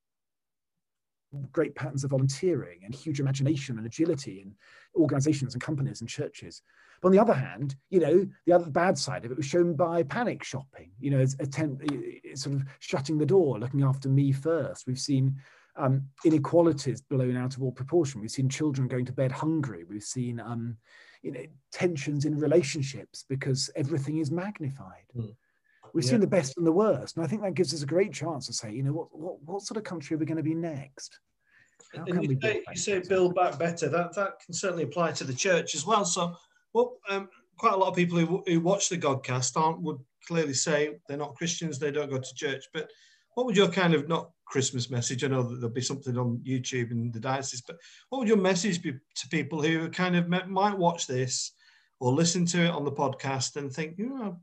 great 1.51 1.75
patterns 1.75 2.05
of 2.05 2.11
volunteering 2.11 2.79
and 2.85 2.95
huge 2.95 3.19
imagination 3.19 3.77
and 3.77 3.85
agility 3.85 4.39
in 4.39 4.55
organizations 4.95 5.55
and 5.55 5.61
companies 5.61 5.99
and 5.99 6.09
churches. 6.09 6.61
But 7.01 7.09
on 7.09 7.11
the 7.11 7.19
other 7.19 7.33
hand 7.33 7.75
you 7.89 7.99
know 7.99 8.25
the 8.45 8.53
other 8.53 8.69
bad 8.69 8.97
side 8.97 9.25
of 9.25 9.31
it 9.31 9.35
was 9.35 9.45
shown 9.45 9.75
by 9.75 10.03
panic 10.03 10.41
shopping 10.45 10.91
you 11.01 11.11
know 11.11 11.25
attempt 11.41 11.83
sort 12.35 12.55
of 12.55 12.63
shutting 12.79 13.17
the 13.17 13.25
door 13.25 13.59
looking 13.59 13.83
after 13.83 14.07
me 14.07 14.31
first. 14.31 14.87
We've 14.87 14.97
seen 14.97 15.41
um, 15.75 16.03
inequalities 16.25 17.01
blown 17.01 17.35
out 17.35 17.55
of 17.55 17.63
all 17.63 17.71
proportion. 17.71 18.21
We've 18.21 18.31
seen 18.31 18.49
children 18.49 18.87
going 18.87 19.05
to 19.05 19.13
bed 19.13 19.31
hungry. 19.31 19.83
We've 19.83 20.03
seen 20.03 20.39
um, 20.39 20.77
you 21.23 21.31
know, 21.31 21.45
tensions 21.71 22.25
in 22.25 22.37
relationships 22.37 23.25
because 23.27 23.69
everything 23.75 24.17
is 24.17 24.29
magnified. 24.29 25.05
Mm. 25.15 25.33
We've 25.93 26.03
yeah. 26.03 26.11
seen 26.11 26.19
the 26.19 26.27
best 26.27 26.57
and 26.57 26.67
the 26.67 26.71
worst. 26.71 27.15
And 27.15 27.25
I 27.25 27.27
think 27.27 27.41
that 27.43 27.53
gives 27.53 27.73
us 27.73 27.81
a 27.81 27.87
great 27.87 28.13
chance 28.13 28.47
to 28.47 28.53
say, 28.53 28.71
you 28.71 28.83
know, 28.83 28.93
what, 28.93 29.07
what, 29.17 29.41
what 29.43 29.61
sort 29.61 29.77
of 29.77 29.83
country 29.83 30.15
are 30.15 30.17
we 30.17 30.25
going 30.25 30.37
to 30.37 30.43
be 30.43 30.55
next? 30.55 31.19
How 31.95 32.03
and 32.05 32.23
you 32.23 32.37
say, 32.41 32.61
you 32.69 32.75
say 32.75 33.01
build 33.07 33.35
back 33.35 33.59
better. 33.59 33.87
That, 33.87 34.15
that 34.15 34.39
can 34.43 34.53
certainly 34.53 34.83
apply 34.83 35.11
to 35.13 35.23
the 35.23 35.33
church 35.33 35.75
as 35.75 35.85
well. 35.85 36.05
So, 36.05 36.35
well, 36.73 36.97
um, 37.09 37.29
quite 37.57 37.73
a 37.73 37.77
lot 37.77 37.89
of 37.89 37.95
people 37.95 38.17
who, 38.17 38.43
who 38.47 38.59
watch 38.59 38.89
the 38.89 38.97
Godcast 38.97 39.55
aren't 39.55 39.81
would 39.81 39.99
clearly 40.27 40.53
say 40.53 40.97
they're 41.07 41.17
not 41.17 41.35
Christians, 41.35 41.77
they 41.77 41.91
don't 41.91 42.09
go 42.09 42.17
to 42.17 42.35
church. 42.35 42.65
But 42.73 42.89
what 43.35 43.45
would 43.45 43.57
your 43.57 43.69
kind 43.69 43.93
of 43.93 44.07
not 44.07 44.31
Christmas 44.53 44.91
message? 44.91 45.23
I 45.23 45.29
know 45.29 45.41
that 45.41 45.55
there'll 45.55 45.73
be 45.73 45.81
something 45.81 46.15
on 46.15 46.39
YouTube 46.45 46.91
in 46.91 47.11
the 47.11 47.19
diocese, 47.19 47.63
but 47.65 47.77
what 48.09 48.19
would 48.19 48.27
your 48.27 48.37
message 48.37 48.83
be 48.83 48.91
to 48.91 49.27
people 49.29 49.59
who 49.59 49.89
kind 49.89 50.15
of 50.15 50.29
might 50.47 50.77
watch 50.77 51.07
this 51.07 51.53
or 51.99 52.13
listen 52.13 52.45
to 52.45 52.65
it 52.65 52.69
on 52.69 52.85
the 52.85 52.91
podcast 52.91 53.55
and 53.55 53.73
think, 53.73 53.97
you 53.97 54.09
know, 54.09 54.23
I've 54.23 54.35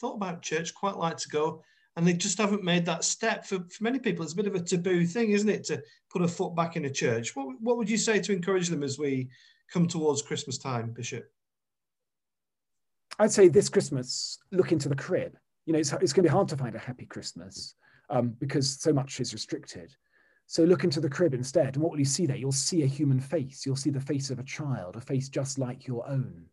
thought 0.00 0.14
about 0.14 0.40
church, 0.40 0.74
quite 0.74 0.96
like 0.96 1.18
to 1.18 1.28
go, 1.28 1.62
and 1.96 2.06
they 2.06 2.14
just 2.14 2.38
haven't 2.38 2.64
made 2.64 2.86
that 2.86 3.04
step. 3.04 3.44
For, 3.44 3.58
for 3.58 3.84
many 3.84 3.98
people, 3.98 4.24
it's 4.24 4.32
a 4.32 4.36
bit 4.36 4.46
of 4.46 4.54
a 4.54 4.60
taboo 4.60 5.04
thing, 5.04 5.32
isn't 5.32 5.50
it, 5.50 5.64
to 5.64 5.82
put 6.10 6.22
a 6.22 6.28
foot 6.28 6.56
back 6.56 6.76
in 6.76 6.86
a 6.86 6.90
church? 6.90 7.36
What, 7.36 7.60
what 7.60 7.76
would 7.76 7.90
you 7.90 7.98
say 7.98 8.20
to 8.20 8.32
encourage 8.32 8.70
them 8.70 8.82
as 8.82 8.98
we 8.98 9.28
come 9.70 9.86
towards 9.86 10.22
Christmas 10.22 10.56
time, 10.56 10.92
Bishop? 10.92 11.30
I'd 13.18 13.32
say 13.32 13.48
this 13.48 13.68
Christmas, 13.68 14.38
look 14.50 14.72
into 14.72 14.88
the 14.88 14.96
crib. 14.96 15.36
You 15.66 15.74
know, 15.74 15.78
it's, 15.78 15.92
it's 15.92 16.14
going 16.14 16.24
to 16.24 16.30
be 16.30 16.34
hard 16.34 16.48
to 16.48 16.56
find 16.56 16.74
a 16.74 16.78
happy 16.78 17.04
Christmas 17.04 17.74
um, 18.10 18.34
because 18.38 18.80
so 18.80 18.92
much 18.92 19.20
is 19.20 19.32
restricted. 19.32 19.94
So 20.46 20.64
look 20.64 20.84
into 20.84 21.00
the 21.00 21.10
crib 21.10 21.34
instead. 21.34 21.74
And 21.74 21.82
what 21.82 21.92
will 21.92 21.98
you 21.98 22.06
see 22.06 22.24
there? 22.24 22.36
You'll 22.36 22.52
see 22.52 22.82
a 22.82 22.86
human 22.86 23.20
face. 23.20 23.66
You'll 23.66 23.76
see 23.76 23.90
the 23.90 24.00
face 24.00 24.30
of 24.30 24.38
a 24.38 24.44
child, 24.44 24.96
a 24.96 25.00
face 25.00 25.28
just 25.28 25.58
like 25.58 25.86
your 25.86 26.08
own. 26.08 26.46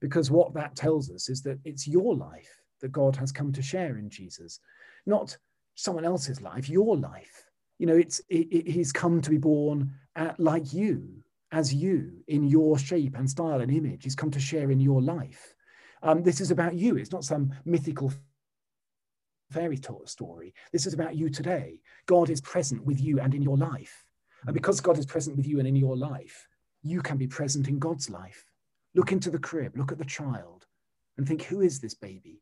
Because 0.00 0.30
what 0.30 0.54
that 0.54 0.76
tells 0.76 1.10
us 1.10 1.28
is 1.28 1.42
that 1.42 1.58
it's 1.64 1.88
your 1.88 2.14
life 2.14 2.62
that 2.80 2.92
God 2.92 3.16
has 3.16 3.32
come 3.32 3.52
to 3.52 3.62
share 3.62 3.98
in 3.98 4.08
Jesus, 4.08 4.60
not 5.04 5.36
someone 5.74 6.04
else's 6.04 6.40
life, 6.40 6.68
your 6.68 6.96
life. 6.96 7.44
You 7.78 7.86
know, 7.86 7.96
it's 7.96 8.20
it, 8.28 8.46
it, 8.52 8.70
he's 8.70 8.92
come 8.92 9.20
to 9.20 9.30
be 9.30 9.38
born 9.38 9.92
at, 10.14 10.38
like 10.38 10.72
you, 10.72 11.08
as 11.50 11.74
you, 11.74 12.12
in 12.28 12.44
your 12.44 12.78
shape 12.78 13.16
and 13.16 13.28
style 13.28 13.60
and 13.60 13.72
image. 13.72 14.04
He's 14.04 14.14
come 14.14 14.30
to 14.30 14.40
share 14.40 14.70
in 14.70 14.80
your 14.80 15.02
life. 15.02 15.54
Um, 16.02 16.22
this 16.22 16.40
is 16.40 16.50
about 16.50 16.74
you. 16.74 16.96
It's 16.96 17.12
not 17.12 17.24
some 17.24 17.52
mythical 17.64 18.12
fairy 19.50 19.78
story. 20.04 20.54
This 20.72 20.86
is 20.86 20.94
about 20.94 21.16
you 21.16 21.30
today. 21.30 21.80
God 22.06 22.30
is 22.30 22.40
present 22.40 22.84
with 22.84 23.00
you 23.00 23.20
and 23.20 23.34
in 23.34 23.42
your 23.42 23.56
life. 23.56 24.04
And 24.46 24.54
because 24.54 24.80
God 24.80 24.98
is 24.98 25.06
present 25.06 25.36
with 25.36 25.46
you 25.46 25.58
and 25.58 25.66
in 25.66 25.76
your 25.76 25.96
life, 25.96 26.46
you 26.82 27.00
can 27.02 27.16
be 27.16 27.26
present 27.26 27.68
in 27.68 27.78
God's 27.78 28.08
life. 28.08 28.44
Look 28.94 29.12
into 29.12 29.30
the 29.30 29.38
crib, 29.38 29.76
look 29.76 29.92
at 29.92 29.98
the 29.98 30.04
child, 30.04 30.66
and 31.16 31.26
think, 31.26 31.42
who 31.42 31.60
is 31.60 31.80
this 31.80 31.94
baby? 31.94 32.40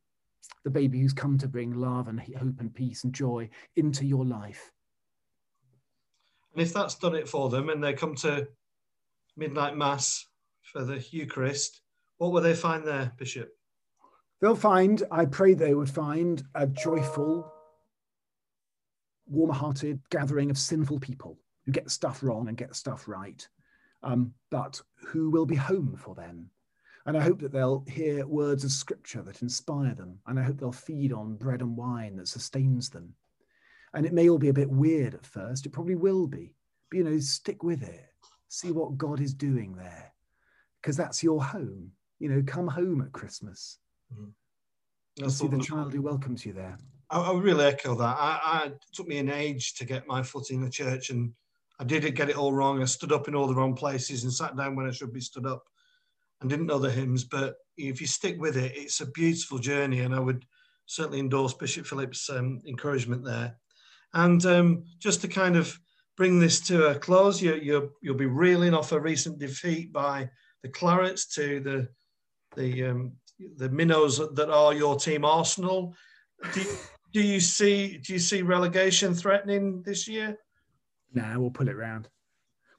The 0.63 0.69
baby 0.69 0.99
who's 0.99 1.13
come 1.13 1.37
to 1.39 1.47
bring 1.47 1.73
love 1.73 2.07
and 2.07 2.19
hope 2.19 2.59
and 2.59 2.73
peace 2.73 3.03
and 3.03 3.13
joy 3.13 3.49
into 3.75 4.05
your 4.05 4.25
life. 4.25 4.71
And 6.53 6.61
if 6.61 6.73
that's 6.73 6.95
done 6.95 7.15
it 7.15 7.27
for 7.27 7.49
them 7.49 7.69
and 7.69 7.83
they 7.83 7.93
come 7.93 8.15
to 8.15 8.47
midnight 9.35 9.75
mass 9.75 10.25
for 10.61 10.83
the 10.83 11.05
Eucharist, 11.11 11.81
what 12.17 12.31
will 12.31 12.41
they 12.41 12.55
find 12.55 12.85
there, 12.85 13.11
Bishop? 13.17 13.56
They'll 14.39 14.55
find, 14.55 15.03
I 15.11 15.25
pray 15.25 15.53
they 15.53 15.73
would 15.73 15.89
find 15.89 16.43
a 16.53 16.67
joyful, 16.67 17.51
warm 19.25 19.49
hearted 19.51 19.99
gathering 20.09 20.51
of 20.51 20.57
sinful 20.57 20.99
people 20.99 21.39
who 21.65 21.71
get 21.71 21.89
stuff 21.89 22.21
wrong 22.21 22.47
and 22.47 22.57
get 22.57 22.75
stuff 22.75 23.07
right, 23.07 23.47
um, 24.03 24.33
but 24.51 24.81
who 25.07 25.29
will 25.29 25.45
be 25.45 25.55
home 25.55 25.95
for 25.97 26.13
them. 26.13 26.49
And 27.05 27.17
I 27.17 27.21
hope 27.21 27.39
that 27.39 27.51
they'll 27.51 27.85
hear 27.87 28.27
words 28.27 28.63
of 28.63 28.71
scripture 28.71 29.21
that 29.23 29.41
inspire 29.41 29.95
them. 29.95 30.19
And 30.27 30.37
I 30.37 30.43
hope 30.43 30.59
they'll 30.59 30.71
feed 30.73 31.13
on 31.13 31.37
bread 31.37 31.61
and 31.61 31.75
wine 31.75 32.17
that 32.17 32.27
sustains 32.27 32.89
them. 32.89 33.13
And 33.93 34.05
it 34.05 34.13
may 34.13 34.29
all 34.29 34.37
be 34.37 34.49
a 34.49 34.53
bit 34.53 34.69
weird 34.69 35.15
at 35.15 35.25
first, 35.25 35.65
it 35.65 35.71
probably 35.71 35.95
will 35.95 36.27
be. 36.27 36.53
But, 36.91 36.97
you 36.97 37.03
know, 37.05 37.17
stick 37.19 37.63
with 37.63 37.81
it. 37.81 38.05
See 38.49 38.71
what 38.71 38.97
God 38.97 39.19
is 39.19 39.33
doing 39.33 39.75
there, 39.75 40.13
because 40.81 40.95
that's 40.95 41.23
your 41.23 41.43
home. 41.43 41.91
You 42.19 42.29
know, 42.29 42.43
come 42.45 42.67
home 42.67 43.01
at 43.01 43.13
Christmas. 43.13 43.79
Mm-hmm. 44.13 45.29
See 45.29 45.47
the 45.47 45.59
child 45.59 45.93
who 45.93 46.01
welcomes 46.01 46.45
you 46.45 46.53
there. 46.53 46.77
I, 47.09 47.19
I 47.19 47.37
really 47.37 47.65
echo 47.65 47.95
that. 47.95 48.17
I, 48.19 48.39
I, 48.43 48.65
it 48.67 48.79
took 48.93 49.07
me 49.07 49.17
an 49.17 49.29
age 49.29 49.75
to 49.75 49.85
get 49.85 50.07
my 50.07 50.21
foot 50.23 50.51
in 50.51 50.61
the 50.61 50.69
church, 50.69 51.09
and 51.09 51.33
I 51.79 51.83
did 51.83 52.15
get 52.15 52.29
it 52.29 52.37
all 52.37 52.53
wrong. 52.53 52.81
I 52.81 52.85
stood 52.85 53.11
up 53.11 53.27
in 53.27 53.35
all 53.35 53.47
the 53.47 53.55
wrong 53.55 53.75
places 53.75 54.23
and 54.23 54.33
sat 54.33 54.55
down 54.55 54.75
when 54.75 54.87
I 54.87 54.91
should 54.91 55.13
be 55.13 55.21
stood 55.21 55.45
up, 55.45 55.63
and 56.41 56.49
didn't 56.49 56.67
know 56.67 56.79
the 56.79 56.91
hymns. 56.91 57.23
But 57.23 57.55
if 57.77 57.99
you 58.01 58.07
stick 58.07 58.39
with 58.39 58.57
it, 58.57 58.73
it's 58.75 59.01
a 59.01 59.07
beautiful 59.07 59.57
journey, 59.57 60.01
and 60.01 60.13
I 60.13 60.19
would 60.19 60.45
certainly 60.85 61.19
endorse 61.19 61.53
Bishop 61.53 61.85
Philip's 61.85 62.29
um, 62.29 62.61
encouragement 62.67 63.23
there. 63.25 63.57
And 64.13 64.45
um, 64.45 64.83
just 64.99 65.21
to 65.21 65.27
kind 65.27 65.55
of 65.55 65.77
bring 66.15 66.39
this 66.39 66.59
to 66.61 66.87
a 66.87 66.95
close, 66.95 67.41
you, 67.41 67.55
you, 67.55 67.91
you'll 68.01 68.15
be 68.15 68.25
reeling 68.25 68.73
off 68.73 68.91
a 68.91 68.99
recent 68.99 69.37
defeat 69.37 69.91
by 69.91 70.29
the 70.63 70.69
Clarets 70.69 71.33
to 71.35 71.59
the 71.59 71.89
the 72.55 72.85
um, 72.85 73.11
the 73.57 73.69
minnows 73.69 74.17
that 74.17 74.49
are 74.49 74.73
your 74.73 74.97
team, 74.97 75.25
Arsenal. 75.25 75.95
Do, 76.53 76.63
do 77.13 77.21
you 77.21 77.39
see 77.39 77.97
do 77.97 78.13
you 78.13 78.19
see 78.19 78.41
relegation 78.41 79.13
threatening 79.13 79.81
this 79.83 80.07
year? 80.07 80.37
Nah, 81.13 81.39
we'll 81.39 81.51
pull 81.51 81.69
it 81.69 81.75
round. 81.75 82.09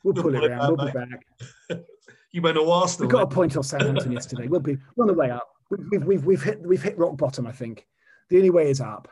We'll, 0.05 0.15
pull, 0.15 0.35
it 0.35 0.49
round. 0.49 0.77
We'll 0.77 0.87
be 0.87 0.93
back. 0.93 1.27
you 2.33 2.43
went 2.43 2.57
to 2.57 2.71
Arsenal. 2.71 3.09
We 3.09 3.13
got 3.13 3.23
a 3.23 3.27
point 3.27 3.57
off 3.57 3.67
Southampton 3.67 4.13
yesterday. 4.13 4.47
We'll 4.47 4.61
be 4.61 4.79
on 4.99 5.09
the 5.09 5.15
way 5.15 5.31
up. 5.31 5.49
We've, 5.71 6.05
we've, 6.05 6.25
we've 6.25 6.43
hit 6.43 6.61
we've 6.61 6.83
hit 6.83 6.97
rock 6.99 7.17
bottom. 7.17 7.47
I 7.47 7.53
think 7.53 7.87
the 8.31 8.37
only 8.37 8.51
way 8.51 8.71
is 8.71 8.81
up. 8.81 9.09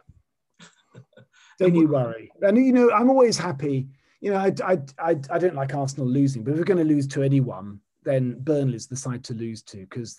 Don't 1.58 1.74
you 1.74 1.88
worry. 1.88 2.30
And 2.42 2.56
you 2.56 2.72
know, 2.72 2.90
I'm 2.92 3.10
always 3.10 3.36
happy. 3.36 3.88
You 4.20 4.32
know, 4.32 4.38
I, 4.38 4.52
I, 4.64 4.78
I, 4.98 5.16
I 5.30 5.38
don't 5.38 5.54
like 5.54 5.74
Arsenal 5.74 6.06
losing, 6.06 6.42
but 6.42 6.52
if 6.52 6.58
we're 6.58 6.64
going 6.64 6.78
to 6.78 6.84
lose 6.84 7.06
to 7.08 7.22
anyone, 7.22 7.80
then 8.06 8.38
Burnley's 8.38 8.86
the 8.86 8.96
side 8.96 9.24
to 9.24 9.34
lose 9.34 9.62
to 9.64 9.78
because 9.78 10.18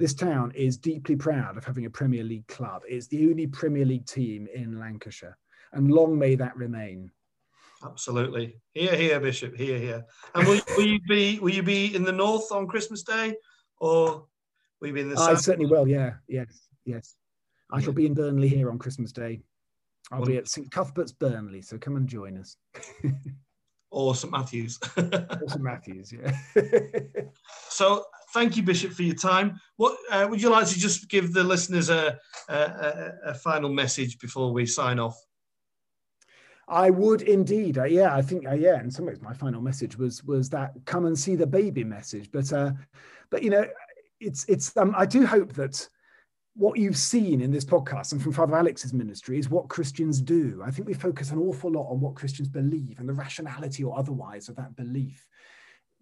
this 0.00 0.14
town 0.14 0.50
is 0.54 0.78
deeply 0.78 1.14
proud 1.14 1.56
of 1.56 1.64
having 1.64 1.84
a 1.84 1.90
Premier 1.90 2.24
League 2.24 2.46
club. 2.48 2.82
It's 2.88 3.06
the 3.06 3.28
only 3.28 3.46
Premier 3.46 3.84
League 3.84 4.06
team 4.06 4.48
in 4.52 4.80
Lancashire, 4.80 5.36
and 5.72 5.92
long 5.92 6.18
may 6.18 6.34
that 6.34 6.56
remain. 6.56 7.10
Absolutely, 7.84 8.56
here, 8.72 8.96
here, 8.96 9.20
Bishop, 9.20 9.54
here, 9.54 9.78
here. 9.78 10.04
And 10.34 10.48
will, 10.48 10.60
will 10.76 10.86
you 10.86 11.00
be 11.06 11.38
will 11.38 11.52
you 11.52 11.62
be 11.62 11.94
in 11.94 12.04
the 12.04 12.12
north 12.12 12.50
on 12.50 12.66
Christmas 12.66 13.02
Day, 13.02 13.34
or 13.78 14.26
will 14.80 14.88
you 14.88 14.94
be 14.94 15.02
in 15.02 15.10
the? 15.10 15.16
South? 15.16 15.28
I 15.28 15.34
certainly 15.34 15.70
will. 15.70 15.86
Yeah, 15.86 16.14
yes, 16.26 16.68
yes. 16.86 17.14
I 17.70 17.78
yeah. 17.78 17.84
shall 17.84 17.92
be 17.92 18.06
in 18.06 18.14
Burnley 18.14 18.48
here 18.48 18.70
on 18.70 18.78
Christmas 18.78 19.12
Day. 19.12 19.42
I'll 20.10 20.24
be 20.24 20.38
at 20.38 20.48
St 20.48 20.70
Cuthbert's 20.70 21.12
Burnley, 21.12 21.60
so 21.62 21.76
come 21.76 21.96
and 21.96 22.08
join 22.08 22.38
us. 22.38 22.56
or 23.90 24.14
St 24.14 24.32
Matthews. 24.32 24.78
or 24.96 25.48
St 25.48 25.60
Matthews, 25.60 26.12
yeah. 26.12 26.36
so 27.68 28.04
thank 28.34 28.56
you, 28.56 28.62
Bishop, 28.62 28.92
for 28.92 29.02
your 29.02 29.14
time. 29.14 29.60
What 29.76 29.96
uh, 30.10 30.26
would 30.28 30.42
you 30.42 30.50
like 30.50 30.66
to 30.68 30.78
just 30.78 31.08
give 31.08 31.32
the 31.32 31.44
listeners 31.44 31.90
a, 31.90 32.18
a, 32.48 33.12
a, 33.26 33.34
final 33.34 33.70
message 33.70 34.18
before 34.18 34.52
we 34.52 34.66
sign 34.66 34.98
off? 34.98 35.18
I 36.68 36.90
would 36.90 37.22
indeed. 37.22 37.78
Uh, 37.78 37.84
yeah, 37.84 38.14
I 38.14 38.22
think. 38.22 38.46
Uh, 38.46 38.54
yeah, 38.54 38.80
in 38.80 38.90
some 38.90 39.06
ways, 39.06 39.20
my 39.22 39.32
final 39.32 39.60
message 39.60 39.96
was 39.96 40.24
was 40.24 40.50
that 40.50 40.72
come 40.84 41.06
and 41.06 41.18
see 41.18 41.36
the 41.36 41.46
baby 41.46 41.84
message. 41.84 42.30
But 42.32 42.52
uh, 42.52 42.72
but 43.30 43.42
you 43.42 43.50
know, 43.50 43.66
it's 44.20 44.44
it's. 44.46 44.76
Um, 44.76 44.94
I 44.96 45.06
do 45.06 45.24
hope 45.24 45.52
that 45.54 45.88
what 46.56 46.78
you've 46.78 46.96
seen 46.96 47.42
in 47.42 47.50
this 47.50 47.66
podcast 47.66 48.12
and 48.12 48.22
from 48.22 48.32
Father 48.32 48.56
Alex's 48.56 48.94
ministry 48.94 49.38
is 49.38 49.50
what 49.50 49.68
Christians 49.68 50.22
do. 50.22 50.62
I 50.64 50.70
think 50.70 50.88
we 50.88 50.94
focus 50.94 51.30
an 51.30 51.38
awful 51.38 51.70
lot 51.70 51.90
on 51.90 52.00
what 52.00 52.14
Christians 52.14 52.48
believe 52.48 52.98
and 52.98 53.06
the 53.06 53.12
rationality 53.12 53.84
or 53.84 53.98
otherwise 53.98 54.48
of 54.48 54.56
that 54.56 54.74
belief. 54.74 55.26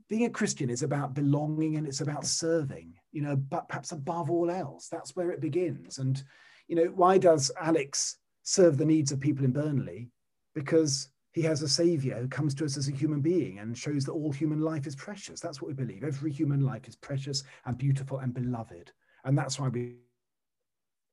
Being 0.09 0.27
a 0.27 0.31
Christian 0.31 0.71
is 0.71 0.85
about 0.85 1.15
belonging 1.15 1.77
and 1.77 1.89
it's 1.89 2.03
about 2.03 2.25
serving, 2.25 2.95
you 3.11 3.21
know, 3.21 3.35
but 3.35 3.69
perhaps 3.69 3.91
above 3.91 4.31
all 4.31 4.49
else, 4.49 4.87
that's 4.89 5.17
where 5.17 5.31
it 5.31 5.41
begins. 5.41 5.99
And, 5.99 6.23
you 6.69 6.77
know, 6.77 6.93
why 6.95 7.19
does 7.19 7.51
Alex 7.61 8.19
serve 8.45 8.79
the 8.79 8.85
needs 8.85 9.11
of 9.11 9.19
people 9.19 9.45
in 9.45 9.51
Burnley? 9.51 10.11
Because 10.55 11.09
he 11.33 11.43
has 11.43 11.63
a 11.63 11.69
savior 11.69 12.17
who 12.21 12.29
comes 12.29 12.55
to 12.55 12.65
us 12.65 12.77
as 12.77 12.87
a 12.87 12.93
human 12.93 13.21
being 13.21 13.59
and 13.59 13.77
shows 13.77 14.05
that 14.05 14.13
all 14.13 14.31
human 14.31 14.61
life 14.61 14.87
is 14.87 14.95
precious. 14.95 15.41
That's 15.41 15.61
what 15.61 15.67
we 15.67 15.75
believe. 15.75 16.05
Every 16.05 16.31
human 16.31 16.61
life 16.61 16.87
is 16.87 16.95
precious 16.95 17.43
and 17.65 17.77
beautiful 17.77 18.19
and 18.19 18.33
beloved. 18.33 18.93
And 19.25 19.37
that's 19.37 19.59
why 19.59 19.69
we 19.69 19.97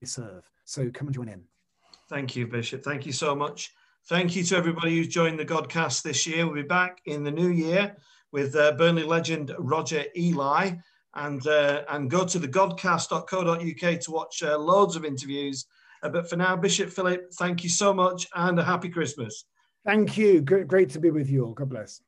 serve. 0.08 0.50
So 0.66 0.90
come 0.92 1.08
and 1.08 1.16
join 1.16 1.30
in. 1.30 1.44
Thank 2.10 2.36
you, 2.36 2.48
Bishop. 2.48 2.84
Thank 2.84 3.06
you 3.06 3.12
so 3.12 3.36
much. 3.36 3.72
Thank 4.08 4.36
you 4.36 4.44
to 4.44 4.58
everybody 4.58 4.98
who's 4.98 5.08
joined 5.08 5.40
the 5.40 5.46
Godcast 5.46 6.02
this 6.02 6.26
year. 6.26 6.46
We'll 6.46 6.56
be 6.56 6.64
back 6.64 7.00
in 7.06 7.24
the 7.24 7.32
new 7.32 7.50
year 7.50 7.96
with 8.32 8.56
uh, 8.56 8.74
Burnley 8.74 9.04
legend 9.04 9.54
Roger 9.58 10.06
Eli. 10.18 10.72
And, 11.14 11.46
uh, 11.46 11.84
and 11.90 12.10
go 12.10 12.26
to 12.26 12.40
the 12.40 12.48
godcast.co.uk 12.48 14.00
to 14.00 14.12
watch 14.12 14.44
uh, 14.44 14.58
loads 14.58 14.96
of 14.96 15.04
interviews. 15.04 15.66
Uh, 16.04 16.10
but 16.10 16.30
for 16.30 16.38
now, 16.38 16.56
Bishop 16.56 16.90
Philip, 16.90 17.34
thank 17.34 17.64
you 17.66 17.70
so 17.70 17.94
much 17.94 18.28
and 18.34 18.58
a 18.58 18.64
happy 18.64 18.88
Christmas. 18.88 19.44
Thank 19.86 20.18
you. 20.18 20.42
Great, 20.42 20.68
great 20.68 20.90
to 20.92 21.00
be 21.00 21.12
with 21.12 21.30
you 21.30 21.46
all. 21.46 21.54
God 21.54 21.70
bless. 21.70 22.02